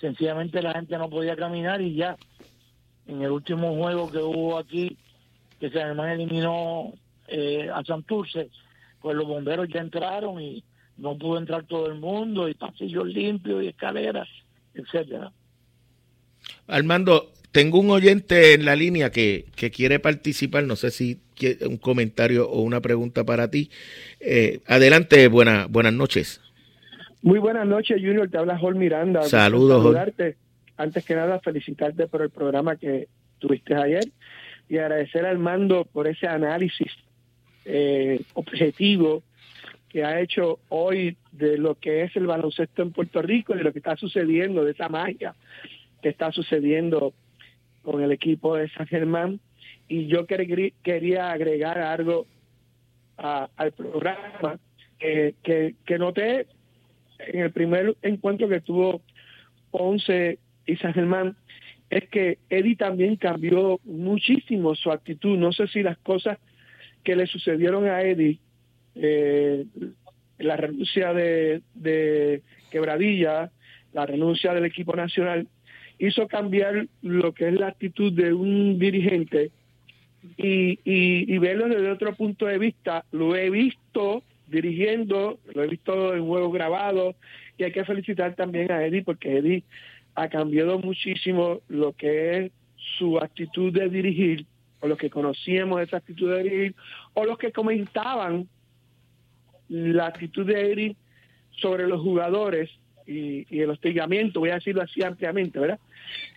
sencillamente 0.00 0.62
la 0.62 0.72
gente 0.72 0.98
no 0.98 1.08
podía 1.08 1.36
caminar 1.36 1.80
y 1.80 1.94
ya 1.94 2.16
en 3.08 3.22
el 3.22 3.30
último 3.30 3.74
juego 3.74 4.10
que 4.10 4.18
hubo 4.18 4.58
aquí, 4.58 4.96
que 5.58 5.70
se 5.70 5.82
además 5.82 6.12
eliminó 6.12 6.92
eh, 7.26 7.68
a 7.72 7.82
Santurce, 7.82 8.50
pues 9.00 9.16
los 9.16 9.26
bomberos 9.26 9.68
ya 9.68 9.80
entraron 9.80 10.40
y 10.40 10.62
no 10.98 11.16
pudo 11.16 11.38
entrar 11.38 11.64
todo 11.64 11.86
el 11.86 11.98
mundo 11.98 12.48
y 12.48 12.54
pasillos 12.54 13.06
limpios 13.06 13.64
y 13.64 13.68
escaleras, 13.68 14.28
etcétera. 14.74 15.32
Armando, 16.66 17.32
tengo 17.50 17.80
un 17.80 17.90
oyente 17.90 18.54
en 18.54 18.64
la 18.64 18.76
línea 18.76 19.10
que, 19.10 19.46
que 19.56 19.70
quiere 19.70 19.98
participar, 19.98 20.64
no 20.64 20.76
sé 20.76 20.90
si 20.90 21.20
un 21.66 21.78
comentario 21.78 22.48
o 22.48 22.60
una 22.60 22.80
pregunta 22.80 23.24
para 23.24 23.50
ti. 23.50 23.70
Eh, 24.20 24.60
adelante, 24.66 25.28
buena, 25.28 25.66
buenas 25.68 25.92
noches. 25.92 26.40
Muy 27.22 27.38
buenas 27.38 27.66
noches, 27.66 27.96
Junior. 28.00 28.28
Te 28.28 28.38
habla 28.38 28.58
Jol 28.58 28.76
Miranda. 28.76 29.22
Saludos, 29.22 29.82
saludarte. 29.82 30.36
Antes 30.78 31.04
que 31.04 31.16
nada, 31.16 31.40
felicitarte 31.40 32.06
por 32.06 32.22
el 32.22 32.30
programa 32.30 32.76
que 32.76 33.08
tuviste 33.40 33.74
ayer 33.74 34.04
y 34.68 34.78
agradecer 34.78 35.26
al 35.26 35.38
mando 35.38 35.84
por 35.84 36.06
ese 36.06 36.28
análisis 36.28 36.92
eh, 37.64 38.20
objetivo 38.34 39.24
que 39.88 40.04
ha 40.04 40.20
hecho 40.20 40.60
hoy 40.68 41.16
de 41.32 41.58
lo 41.58 41.74
que 41.74 42.04
es 42.04 42.14
el 42.14 42.28
baloncesto 42.28 42.82
en 42.82 42.92
Puerto 42.92 43.20
Rico 43.22 43.54
y 43.54 43.58
de 43.58 43.64
lo 43.64 43.72
que 43.72 43.80
está 43.80 43.96
sucediendo, 43.96 44.64
de 44.64 44.70
esa 44.70 44.88
magia 44.88 45.34
que 46.00 46.10
está 46.10 46.30
sucediendo 46.30 47.12
con 47.82 48.00
el 48.00 48.12
equipo 48.12 48.54
de 48.54 48.68
San 48.68 48.86
Germán. 48.86 49.40
Y 49.88 50.06
yo 50.06 50.26
quería 50.26 51.32
agregar 51.32 51.78
algo 51.78 52.26
al 53.16 53.72
programa 53.72 54.60
que, 54.98 55.34
que, 55.42 55.74
que 55.84 55.98
noté 55.98 56.46
en 57.18 57.40
el 57.40 57.50
primer 57.50 57.96
encuentro 58.02 58.48
que 58.48 58.60
tuvo 58.60 59.02
Ponce 59.72 60.38
y 60.68 60.76
San 60.76 60.94
Germán 60.94 61.36
es 61.90 62.08
que 62.08 62.38
Eddie 62.50 62.76
también 62.76 63.16
cambió 63.16 63.80
muchísimo 63.84 64.74
su 64.74 64.92
actitud. 64.92 65.38
No 65.38 65.52
sé 65.52 65.66
si 65.68 65.82
las 65.82 65.96
cosas 65.98 66.38
que 67.02 67.16
le 67.16 67.26
sucedieron 67.26 67.88
a 67.88 68.02
Eddie, 68.02 68.38
eh, 68.94 69.64
la 70.38 70.56
renuncia 70.56 71.14
de, 71.14 71.62
de 71.74 72.42
Quebradilla, 72.70 73.50
la 73.94 74.04
renuncia 74.04 74.52
del 74.52 74.66
equipo 74.66 74.94
nacional, 74.94 75.48
hizo 75.98 76.28
cambiar 76.28 76.86
lo 77.02 77.32
que 77.32 77.48
es 77.48 77.54
la 77.54 77.68
actitud 77.68 78.12
de 78.12 78.32
un 78.32 78.78
dirigente 78.78 79.50
y, 80.36 80.78
y, 80.84 81.38
verlo 81.38 81.68
desde 81.68 81.90
otro 81.90 82.14
punto 82.14 82.46
de 82.46 82.58
vista. 82.58 83.04
Lo 83.12 83.34
he 83.34 83.48
visto 83.50 84.22
dirigiendo, 84.46 85.38
lo 85.54 85.64
he 85.64 85.68
visto 85.68 86.14
en 86.14 86.26
juegos 86.26 86.52
grabados 86.52 87.16
y 87.56 87.64
hay 87.64 87.72
que 87.72 87.84
felicitar 87.84 88.34
también 88.34 88.70
a 88.70 88.84
Eddie 88.84 89.02
porque 89.02 89.38
Eddie 89.38 89.64
ha 90.18 90.28
cambiado 90.28 90.80
muchísimo 90.80 91.60
lo 91.68 91.92
que 91.92 92.38
es 92.38 92.52
su 92.98 93.18
actitud 93.18 93.72
de 93.72 93.88
dirigir 93.88 94.46
o 94.80 94.88
los 94.88 94.98
que 94.98 95.10
conocíamos 95.10 95.80
esa 95.80 95.98
actitud 95.98 96.34
de 96.34 96.42
dirigir 96.42 96.74
o 97.14 97.24
los 97.24 97.38
que 97.38 97.52
comentaban 97.52 98.48
la 99.68 100.06
actitud 100.06 100.44
de 100.44 100.72
Eddie 100.72 100.96
sobre 101.50 101.86
los 101.86 102.00
jugadores 102.00 102.68
y, 103.06 103.46
el 103.58 103.70
hostigamiento, 103.70 104.40
voy 104.40 104.50
a 104.50 104.54
decirlo 104.54 104.82
así 104.82 105.02
ampliamente, 105.02 105.58
¿verdad? 105.58 105.78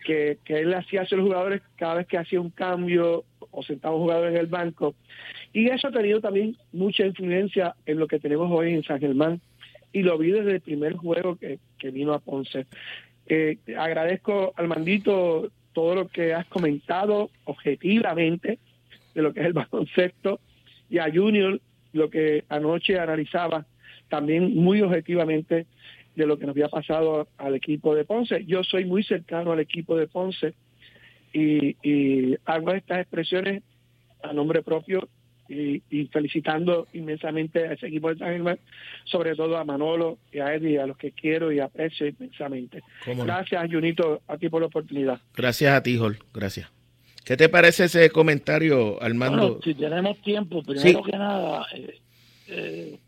Que, 0.06 0.38
él 0.46 0.74
hacía 0.74 1.02
hacia 1.02 1.18
los 1.18 1.26
jugadores 1.26 1.62
cada 1.76 1.96
vez 1.96 2.08
que 2.08 2.18
hacía 2.18 2.40
un 2.40 2.52
cambio 2.52 3.26
o 3.50 3.64
sentaba 3.64 3.96
un 3.96 4.04
jugador 4.04 4.30
en 4.30 4.38
el 4.38 4.46
banco. 4.46 4.96
Y 5.54 5.70
eso 5.70 5.88
ha 5.88 5.92
tenido 5.92 6.22
también 6.22 6.56
mucha 6.72 7.06
influencia 7.06 7.76
en 7.86 8.00
lo 8.00 8.08
que 8.08 8.20
tenemos 8.20 8.50
hoy 8.52 8.74
en 8.74 8.84
San 8.84 9.00
Germán. 9.00 9.42
Y 9.92 10.04
lo 10.04 10.18
vi 10.18 10.32
desde 10.32 10.56
el 10.56 10.62
primer 10.62 10.94
juego 10.94 11.38
que 11.38 11.92
vino 11.92 12.14
a 12.14 12.20
Ponce. 12.20 12.68
Eh, 13.28 13.58
agradezco 13.78 14.54
al 14.56 14.68
mandito 14.68 15.52
todo 15.74 15.96
lo 15.96 16.08
que 16.08 16.34
has 16.34 16.46
comentado 16.48 17.30
objetivamente 17.46 18.60
de 19.14 19.22
lo 19.22 19.34
que 19.34 19.42
es 19.42 19.46
el 19.48 19.54
baloncesto 19.72 20.40
y 20.90 20.98
a 20.98 21.12
Junior 21.12 21.60
lo 21.94 22.10
que 22.10 22.44
anoche 22.50 23.00
analizaba 23.00 23.66
también 24.10 24.56
muy 24.56 24.82
objetivamente 24.82 25.66
de 26.16 26.26
lo 26.26 26.38
que 26.38 26.46
nos 26.46 26.54
había 26.54 26.68
pasado 26.68 27.28
al 27.38 27.56
equipo 27.56 27.96
de 27.96 28.04
Ponce. 28.04 28.46
Yo 28.46 28.64
soy 28.64 28.86
muy 28.86 29.04
cercano 29.04 29.52
al 29.52 29.60
equipo 29.60 29.96
de 29.96 30.08
Ponce 30.08 30.54
y 31.34 32.36
hago 32.46 32.72
estas 32.72 33.00
expresiones 33.00 33.64
a 34.22 34.34
nombre 34.34 34.62
propio 34.62 35.08
y, 35.52 35.84
y, 35.90 36.08
felicitando 36.08 36.88
inmensamente 36.94 37.68
a 37.68 37.74
ese 37.74 37.88
equipo 37.88 38.10
de 38.10 38.18
San 38.18 38.30
Germán, 38.30 38.60
sobre 39.04 39.36
todo 39.36 39.58
a 39.58 39.66
Manolo 39.66 40.18
y 40.32 40.40
a 40.40 40.54
Eddie, 40.54 40.80
a 40.80 40.88
los 40.88 40.98
que 40.98 41.12
quiero 41.12 41.52
y 41.52 41.60
aprecio 41.60 42.08
inmensamente. 42.08 42.82
Gracias, 43.06 43.72
Junito, 43.72 44.22
a 44.28 44.38
ti 44.38 44.50
por 44.50 44.62
la 44.62 44.68
oportunidad. 44.68 45.20
Gracias 45.36 45.74
a 45.74 45.84
ti, 45.84 45.98
Jol. 45.98 46.20
Gracias. 46.34 46.72
¿Qué 47.26 47.38
te 47.38 47.50
parece 47.50 47.86
ese 47.86 48.10
comentario, 48.10 49.02
Armando? 49.02 49.38
Bueno, 49.38 49.62
si 49.64 49.74
tenemos 49.76 50.20
tiempo, 50.22 50.64
primero 50.64 51.04
que 51.04 51.12
nada, 51.12 51.66
eh, 51.76 52.00
eh, 52.48 53.00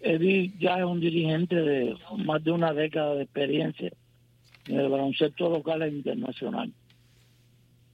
Eddie 0.00 0.52
ya 0.58 0.78
es 0.78 0.84
un 0.84 1.00
dirigente 1.00 1.56
de 1.56 1.96
más 2.24 2.42
de 2.42 2.52
una 2.52 2.72
década 2.72 3.14
de 3.14 3.24
experiencia 3.24 3.90
en 4.68 4.80
el 4.80 4.88
baloncesto 4.88 5.50
local 5.50 5.82
e 5.82 5.88
internacional. 5.88 6.72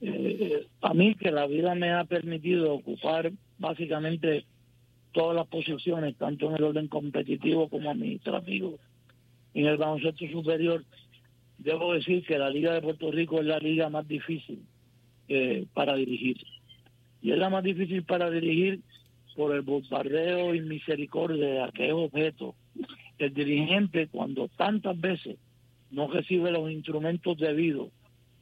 Eh, 0.01 0.67
a 0.81 0.93
mí 0.93 1.15
que 1.15 1.31
la 1.31 1.47
vida 1.47 1.75
me 1.75 1.91
ha 1.91 2.03
permitido 2.03 2.73
ocupar 2.73 3.31
básicamente 3.57 4.45
todas 5.11 5.35
las 5.35 5.47
posiciones, 5.47 6.15
tanto 6.17 6.49
en 6.49 6.55
el 6.55 6.63
orden 6.63 6.87
competitivo 6.87 7.69
como 7.69 7.91
administrativo. 7.91 8.79
En 9.53 9.67
el 9.67 9.77
baloncesto 9.77 10.25
superior, 10.27 10.83
debo 11.59 11.93
decir 11.93 12.25
que 12.25 12.37
la 12.37 12.49
Liga 12.49 12.73
de 12.73 12.81
Puerto 12.81 13.11
Rico 13.11 13.39
es 13.39 13.45
la 13.45 13.59
liga 13.59 13.89
más 13.89 14.07
difícil 14.07 14.63
eh, 15.27 15.65
para 15.73 15.95
dirigir. 15.95 16.37
Y 17.21 17.31
es 17.31 17.37
la 17.37 17.49
más 17.49 17.63
difícil 17.63 18.03
para 18.03 18.29
dirigir 18.29 18.81
por 19.35 19.55
el 19.55 19.61
bombardeo 19.61 20.53
y 20.53 20.61
misericordia 20.61 21.45
de 21.45 21.61
aquel 21.61 21.91
objeto. 21.91 22.55
El 23.17 23.33
dirigente, 23.33 24.07
cuando 24.07 24.47
tantas 24.49 24.99
veces 24.99 25.37
no 25.91 26.07
recibe 26.07 26.51
los 26.51 26.71
instrumentos 26.71 27.37
debidos 27.37 27.89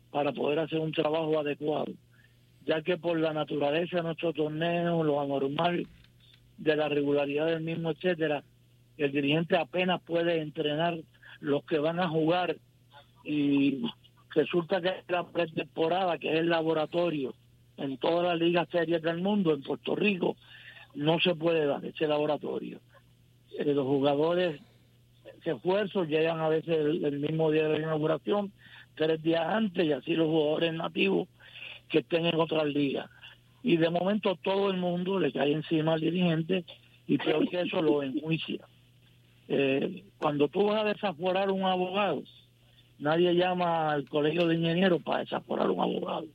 para 0.10 0.32
poder 0.32 0.60
hacer 0.60 0.80
un 0.80 0.92
trabajo 0.92 1.40
adecuado, 1.40 1.92
ya 2.66 2.82
que 2.82 2.98
por 2.98 3.20
la 3.20 3.34
naturaleza 3.34 3.98
de 3.98 4.04
nuestro 4.04 4.34
torneo, 4.34 5.04
lo 5.04 5.22
anormal 5.22 5.88
de 6.58 6.76
la 6.76 6.90
regularidad 6.90 7.48
del 7.48 7.62
mismo, 7.62 7.92
etcétera, 7.92 8.44
el 8.98 9.12
dirigente 9.12 9.58
apenas 9.58 10.02
puede 10.02 10.42
entrenar 10.42 10.98
los 11.40 11.64
que 11.66 11.80
van 11.80 12.00
a 12.00 12.08
jugar 12.08 12.56
y 13.24 13.82
resulta 14.30 14.82
que 14.82 15.04
la 15.08 15.26
pretemporada, 15.26 16.18
que 16.18 16.34
es 16.34 16.40
el 16.40 16.50
laboratorio 16.50 17.34
en 17.78 17.98
todas 17.98 18.26
las 18.26 18.40
ligas 18.40 18.68
serias 18.70 19.02
del 19.02 19.22
mundo, 19.22 19.54
en 19.54 19.64
Puerto 19.64 19.96
Rico, 19.96 20.36
no 20.94 21.20
se 21.20 21.36
puede 21.36 21.66
dar 21.66 21.84
ese 21.84 22.08
laboratorio. 22.08 22.80
Eh, 23.58 23.74
los 23.74 23.86
jugadores 23.86 24.62
se 25.44 25.52
esfuerzos 25.52 26.08
llegan 26.08 26.40
a 26.40 26.50
veces 26.50 26.78
el, 26.78 27.20
mismo 27.20 27.50
día 27.50 27.64
de 27.64 27.80
la 27.80 27.86
inauguración, 27.86 28.52
tres 28.96 29.22
días 29.24 29.46
antes, 29.48 29.86
y 29.86 29.92
así 29.92 30.14
los 30.14 30.28
jugadores 30.28 30.74
nativos 30.74 31.28
que 31.92 32.00
estén 32.00 32.26
en 32.26 32.40
otras 32.40 32.66
ligas. 32.66 33.10
Y 33.64 33.78
de 33.78 33.90
momento 33.90 34.36
todo 34.42 34.72
el 34.72 34.78
mundo 34.78 35.20
le 35.20 35.32
cae 35.32 35.52
encima 35.52 35.94
al 35.94 36.02
dirigente 36.02 36.66
y 37.08 37.18
peor 37.18 37.48
que 37.50 37.62
eso 37.62 37.82
lo 37.82 38.02
enjuicia. 38.02 38.66
Eh, 39.48 40.04
cuando 40.18 40.48
tú 40.48 40.66
vas 40.66 40.82
a 40.82 40.88
desaforar 40.88 41.52
un 41.52 41.64
abogado, 41.64 42.24
nadie 42.98 43.36
llama 43.36 43.92
al 43.92 44.08
colegio 44.08 44.48
de 44.48 44.56
ingenieros 44.56 45.04
para 45.04 45.20
desaforar 45.20 45.70
un 45.70 45.82
abogado. 45.82 46.26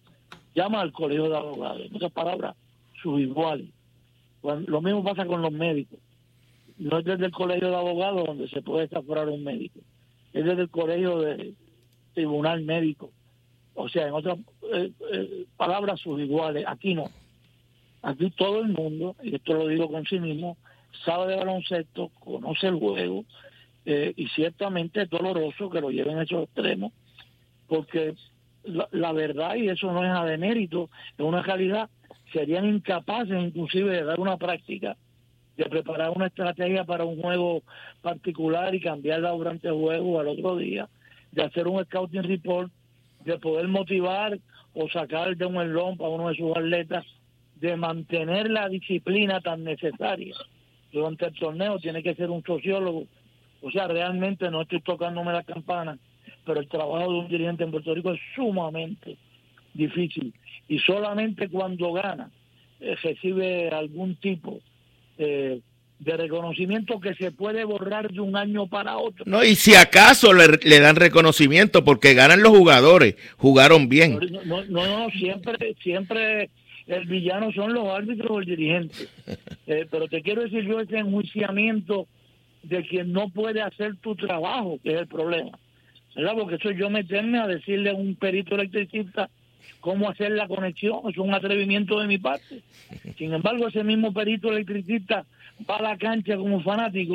Llama 0.55 0.81
al 0.81 0.93
colegio 0.93 1.29
de 1.29 1.37
abogados. 1.37 1.83
En 1.87 1.97
otras 1.97 2.13
palabras, 2.13 2.55
sus 3.03 3.21
iguales 3.21 3.71
lo 4.67 4.81
mismo 4.81 5.03
pasa 5.03 5.27
con 5.27 5.43
los 5.43 5.53
médicos. 5.53 5.99
No 6.79 6.99
es 6.99 7.05
desde 7.05 7.27
el 7.27 7.33
colegio 7.33 7.71
de 7.71 7.77
abogados 7.77 8.27
donde 8.27 8.49
se 8.49 8.63
puede 8.63 8.87
desaforar 8.87 9.29
un 9.29 9.43
médico. 9.43 9.81
Es 10.33 10.45
desde 10.45 10.63
el 10.63 10.71
colegio 10.71 11.21
de 11.21 11.55
tribunal 12.15 12.63
médico. 12.63 13.11
O 13.77 13.89
sea, 13.89 14.09
en 14.09 14.15
otras 14.15 14.39
eh, 14.73 14.91
eh, 15.13 15.45
palabras, 15.57 16.01
sus 16.01 16.21
iguales. 16.21 16.65
Aquí 16.67 16.95
no. 16.95 17.11
Aquí 18.03 18.31
todo 18.31 18.61
el 18.61 18.69
mundo, 18.69 19.17
y 19.23 19.35
esto 19.35 19.55
lo 19.55 19.69
digo 19.69 19.89
con 19.91 20.05
sí 20.07 20.19
mismo, 20.19 20.57
sabe 21.05 21.33
de 21.33 21.37
baloncesto, 21.37 22.11
conoce 22.21 22.69
el 22.69 22.77
juego, 22.77 23.25
eh, 23.85 24.15
y 24.17 24.29
ciertamente 24.29 25.03
es 25.03 25.11
doloroso 25.11 25.71
que 25.71 25.81
lo 25.81 25.91
lleven 25.91 26.19
a 26.19 26.23
esos 26.23 26.45
extremos, 26.45 26.93
porque 27.69 28.15
la, 28.65 29.13
verdad, 29.13 29.57
y 29.57 29.69
eso 29.69 29.93
no 29.93 30.05
es 30.05 30.11
a 30.11 30.25
demérito, 30.25 30.89
es 31.17 31.25
una 31.25 31.43
realidad, 31.43 31.89
serían 32.33 32.67
incapaces 32.67 33.37
inclusive 33.41 33.95
de 33.95 34.05
dar 34.05 34.19
una 34.19 34.37
práctica, 34.37 34.97
de 35.57 35.65
preparar 35.67 36.11
una 36.11 36.27
estrategia 36.27 36.85
para 36.85 37.05
un 37.05 37.21
juego 37.21 37.63
particular 38.03 38.75
y 38.75 38.81
cambiarla 38.81 39.31
durante 39.31 39.69
el 39.69 39.75
juego 39.75 40.21
al 40.21 40.29
otro 40.29 40.57
día, 40.57 40.89
de 41.33 41.43
hacer 41.43 41.69
un 41.69 41.85
scouting 41.85 42.25
report, 42.25 42.73
de 43.27 43.39
poder 43.39 43.69
motivar 43.69 44.39
o 44.73 44.89
sacar 44.89 45.37
de 45.37 45.45
un 45.45 45.57
elón 45.57 45.97
para 45.97 46.11
uno 46.11 46.29
de 46.29 46.37
sus 46.37 46.57
atletas, 46.57 47.05
de 47.57 47.77
mantener 47.77 48.51
la 48.51 48.69
disciplina 48.69 49.41
tan 49.41 49.65
necesaria 49.65 50.37
durante 50.93 51.27
el 51.27 51.35
torneo, 51.35 51.79
tiene 51.79 52.03
que 52.03 52.15
ser 52.15 52.31
un 52.31 52.43
sociólogo. 52.45 53.07
O 53.63 53.71
sea, 53.71 53.89
realmente 53.89 54.51
no 54.51 54.63
estoy 54.63 54.81
tocándome 54.81 55.33
la 55.33 55.43
campana, 55.43 55.99
pero 56.45 56.61
el 56.61 56.69
trabajo 56.69 57.13
de 57.13 57.19
un 57.19 57.29
dirigente 57.29 57.65
en 57.65 57.71
Puerto 57.73 57.95
Rico 57.95 58.13
es 58.13 58.21
sumamente 58.35 59.17
difícil. 59.75 60.33
Y 60.69 60.79
solamente 60.79 61.49
cuando 61.49 61.93
gana 61.93 62.31
eh, 62.81 62.95
recibe 63.03 63.71
algún 63.71 64.17
tipo 64.17 64.61
eh, 65.19 65.61
de 65.99 66.17
reconocimiento 66.17 67.01
que 67.01 67.15
se 67.15 67.33
puede 67.33 67.65
borrar 67.65 68.13
de 68.13 68.21
un 68.21 68.37
año 68.37 68.67
para 68.67 68.99
otro. 68.99 69.25
No, 69.27 69.43
y 69.43 69.55
si 69.55 69.75
acaso 69.75 70.33
le, 70.33 70.81
dan 70.81 70.97
reconocimiento 70.97 71.85
porque 71.85 72.15
ganan 72.15 72.43
los 72.43 72.57
jugadores, 72.57 73.17
jugaron 73.37 73.89
bien. 73.89 74.19
No, 74.45 74.65
no, 74.67 75.09
siempre, 75.11 75.75
siempre 75.83 76.51
el 76.87 77.07
villano 77.07 77.51
son 77.53 77.73
los 77.73 77.89
árbitros 77.89 78.31
o 78.31 78.41
el 78.41 78.47
dirigente. 78.47 79.09
Eh, 79.69 79.85
pero 79.91 80.07
te 80.07 80.23
quiero 80.23 80.43
decir 80.43 80.65
yo 80.65 80.79
ese 80.79 80.97
enjuiciamiento 80.97 82.07
de 82.63 82.87
quien 82.87 83.13
no 83.13 83.31
puede 83.31 83.63
hacer 83.63 83.97
tu 83.97 84.15
trabajo, 84.15 84.79
que 84.81 84.93
es 84.93 85.01
el 85.01 85.09
problema. 85.09 85.59
¿Verdad? 86.15 86.35
Porque 86.39 86.55
eso 86.55 86.71
yo 86.71 86.89
meterme 86.89 87.41
a 87.41 87.49
decirle 87.49 87.91
a 87.91 87.95
un 87.95 88.15
perito 88.15 88.55
electricista 88.55 89.29
cómo 89.81 90.09
hacer 90.09 90.33
la 90.33 90.49
conexión, 90.49 91.01
es 91.09 91.19
un 91.19 91.35
atrevimiento 91.35 92.01
de 92.01 92.07
mi 92.07 92.19
parte. 92.19 92.63
Sin 93.17 93.33
embargo, 93.33 93.69
ese 93.69 93.85
mismo 93.85 94.13
perito 94.13 94.51
electricista 94.51 95.25
va 95.69 95.77
a 95.77 95.83
la 95.83 95.97
cancha 95.97 96.37
como 96.37 96.61
fanático 96.63 97.15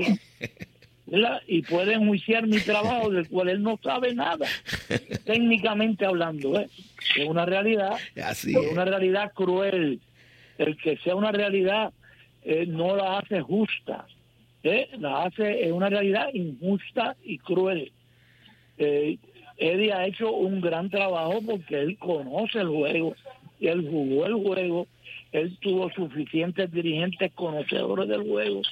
y 1.48 1.62
puede 1.64 1.94
enjuiciar 1.94 2.48
mi 2.48 2.60
trabajo 2.60 3.10
del 3.10 3.28
cual 3.28 3.50
él 3.50 3.62
no 3.62 3.78
sabe 3.84 4.14
nada, 4.14 4.48
técnicamente 5.26 6.06
hablando. 6.06 6.60
¿eh? 6.60 6.70
Es 7.18 7.28
una 7.28 7.46
realidad, 7.46 7.98
es 8.16 8.46
una 8.46 8.86
realidad 8.86 9.32
cruel. 9.34 10.00
El 10.58 10.78
que 10.78 10.98
sea 10.98 11.16
una 11.16 11.32
realidad 11.32 11.92
eh, 12.44 12.66
no 12.68 12.96
la 12.96 13.18
hace 13.18 13.42
justa, 13.42 14.06
¿eh? 14.64 14.90
la 15.00 15.24
hace 15.24 15.66
es 15.66 15.72
una 15.72 15.90
realidad 15.90 16.28
injusta 16.34 17.16
y 17.24 17.38
cruel. 17.40 17.92
Eh, 18.78 19.18
Eddie 19.62 19.94
ha 19.94 20.08
hecho 20.08 20.32
un 20.32 20.60
gran 20.60 20.90
trabajo 20.90 21.40
porque 21.46 21.80
él 21.80 21.98
conoce 22.00 22.60
el 22.60 22.70
juego 22.70 23.16
él 23.60 23.88
jugó 23.88 24.26
el 24.26 24.34
juego 24.34 24.88
él 25.32 25.56
tuvo 25.62 25.92
suficientes 25.92 26.72
dirigentes 26.72 27.32
conocedores 27.34 28.10
del 28.10 28.28
juego 28.28 28.64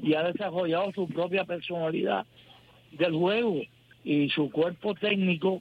y 0.00 0.14
ha 0.14 0.22
desarrollado 0.22 0.92
su 0.92 1.08
propia 1.08 1.44
personalidad 1.44 2.26
del 2.92 3.12
juego 3.12 3.60
y 4.04 4.28
su 4.30 4.48
cuerpo 4.50 4.94
técnico 4.94 5.60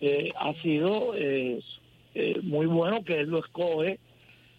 eh, 0.00 0.32
ha 0.36 0.52
sido 0.54 1.14
eh, 1.14 1.60
eh, 2.16 2.40
muy 2.42 2.66
bueno 2.66 3.04
que 3.04 3.20
él 3.20 3.28
lo 3.28 3.38
escoge 3.38 4.00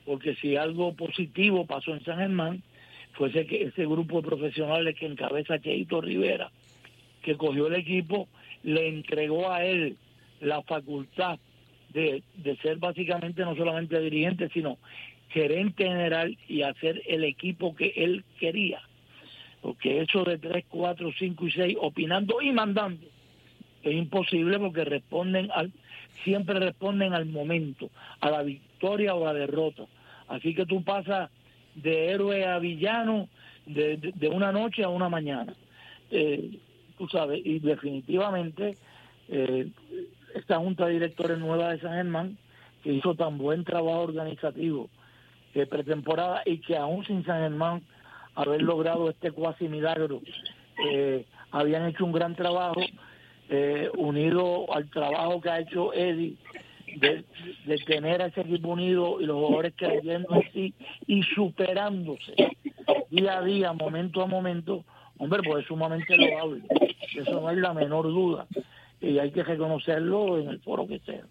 porque 0.06 0.36
si 0.36 0.56
algo 0.56 0.94
positivo 0.94 1.66
pasó 1.66 1.94
en 1.94 2.06
San 2.06 2.20
Germán 2.20 2.64
fuese 3.12 3.46
que 3.46 3.64
ese 3.64 3.86
grupo 3.86 4.22
de 4.22 4.30
profesionales 4.30 4.96
que 4.98 5.08
encabeza 5.08 5.60
Cheito 5.60 6.00
Rivera 6.00 6.52
que 7.22 7.36
cogió 7.36 7.68
el 7.68 7.76
equipo 7.76 8.30
le 8.68 8.90
entregó 8.90 9.50
a 9.50 9.64
él 9.64 9.96
la 10.42 10.62
facultad 10.62 11.40
de, 11.94 12.22
de 12.36 12.58
ser 12.58 12.78
básicamente 12.78 13.42
no 13.44 13.56
solamente 13.56 13.98
dirigente 14.00 14.50
sino 14.50 14.78
gerente 15.30 15.86
general 15.86 16.38
y 16.50 16.64
hacer 16.64 17.02
el 17.08 17.24
equipo 17.24 17.76
que 17.76 17.94
él 17.96 18.26
quería. 18.40 18.82
Porque 19.62 20.02
eso 20.02 20.24
de 20.26 20.38
3, 20.38 20.66
4, 20.68 21.12
5 21.18 21.48
y 21.48 21.52
6, 21.52 21.78
opinando 21.80 22.42
y 22.42 22.52
mandando, 22.52 23.08
es 23.84 23.94
imposible 23.94 24.60
porque 24.60 24.84
responden 24.84 25.50
al, 25.52 25.72
siempre 26.24 26.60
responden 26.60 27.14
al 27.14 27.26
momento, 27.26 27.90
a 28.20 28.30
la 28.30 28.44
victoria 28.44 29.16
o 29.16 29.28
a 29.28 29.34
la 29.34 29.40
derrota. 29.40 29.84
Así 30.28 30.54
que 30.54 30.66
tú 30.66 30.84
pasas 30.84 31.30
de 31.76 32.10
héroe 32.10 32.46
a 32.46 32.60
villano 32.60 33.30
de, 33.66 33.98
de, 33.98 34.28
una 34.28 34.52
noche 34.52 34.84
a 34.84 34.90
una 34.90 35.10
mañana. 35.10 35.54
Eh, 36.12 36.52
tú 36.98 37.08
sabes, 37.08 37.42
y 37.44 37.60
definitivamente 37.60 38.78
eh, 39.30 39.70
esta 40.36 40.58
junta 40.58 40.86
de 40.86 40.94
directores 40.94 41.38
nueva 41.38 41.70
de 41.70 41.80
San 41.80 41.94
Germán, 41.94 42.38
que 42.84 42.94
hizo 42.94 43.16
tan 43.16 43.38
buen 43.38 43.64
trabajo 43.64 44.02
organizativo 44.02 44.90
pretemporada 45.66 46.44
y 46.46 46.60
que 46.60 46.78
aún 46.78 47.04
sin 47.04 47.26
San 47.26 47.42
Germán 47.42 47.82
haber 48.36 48.62
logrado 48.62 49.10
este 49.10 49.32
cuasi 49.32 49.68
milagro, 49.68 50.22
eh, 50.86 51.26
habían 51.52 51.88
hecho 51.88 52.06
un 52.06 52.12
gran 52.12 52.36
trabajo 52.36 52.82
eh, 53.50 53.90
unido 53.98 54.72
al 54.74 54.90
trabajo 54.92 55.42
que 55.42 55.50
ha 55.50 55.60
hecho 55.60 55.92
Eddie 55.94 56.36
de, 56.98 57.24
tener 57.86 58.22
a 58.22 58.28
ese 58.28 58.42
equipo 58.42 58.70
unido 58.70 59.20
y 59.22 59.26
los 59.26 59.38
jugadores 59.38 59.74
creyendo 59.76 60.36
en 60.36 60.52
sí 60.54 60.74
y 61.08 61.24
superándose 61.24 62.34
día 63.10 63.40
a 63.40 63.44
día, 63.44 63.74
momento 63.74 64.22
a 64.22 64.26
momento, 64.26 64.84
hombre, 65.18 65.42
pues 65.44 65.62
es 65.62 65.68
sumamente 65.68 66.16
loable. 66.16 66.62
Eso 67.16 67.42
no 67.42 67.48
hay 67.48 67.58
la 67.58 67.74
menor 67.74 68.06
duda. 68.06 68.48
Y 69.00 69.20
hay 69.20 69.32
que 69.32 69.44
reconocerlo 69.44 70.40
en 70.40 70.50
el 70.50 70.60
foro 70.60 70.88
que 70.88 71.00
sea. 71.06 71.22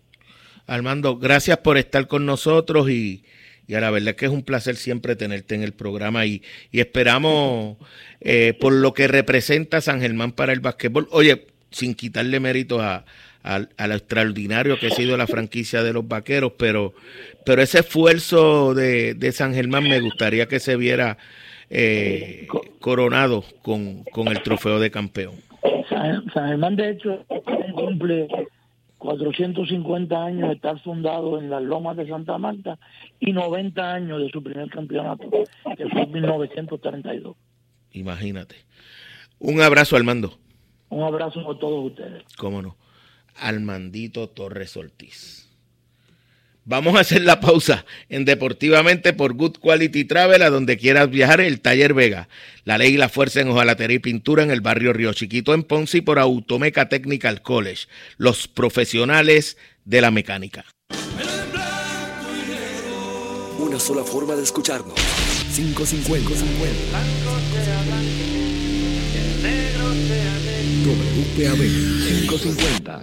Armando, 0.67 1.19
gracias 1.19 1.59
por 1.59 1.79
estar 1.79 2.07
con 2.07 2.27
nosotros 2.27 2.91
y, 2.91 3.25
y 3.67 3.75
a 3.75 3.81
la 3.81 3.91
verdad 3.91 4.11
es 4.11 4.17
que 4.17 4.27
es 4.27 4.33
un 4.33 4.43
placer 4.43 4.77
siempre 4.77 5.17
tenerte 5.17 5.55
en 5.55 5.63
el 5.63 5.73
programa 5.73 6.27
y, 6.27 6.43
y 6.73 6.81
esperamos 6.81 7.77
eh, 8.21 8.57
por 8.61 8.73
lo 8.73 8.93
que 8.95 9.09
representa 9.09 9.81
San 9.81 10.01
Germán 10.01 10.33
para 10.33 10.53
el 10.53 10.61
básquetbol. 10.61 11.09
Oye, 11.11 11.47
sin 11.71 11.95
quitarle 11.95 12.41
méritos 12.41 12.81
a, 12.81 13.05
a, 13.47 13.87
lo 13.87 13.95
extraordinario 13.95 14.79
que 14.79 14.89
ha 14.89 14.91
sido 14.91 15.17
la 15.17 15.27
franquicia 15.27 15.83
de 15.83 15.93
los 15.93 16.07
vaqueros, 16.07 16.53
pero, 16.59 16.95
pero 17.45 17.63
ese 17.63 17.81
esfuerzo 17.81 18.75
de, 18.75 19.15
de 19.15 19.33
San 19.33 19.55
Germán 19.55 19.85
me 19.85 20.01
gustaría 20.01 20.47
que 20.47 20.59
se 20.59 20.77
viera 20.77 21.17
eh, 21.71 22.49
coronado 22.81 23.45
con, 23.63 24.03
con 24.05 24.29
el 24.29 24.43
trofeo 24.43 24.81
de 24.81 24.91
campeón. 24.91 25.35
San, 25.89 26.25
San 26.33 26.49
Germán, 26.49 26.77
de 26.77 26.91
hecho, 26.91 27.25
cumple 27.75 28.29
450 28.99 30.25
años 30.25 30.49
de 30.49 30.55
estar 30.55 30.81
fundado 30.83 31.39
en 31.39 31.51
las 31.51 31.63
lomas 31.63 31.97
de 31.97 32.09
Santa 32.09 32.39
Marta 32.39 32.79
y 33.21 33.33
90 33.33 33.93
años 33.93 34.21
de 34.21 34.31
su 34.31 34.43
primer 34.43 34.69
campeonato, 34.71 35.29
que 35.77 35.89
fue 35.89 36.03
en 36.03 36.13
1932. 36.13 37.37
Imagínate. 37.93 38.57
Un 39.39 39.61
abrazo, 39.61 39.97
Armando. 39.97 40.39
Un 40.89 41.03
abrazo 41.03 41.41
a 41.51 41.59
todos 41.59 41.87
ustedes. 41.91 42.25
Cómo 42.37 42.63
no. 42.63 42.77
Armandito 43.37 44.29
Torres 44.29 44.77
Ortiz. 44.77 45.46
Vamos 46.69 46.97
a 46.97 47.01
hacer 47.01 47.23
la 47.23 47.39
pausa 47.39 47.87
en 48.09 48.25
Deportivamente 48.25 49.13
por 49.13 49.35
Good 49.35 49.59
Quality 49.59 50.05
Travel, 50.05 50.43
a 50.43 50.51
donde 50.51 50.77
quieras 50.77 51.09
viajar, 51.09 51.41
el 51.41 51.61
Taller 51.61 51.95
Vega. 51.95 52.29
La 52.65 52.77
ley 52.77 52.95
y 52.95 52.97
la 52.97 53.09
fuerza 53.09 53.41
en 53.41 53.49
hojalatería 53.49 53.99
y 53.99 54.01
pintura 54.01 54.43
en 54.43 54.51
el 54.51 54.63
barrio 54.63 54.93
Río 54.93 55.13
Chiquito 55.13 55.55
en 55.55 55.63
Ponce 55.63 55.99
y 55.99 56.01
por 56.01 56.19
Automeca 56.19 56.89
Technical 56.89 57.41
College. 57.41 57.87
Los 58.17 58.49
profesionales 58.49 59.57
de 59.85 60.01
la 60.01 60.11
mecánica. 60.11 60.65
Una 63.61 63.79
sola 63.79 64.03
forma 64.03 64.35
de 64.35 64.43
escucharnos. 64.43 64.99
550. 65.55 66.19
WPAB 70.85 71.59
550. 71.59 73.03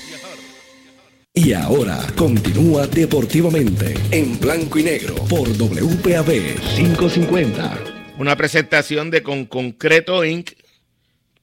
Y 1.33 1.53
ahora 1.53 1.97
continúa 2.17 2.87
deportivamente 2.87 3.93
en 4.11 4.37
blanco 4.37 4.79
y 4.79 4.83
negro 4.83 5.15
por 5.29 5.47
WPAB 5.47 6.59
550. 6.75 7.79
Una 8.19 8.35
presentación 8.35 9.09
de 9.09 9.23
Con 9.23 9.45
Concreto 9.45 10.25
Inc. 10.25 10.49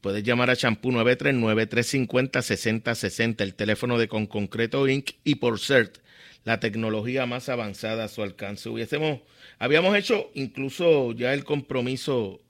Puedes 0.03 0.22
llamar 0.22 0.51
a 0.51 0.57
Champú 0.57 0.93
939-350-6060, 0.93 3.41
el 3.41 3.55
teléfono 3.55 3.97
de 3.97 4.09
Con 4.09 4.26
Concreto 4.26 4.86
Inc. 4.86 5.12
y 5.24 5.36
por 5.36 5.59
CERT, 5.59 6.01
la 6.45 6.61
tecnología 6.61 7.24
más 7.24 7.49
avanzada 7.49 8.05
a 8.05 8.09
su 8.09 8.22
alcance. 8.22 8.68
Hubiésemos, 8.68 9.20
habíamos 9.59 9.97
hecho 9.97 10.30
incluso 10.34 11.12
ya 11.12 11.32
el 11.32 11.45
compromiso 11.45 12.43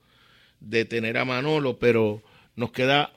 de 0.59 0.87
tener 0.87 1.19
a 1.19 1.25
Manolo, 1.25 1.79
pero 1.79 2.21
nos 2.57 2.73
queda 2.73 3.13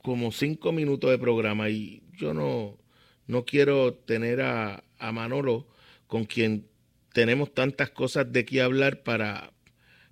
como 0.00 0.30
cinco 0.30 0.70
minutos 0.70 1.10
de 1.10 1.18
programa 1.18 1.70
y 1.70 2.04
yo 2.16 2.32
no, 2.32 2.78
no 3.26 3.44
quiero 3.44 3.94
tener 3.94 4.40
a, 4.40 4.84
a 4.98 5.12
Manolo 5.12 5.66
con 6.06 6.24
quien 6.24 6.66
tenemos 7.12 7.54
tantas 7.54 7.90
cosas 7.90 8.30
de 8.32 8.44
qué 8.44 8.60
hablar 8.60 9.02
para, 9.02 9.52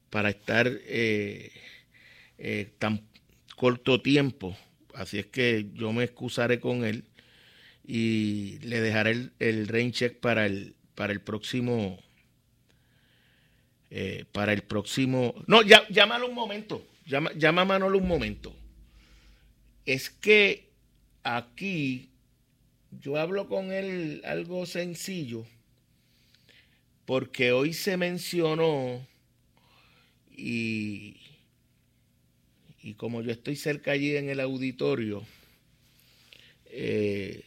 para 0.09 0.31
estar 0.31 0.71
eh, 0.87 1.51
eh, 2.39 2.73
tan 2.79 3.07
corto 3.57 4.01
tiempo. 4.01 4.57
Así 4.95 5.19
es 5.19 5.27
que 5.27 5.69
yo 5.75 5.93
me 5.93 6.05
excusaré 6.05 6.61
con 6.61 6.85
él 6.85 7.05
y 7.85 8.59
le 8.61 8.81
dejaré 8.81 9.11
el, 9.11 9.33
el 9.41 9.69
rain 9.69 9.93
check 9.93 10.21
para 10.21 10.47
el, 10.47 10.77
para 10.95 11.13
el 11.13 11.21
próximo. 11.21 11.99
Eh, 13.91 14.25
para 14.33 14.53
el 14.53 14.63
próximo. 14.63 15.35
No, 15.47 15.61
llámalo 15.63 16.29
un 16.29 16.35
momento. 16.35 16.87
Llama, 17.05 17.33
llama 17.35 17.63
a 17.63 17.65
Manolo 17.67 17.99
un 17.99 18.09
momento. 18.09 18.57
Es 19.85 20.09
que 20.09 20.71
aquí 21.25 22.12
yo 23.01 23.17
hablo 23.17 23.49
con 23.49 23.73
él 23.73 24.23
algo 24.25 24.67
sencillo 24.67 25.47
porque 27.07 27.53
hoy 27.53 27.73
se 27.73 27.97
mencionó 27.97 29.07
y, 30.31 31.17
y 32.83 32.95
como 32.95 33.23
yo 33.23 33.33
estoy 33.33 33.57
cerca 33.57 33.93
allí 33.93 34.17
en 34.17 34.29
el 34.29 34.41
auditorio, 34.41 35.25
eh, 36.67 37.45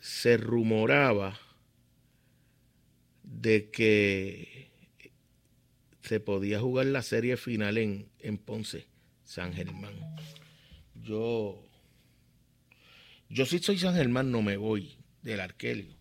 se 0.00 0.36
rumoraba 0.36 1.38
de 3.22 3.70
que 3.70 4.70
se 6.02 6.20
podía 6.20 6.60
jugar 6.60 6.86
la 6.86 7.02
serie 7.02 7.36
final 7.36 7.78
en, 7.78 8.08
en 8.20 8.38
Ponce, 8.38 8.86
San 9.24 9.52
Germán. 9.52 9.94
Yo, 10.94 11.69
yo 13.30 13.46
si 13.46 13.60
soy 13.60 13.78
San 13.78 13.94
Germán 13.94 14.30
no 14.30 14.42
me 14.42 14.56
voy 14.56 14.96
del 15.22 15.40
Arquelio. 15.40 16.00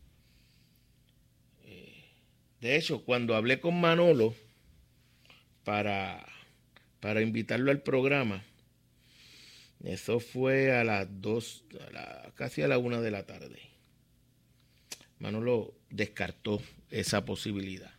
De 2.59 2.75
hecho, 2.75 3.05
cuando 3.05 3.35
hablé 3.35 3.61
con 3.61 3.79
Manolo 3.79 4.35
para, 5.63 6.25
para 6.99 7.21
invitarlo 7.21 7.71
al 7.71 7.81
programa, 7.81 8.43
eso 9.83 10.19
fue 10.19 10.77
a 10.77 10.83
las 10.83 11.07
dos, 11.21 11.63
casi 12.35 12.61
a 12.61 12.67
la 12.67 12.77
una 12.77 12.99
de 12.99 13.11
la 13.11 13.25
tarde. 13.25 13.61
Manolo 15.19 15.73
descartó 15.89 16.61
esa 16.89 17.23
posibilidad. 17.23 17.93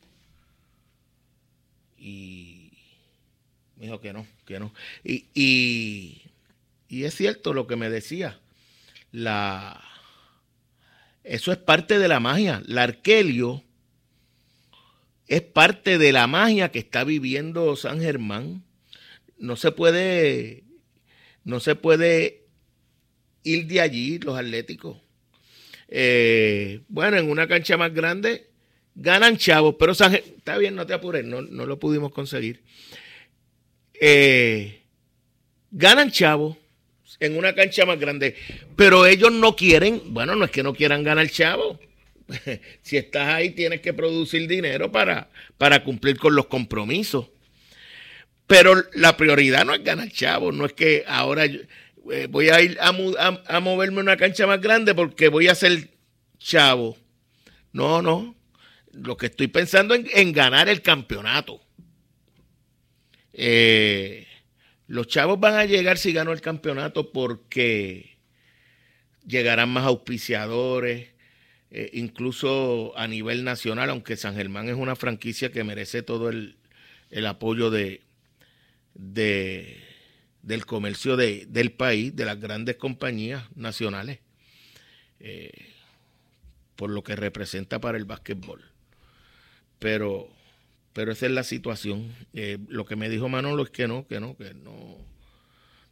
Y 1.96 2.72
me 3.76 3.84
dijo 3.84 4.00
que 4.00 4.12
no, 4.12 4.26
que 4.44 4.58
no. 4.58 4.74
Y, 5.04 6.22
y 6.88 7.04
es 7.04 7.14
cierto 7.14 7.54
lo 7.54 7.66
que 7.66 7.76
me 7.76 7.88
decía. 7.88 8.38
La, 9.12 9.82
eso 11.24 11.52
es 11.52 11.58
parte 11.58 11.98
de 11.98 12.08
la 12.08 12.20
magia. 12.20 12.62
La 12.66 12.84
Arquelio 12.84 13.64
es 15.26 15.42
parte 15.42 15.98
de 15.98 16.12
la 16.12 16.26
magia 16.26 16.70
que 16.70 16.78
está 16.78 17.04
viviendo 17.04 17.76
San 17.76 18.00
Germán. 18.00 18.64
No 19.38 19.56
se 19.56 19.72
puede, 19.72 20.64
no 21.44 21.60
se 21.60 21.76
puede 21.76 22.46
ir 23.42 23.66
de 23.66 23.80
allí 23.80 24.18
los 24.18 24.38
atléticos. 24.38 24.98
Eh, 25.88 26.82
bueno, 26.88 27.16
en 27.16 27.30
una 27.30 27.48
cancha 27.48 27.76
más 27.76 27.92
grande 27.92 28.48
ganan 28.94 29.36
chavos, 29.36 29.76
pero 29.78 29.94
San 29.94 30.12
Germán, 30.12 30.34
está 30.36 30.58
bien, 30.58 30.74
no 30.74 30.86
te 30.86 30.94
apures, 30.94 31.24
no, 31.24 31.42
no 31.42 31.66
lo 31.66 31.78
pudimos 31.78 32.12
conseguir. 32.12 32.62
Eh, 33.94 34.82
ganan 35.70 36.10
chavos 36.10 36.56
en 37.20 37.36
una 37.36 37.54
cancha 37.54 37.86
más 37.86 38.00
grande, 38.00 38.34
pero 38.76 39.06
ellos 39.06 39.30
no 39.30 39.54
quieren, 39.54 40.02
bueno, 40.06 40.34
no 40.34 40.46
es 40.46 40.50
que 40.50 40.62
no 40.62 40.74
quieran 40.74 41.04
ganar 41.04 41.28
chavos 41.28 41.78
si 42.82 42.96
estás 42.96 43.28
ahí 43.28 43.50
tienes 43.50 43.80
que 43.80 43.92
producir 43.92 44.46
dinero 44.48 44.90
para, 44.90 45.28
para 45.58 45.84
cumplir 45.84 46.18
con 46.18 46.34
los 46.34 46.46
compromisos. 46.46 47.28
Pero 48.46 48.74
la 48.94 49.16
prioridad 49.16 49.64
no 49.64 49.74
es 49.74 49.84
ganar 49.84 50.10
chavos, 50.10 50.54
no 50.54 50.66
es 50.66 50.72
que 50.72 51.04
ahora 51.06 51.44
eh, 51.44 52.26
voy 52.28 52.48
a 52.48 52.60
ir 52.60 52.78
a, 52.80 52.88
a, 52.88 53.60
moverme 53.60 53.98
a 53.98 54.02
una 54.02 54.16
cancha 54.16 54.46
más 54.46 54.60
grande 54.60 54.94
porque 54.94 55.28
voy 55.28 55.48
a 55.48 55.54
ser 55.54 55.90
chavo. 56.38 56.96
No, 57.72 58.02
no. 58.02 58.34
Lo 58.92 59.16
que 59.16 59.26
estoy 59.26 59.46
pensando 59.46 59.94
en, 59.94 60.08
en 60.12 60.32
ganar 60.32 60.68
el 60.68 60.82
campeonato. 60.82 61.60
Eh, 63.32 64.26
los 64.90 65.06
chavos 65.06 65.38
van 65.38 65.54
a 65.54 65.66
llegar 65.66 65.98
si 65.98 66.12
gano 66.12 66.32
el 66.32 66.40
campeonato 66.40 67.12
porque 67.12 68.16
llegarán 69.24 69.68
más 69.68 69.84
auspiciadores, 69.84 71.10
eh, 71.70 71.90
incluso 71.92 72.92
a 72.96 73.06
nivel 73.06 73.44
nacional, 73.44 73.90
aunque 73.90 74.16
San 74.16 74.34
Germán 74.34 74.68
es 74.68 74.74
una 74.74 74.96
franquicia 74.96 75.52
que 75.52 75.62
merece 75.62 76.02
todo 76.02 76.28
el, 76.28 76.56
apoyo 77.24 77.70
de, 77.70 78.00
de, 78.94 79.80
del 80.42 80.66
comercio 80.66 81.16
de, 81.16 81.46
del 81.46 81.70
país, 81.70 82.16
de 82.16 82.24
las 82.24 82.40
grandes 82.40 82.74
compañías 82.74 83.44
nacionales, 83.54 84.18
eh, 85.20 85.52
por 86.74 86.90
lo 86.90 87.04
que 87.04 87.14
representa 87.14 87.80
para 87.80 87.96
el 87.96 88.06
básquetbol. 88.06 88.64
Pero, 89.78 90.28
pero 90.92 91.12
esa 91.12 91.26
es 91.26 91.32
la 91.32 91.44
situación. 91.44 92.14
Eh, 92.32 92.58
lo 92.68 92.84
que 92.84 92.96
me 92.96 93.08
dijo 93.08 93.28
Manolo 93.28 93.62
es 93.62 93.70
que 93.70 93.88
no, 93.88 94.06
que 94.06 94.20
no, 94.20 94.36
que 94.36 94.54
no, 94.54 94.98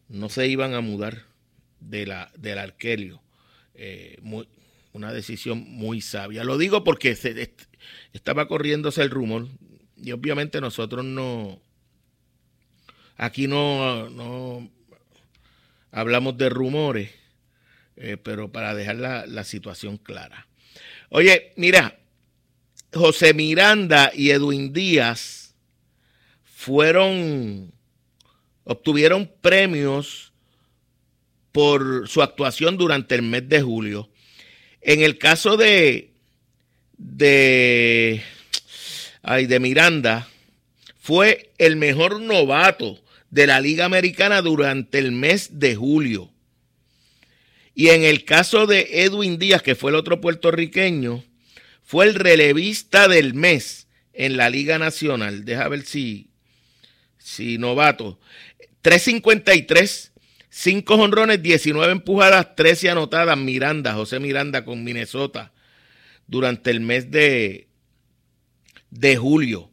no 0.08 0.28
se 0.28 0.46
iban 0.46 0.74
a 0.74 0.80
mudar 0.80 1.24
de 1.80 2.06
la, 2.06 2.30
del 2.36 2.58
Arquelio. 2.58 3.20
muy, 4.22 4.48
una 4.92 5.12
decisión 5.12 5.64
muy 5.68 6.00
sabia. 6.00 6.44
Lo 6.44 6.58
digo 6.58 6.84
porque 6.84 7.14
se, 7.14 7.52
estaba 8.12 8.48
corriéndose 8.48 9.02
el 9.02 9.10
rumor 9.10 9.48
y 9.96 10.12
obviamente 10.12 10.60
nosotros 10.60 11.04
no, 11.04 11.60
aquí 13.16 13.46
no, 13.46 14.08
no 14.10 14.70
hablamos 15.90 16.36
de 16.38 16.48
rumores, 16.48 17.10
eh, 17.96 18.16
pero 18.16 18.50
para 18.50 18.74
dejar 18.74 18.96
la, 18.96 19.26
la 19.26 19.44
situación 19.44 19.98
clara. 19.98 20.46
Oye, 21.10 21.52
mira, 21.56 21.98
José 22.92 23.34
Miranda 23.34 24.10
y 24.14 24.30
Edwin 24.30 24.72
Díaz 24.72 25.54
fueron, 26.44 27.72
obtuvieron 28.64 29.30
premios 29.40 30.32
por 31.52 32.08
su 32.08 32.22
actuación 32.22 32.76
durante 32.76 33.14
el 33.14 33.22
mes 33.22 33.48
de 33.48 33.62
julio. 33.62 34.08
En 34.80 35.02
el 35.02 35.18
caso 35.18 35.56
de, 35.56 36.12
de, 36.96 38.22
ay, 39.22 39.46
de 39.46 39.60
Miranda, 39.60 40.28
fue 41.00 41.52
el 41.58 41.76
mejor 41.76 42.20
novato 42.20 42.98
de 43.30 43.46
la 43.46 43.60
Liga 43.60 43.84
Americana 43.84 44.40
durante 44.42 44.98
el 44.98 45.12
mes 45.12 45.58
de 45.58 45.74
julio. 45.74 46.30
Y 47.74 47.88
en 47.90 48.02
el 48.02 48.24
caso 48.24 48.66
de 48.66 49.04
Edwin 49.04 49.38
Díaz, 49.38 49.62
que 49.62 49.74
fue 49.74 49.90
el 49.90 49.96
otro 49.96 50.20
puertorriqueño, 50.20 51.22
fue 51.88 52.04
el 52.04 52.16
relevista 52.16 53.08
del 53.08 53.32
mes 53.32 53.88
en 54.12 54.36
la 54.36 54.50
Liga 54.50 54.78
Nacional. 54.78 55.46
Deja 55.46 55.68
ver 55.68 55.86
si, 55.86 56.28
si 57.16 57.56
novato. 57.56 58.20
353 58.82 60.12
Cinco 60.50 60.96
honrones, 60.96 61.42
19 61.42 61.90
empujadas, 61.90 62.54
13 62.56 62.90
anotadas. 62.90 63.38
Miranda, 63.38 63.94
José 63.94 64.20
Miranda 64.20 64.66
con 64.66 64.84
Minnesota 64.84 65.50
durante 66.26 66.70
el 66.70 66.80
mes 66.80 67.10
de, 67.10 67.68
de 68.90 69.16
julio. 69.16 69.70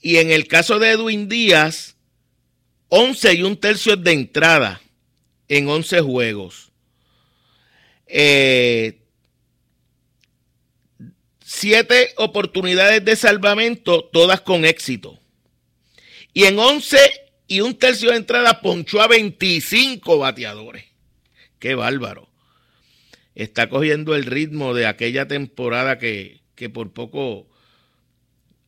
Y 0.00 0.16
en 0.16 0.32
el 0.32 0.48
caso 0.48 0.80
de 0.80 0.90
Edwin 0.90 1.28
Díaz, 1.28 1.94
11 2.88 3.34
y 3.34 3.42
un 3.44 3.56
tercio 3.56 3.94
de 3.94 4.10
entrada 4.10 4.80
en 5.46 5.68
11 5.68 6.00
juegos. 6.00 6.72
Eh, 8.08 8.99
siete 11.60 12.14
oportunidades 12.16 13.04
de 13.04 13.16
salvamento, 13.16 14.04
todas 14.04 14.40
con 14.40 14.64
éxito. 14.64 15.20
Y 16.32 16.44
en 16.44 16.58
11 16.58 16.96
y 17.48 17.60
un 17.60 17.74
tercio 17.74 18.10
de 18.10 18.16
entrada 18.16 18.62
ponchó 18.62 19.02
a 19.02 19.08
25 19.08 20.18
bateadores. 20.18 20.86
Qué 21.58 21.74
bárbaro. 21.74 22.30
Está 23.34 23.68
cogiendo 23.68 24.14
el 24.14 24.24
ritmo 24.24 24.72
de 24.72 24.86
aquella 24.86 25.28
temporada 25.28 25.98
que, 25.98 26.40
por 26.72 26.92
poco 26.92 27.46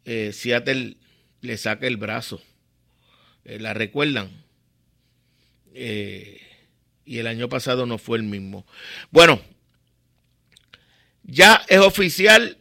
eh, 0.04 0.32
Seattle 0.34 0.98
le 1.40 1.56
saca 1.56 1.86
el 1.86 1.96
brazo. 1.96 2.42
Eh, 3.46 3.58
¿La 3.58 3.72
recuerdan? 3.72 4.30
Eh, 5.72 6.42
y 7.06 7.18
el 7.18 7.26
año 7.26 7.48
pasado 7.48 7.86
no 7.86 7.96
fue 7.96 8.18
el 8.18 8.24
mismo. 8.24 8.66
Bueno, 9.10 9.40
ya 11.22 11.64
es 11.68 11.78
oficial 11.78 12.58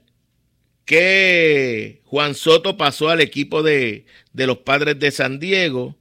que 0.85 2.01
Juan 2.05 2.35
Soto 2.35 2.77
pasó 2.77 3.09
al 3.09 3.21
equipo 3.21 3.63
de, 3.63 4.05
de 4.33 4.47
los 4.47 4.59
padres 4.59 4.99
de 4.99 5.11
San 5.11 5.39
Diego. 5.39 5.95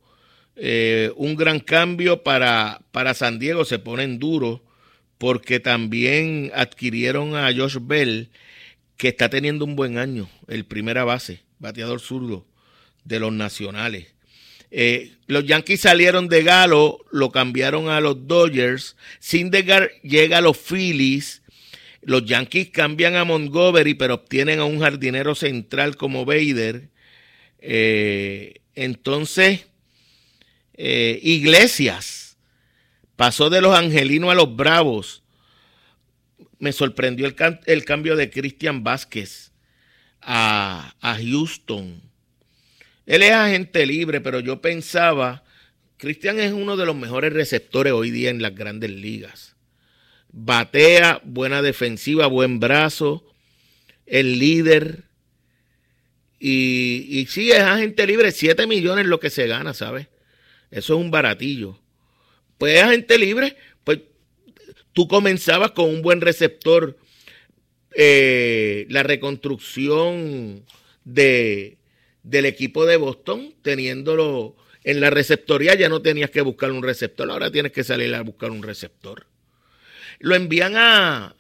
Eh, 0.57 1.11
un 1.17 1.37
gran 1.37 1.61
cambio 1.61 2.23
para, 2.23 2.83
para 2.91 3.15
San 3.15 3.39
Diego, 3.39 3.65
se 3.65 3.79
ponen 3.79 4.19
duros 4.19 4.61
porque 5.17 5.61
también 5.61 6.51
adquirieron 6.55 7.37
a 7.37 7.53
Josh 7.55 7.77
Bell, 7.81 8.31
que 8.97 9.09
está 9.09 9.29
teniendo 9.29 9.65
un 9.65 9.77
buen 9.77 9.99
año, 9.99 10.29
el 10.49 10.65
primera 10.65 11.05
base, 11.05 11.43
bateador 11.59 12.01
zurdo 12.01 12.47
de 13.05 13.21
los 13.21 13.33
nacionales. 13.33 14.09
Eh, 14.71 15.13
los 15.27 15.45
Yankees 15.45 15.81
salieron 15.81 16.29
de 16.29 16.43
Galo, 16.43 17.05
lo 17.11 17.31
cambiaron 17.31 17.89
a 17.89 18.01
los 18.01 18.27
Dodgers. 18.27 18.97
Sindegar 19.19 19.91
llega 20.03 20.39
a 20.39 20.43
los 20.43 20.57
Phillies. 20.59 21.43
Los 22.03 22.25
Yankees 22.25 22.71
cambian 22.71 23.17
a 23.17 23.25
Montgomery, 23.25 23.95
pero 23.95 24.15
obtienen 24.15 24.59
a 24.59 24.65
un 24.65 24.81
jardinero 24.81 25.35
central 25.35 25.97
como 25.97 26.25
Bader. 26.25 26.89
Eh, 27.59 28.55
entonces, 28.75 29.67
eh, 30.75 31.21
Iglesias 31.23 32.39
pasó 33.17 33.51
de 33.51 33.61
los 33.61 33.77
Angelinos 33.77 34.31
a 34.31 34.35
los 34.35 34.57
Bravos. 34.57 35.23
Me 36.59 36.73
sorprendió 36.73 37.27
el, 37.27 37.85
cambio 37.85 38.17
de 38.17 38.31
Christian 38.31 38.83
Vázquez 38.83 39.53
a, 40.23 40.95
a 41.01 41.17
Houston. 41.17 42.01
Él 43.05 43.23
es 43.23 43.33
agente 43.33 43.85
libre, 43.85 44.21
pero 44.21 44.41
yo 44.41 44.63
pensaba, 44.63 45.45
Cristian 45.99 46.39
es 46.41 46.53
uno 46.53 46.77
de 46.79 46.87
los 46.87 46.97
mejores 46.97 47.33
receptores 47.33 47.93
hoy 47.93 48.11
día 48.11 48.31
en 48.31 48.41
las 48.41 48.55
grandes 48.55 48.91
ligas. 48.91 49.50
Batea, 50.33 51.21
buena 51.25 51.63
defensiva, 51.63 52.27
buen 52.27 52.61
brazo, 52.61 53.25
el 54.07 54.39
líder. 54.39 55.05
Y, 56.39 57.07
y 57.09 57.27
sí, 57.27 57.51
es 57.51 57.61
agente 57.61 58.07
libre, 58.07 58.33
7 58.33 58.67
millones 58.67 59.07
lo 59.07 59.21
que 59.21 59.31
se 59.31 59.47
gana, 59.47 59.75
¿sabes? 59.75 60.09
Eso 60.71 60.95
es 60.95 61.01
un 61.01 61.11
baratillo. 61.11 61.79
Pues 62.59 62.77
es 62.77 62.83
agente 62.83 63.19
libre, 63.19 63.57
pues 63.85 64.01
tú 64.93 65.09
comenzabas 65.09 65.73
con 65.73 65.89
un 65.89 66.03
buen 66.03 66.21
receptor. 66.21 66.97
Eh, 67.97 68.87
la 68.89 69.03
reconstrucción 69.03 70.65
de, 71.05 71.79
del 72.23 72.47
equipo 72.47 72.87
de 72.87 72.97
Boston, 72.97 73.55
teniéndolo 73.63 74.57
en 74.85 75.01
la 75.01 75.11
receptoría, 75.11 75.75
ya 75.75 75.89
no 75.89 76.01
tenías 76.01 76.31
que 76.31 76.41
buscar 76.41 76.71
un 76.71 76.83
receptor, 76.83 77.31
ahora 77.31 77.51
tienes 77.51 77.73
que 77.73 77.85
salir 77.85 78.15
a 78.15 78.23
buscar 78.23 78.51
un 78.51 78.63
receptor. 78.63 79.27
Lo 80.21 80.37
envían 80.37 80.77
a... 80.77 81.35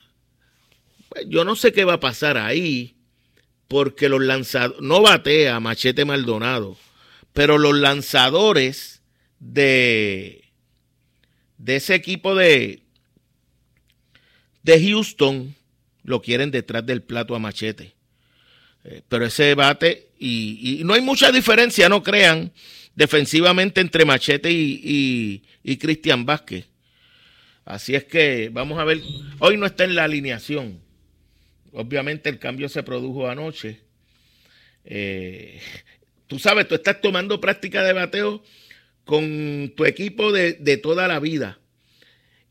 Pues, 1.09 1.26
yo 1.28 1.45
no 1.45 1.55
sé 1.55 1.72
qué 1.72 1.85
va 1.85 1.95
a 1.95 2.01
pasar 2.01 2.37
ahí, 2.37 2.97
porque 3.68 4.09
los 4.09 4.20
lanzadores, 4.20 4.83
no 4.83 5.01
batea 5.01 5.61
Machete 5.61 6.05
Maldonado, 6.05 6.76
pero 7.33 7.57
los 7.57 7.76
lanzadores 7.76 9.03
de, 9.39 10.51
de 11.59 11.76
ese 11.76 11.95
equipo 11.95 12.35
de, 12.35 12.83
de 14.62 14.89
Houston 14.89 15.55
lo 16.03 16.22
quieren 16.22 16.51
detrás 16.51 16.85
del 16.85 17.03
plato 17.03 17.35
a 17.35 17.39
Machete. 17.39 17.95
Eh, 18.85 19.03
pero 19.09 19.26
ese 19.26 19.55
bate, 19.55 20.11
y, 20.18 20.83
no 20.85 20.95
hay 20.95 21.03
mucha 21.03 21.31
diferencia, 21.31 21.89
no 21.89 22.03
crean, 22.03 22.53
defensivamente 22.95 23.81
entre 23.81 24.05
Machete 24.05 24.51
y, 24.51 25.43
y, 25.62 25.76
Cristian 25.76 26.24
Vázquez. 26.24 26.66
Así 27.65 27.95
es 27.95 28.05
que 28.05 28.51
vamos 28.53 28.79
a 28.79 28.85
ver, 28.85 29.01
hoy 29.39 29.57
no 29.57 29.67
está 29.67 29.85
en 29.85 29.95
la 29.95 30.05
alineación. 30.05 30.81
Obviamente 31.73 32.29
el 32.29 32.39
cambio 32.39 32.69
se 32.69 32.83
produjo 32.83 33.29
anoche. 33.29 33.81
Eh, 34.85 35.61
tú 36.27 36.39
sabes, 36.39 36.67
tú 36.67 36.75
estás 36.75 37.01
tomando 37.01 37.41
práctica 37.41 37.83
de 37.83 37.93
bateo 37.93 38.43
con 39.05 39.73
tu 39.77 39.85
equipo 39.85 40.33
de, 40.33 40.55
de, 40.55 40.77
toda 40.77 41.07
la 41.07 41.21
vida. 41.21 41.59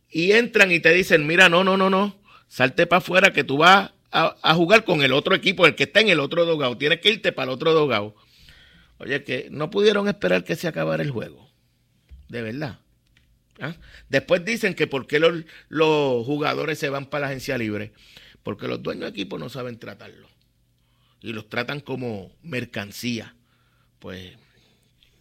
Y 0.09 0.31
entran 0.31 0.71
y 0.71 0.79
te 0.79 0.93
dicen, 0.93 1.27
mira, 1.27 1.49
no, 1.49 1.63
no, 1.63 1.77
no, 1.77 1.89
no, 1.89 2.19
salte 2.47 2.87
para 2.87 2.97
afuera 2.99 3.33
que 3.33 3.43
tú 3.43 3.57
vas 3.57 3.91
a, 4.11 4.55
jugar 4.55 4.83
con 4.83 5.01
el 5.01 5.13
otro 5.13 5.35
equipo, 5.35 5.65
el 5.65 5.75
que 5.75 5.83
está 5.83 6.01
en 6.01 6.09
el 6.09 6.19
otro 6.19 6.45
dogado. 6.45 6.77
Tienes 6.77 6.99
que 6.99 7.09
irte 7.09 7.31
para 7.31 7.51
el 7.51 7.55
otro 7.55 7.73
dogado. 7.73 8.15
Oye, 8.97 9.23
que 9.23 9.47
no 9.51 9.69
pudieron 9.69 10.07
esperar 10.07 10.43
que 10.43 10.55
se 10.55 10.67
acabara 10.67 11.03
el 11.03 11.11
juego. 11.11 11.49
De 12.27 12.41
verdad. 12.41 12.79
¿Ah? 13.59 13.75
Después 14.09 14.45
dicen 14.45 14.73
que 14.73 14.87
por 14.87 15.07
qué 15.07 15.19
los, 15.19 16.25
jugadores 16.25 16.79
se 16.79 16.89
van 16.89 17.07
para 17.07 17.21
la 17.21 17.27
agencia 17.27 17.57
libre. 17.57 17.91
Porque 18.43 18.67
los 18.67 18.81
dueños 18.81 19.03
de 19.03 19.09
equipo 19.09 19.37
no 19.37 19.49
saben 19.49 19.79
tratarlo. 19.79 20.29
Y 21.21 21.33
los 21.33 21.49
tratan 21.49 21.81
como 21.81 22.31
mercancía. 22.41 23.35
Pues 23.99 24.33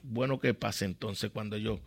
bueno 0.02 0.38
que 0.38 0.54
pase 0.54 0.84
entonces 0.84 1.30
cuando 1.30 1.56
ellos 1.56 1.80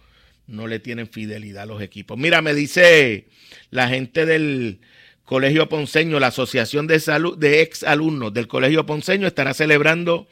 no 0.48 0.68
le 0.68 0.80
tienen 0.80 1.08
fidelidad 1.08 1.64
a 1.64 1.68
los 1.68 1.82
equipos. 1.82 2.18
Mira, 2.18 2.42
me 2.42 2.54
dice 2.54 3.30
la 3.70 3.88
gente 3.88 4.26
del 4.26 4.82
Colegio 5.24 5.70
Ponceño, 5.70 6.20
la 6.20 6.28
Asociación 6.28 6.88
de, 6.88 7.00
Salud, 7.00 7.38
de 7.38 7.62
Ex 7.62 7.84
Alumnos 7.84 8.34
del 8.34 8.48
Colegio 8.48 8.86
Ponceño 8.86 9.28
estará 9.28 9.54
celebrando 9.54 10.28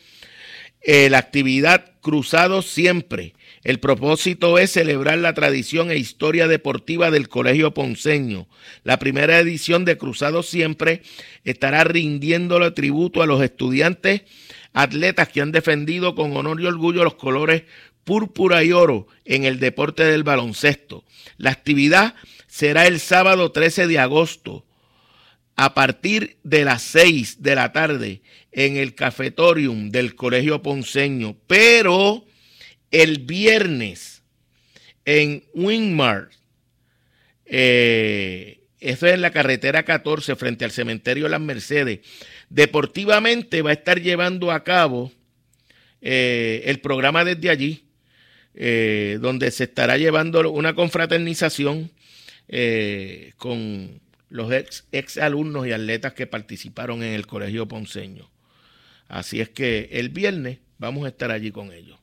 eh, 0.82 1.10
la 1.10 1.20
actividad 1.20 1.94
Cruzado 2.02 2.62
Siempre. 2.62 3.34
El 3.64 3.80
propósito 3.80 4.58
es 4.58 4.72
celebrar 4.72 5.18
la 5.18 5.34
tradición 5.34 5.92
e 5.92 5.98
historia 5.98 6.48
deportiva 6.48 7.12
del 7.12 7.28
Colegio 7.28 7.74
Ponceño. 7.74 8.48
La 8.84 9.00
primera 9.00 9.38
edición 9.40 9.84
de 9.84 9.98
Cruzado 9.98 10.44
Siempre 10.44 11.02
estará 11.44 11.84
rindiéndole 11.84 12.72
tributo 12.72 13.22
a 13.22 13.28
los 13.28 13.44
estudiantes 13.44 14.22
atletas 14.74 15.30
que 15.30 15.42
han 15.42 15.52
defendido 15.52 16.16
con 16.16 16.36
honor 16.38 16.62
y 16.62 16.66
orgullo 16.66 17.04
los 17.04 17.16
colores 17.16 17.64
púrpura 18.06 18.64
y 18.64 18.72
oro 18.72 19.08
en 19.26 19.44
el 19.44 19.60
deporte 19.60 20.04
del 20.04 20.24
baloncesto. 20.24 21.04
La 21.38 21.52
actividad 21.52 22.16
será 22.48 22.88
el 22.88 23.00
sábado 23.00 23.52
13 23.52 23.88
de 23.88 24.00
agosto 24.00 24.66
a 25.56 25.74
partir 25.74 26.38
de 26.44 26.64
las 26.64 26.82
6 26.84 27.44
de 27.44 27.56
la 27.56 27.74
tarde 27.74 28.22
en 28.54 28.78
el 28.78 28.96
cafetorium 28.96 29.90
del 29.92 30.16
Colegio 30.16 30.62
Ponceño, 30.62 31.36
pero 31.48 32.26
el 32.92 33.20
viernes 33.20 34.24
en 35.06 35.44
Wingmar, 35.54 36.30
eh, 37.46 38.62
eso 38.80 39.08
es 39.08 39.14
en 39.14 39.22
la 39.22 39.32
carretera 39.32 39.84
14 39.84 40.36
frente 40.36 40.66
al 40.66 40.72
cementerio 40.72 41.28
Las 41.28 41.42
Mercedes, 41.42 42.00
deportivamente 42.50 43.62
va 43.62 43.72
a 43.72 43.74
estar 43.74 44.02
llevando 44.02 44.52
a 44.52 44.64
cabo 44.64 45.12
eh, 46.02 46.64
el 46.66 46.80
programa 46.80 47.26
desde 47.26 47.50
allí, 47.50 47.86
eh, 48.56 49.18
donde 49.22 49.52
se 49.52 49.66
estará 49.66 49.98
llevando 49.98 50.50
una 50.52 50.74
confraternización 50.74 51.92
con 53.38 54.02
los 54.30 54.52
ex, 54.92 55.18
alumnos 55.20 55.68
y 55.68 55.72
atletas 55.72 56.14
que 56.14 56.26
participaron 56.26 57.04
en 57.04 57.14
el 57.14 57.28
Colegio 57.28 57.68
Ponceño. 57.68 58.30
Así 59.08 59.40
es 59.40 59.50
que 59.50 59.90
el 59.92 60.10
viernes 60.10 60.58
vamos 60.80 61.06
a 61.06 61.10
estar 61.10 61.30
allí 61.32 61.52
con 61.52 61.72
ellos. 61.72 61.99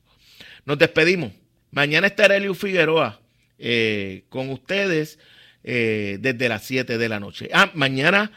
Nos 0.67 0.77
despedimos. 0.77 1.31
Mañana 1.71 2.07
estará 2.07 2.35
Eliu 2.35 2.53
Figueroa 2.53 3.21
eh, 3.57 4.25
con 4.27 4.49
ustedes 4.49 5.17
eh, 5.63 6.17
desde 6.19 6.49
las 6.49 6.65
7 6.65 6.97
de 6.97 7.07
la 7.07 7.21
noche. 7.21 7.49
Ah, 7.53 7.71
mañana, 7.73 8.33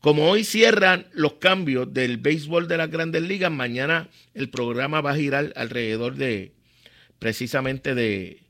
como 0.00 0.30
hoy 0.30 0.44
cierran 0.44 1.06
los 1.12 1.34
cambios 1.34 1.92
del 1.92 2.16
béisbol 2.16 2.68
de 2.68 2.78
las 2.78 2.90
grandes 2.90 3.20
ligas, 3.20 3.52
mañana 3.52 4.08
el 4.32 4.48
programa 4.48 5.02
va 5.02 5.10
a 5.10 5.16
girar 5.16 5.52
alrededor 5.56 6.16
de 6.16 6.52
precisamente 7.18 7.94
de 7.94 8.40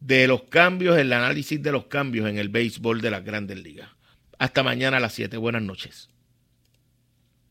de 0.00 0.26
los 0.26 0.42
cambios, 0.42 0.98
el 0.98 1.14
análisis 1.14 1.62
de 1.62 1.72
los 1.72 1.86
cambios 1.86 2.28
en 2.28 2.36
el 2.36 2.50
béisbol 2.50 3.00
de 3.00 3.10
las 3.10 3.24
grandes 3.24 3.58
ligas. 3.62 3.88
Hasta 4.38 4.62
mañana 4.62 4.98
a 4.98 5.00
las 5.00 5.14
7. 5.14 5.38
Buenas 5.38 5.62
noches. 5.62 6.11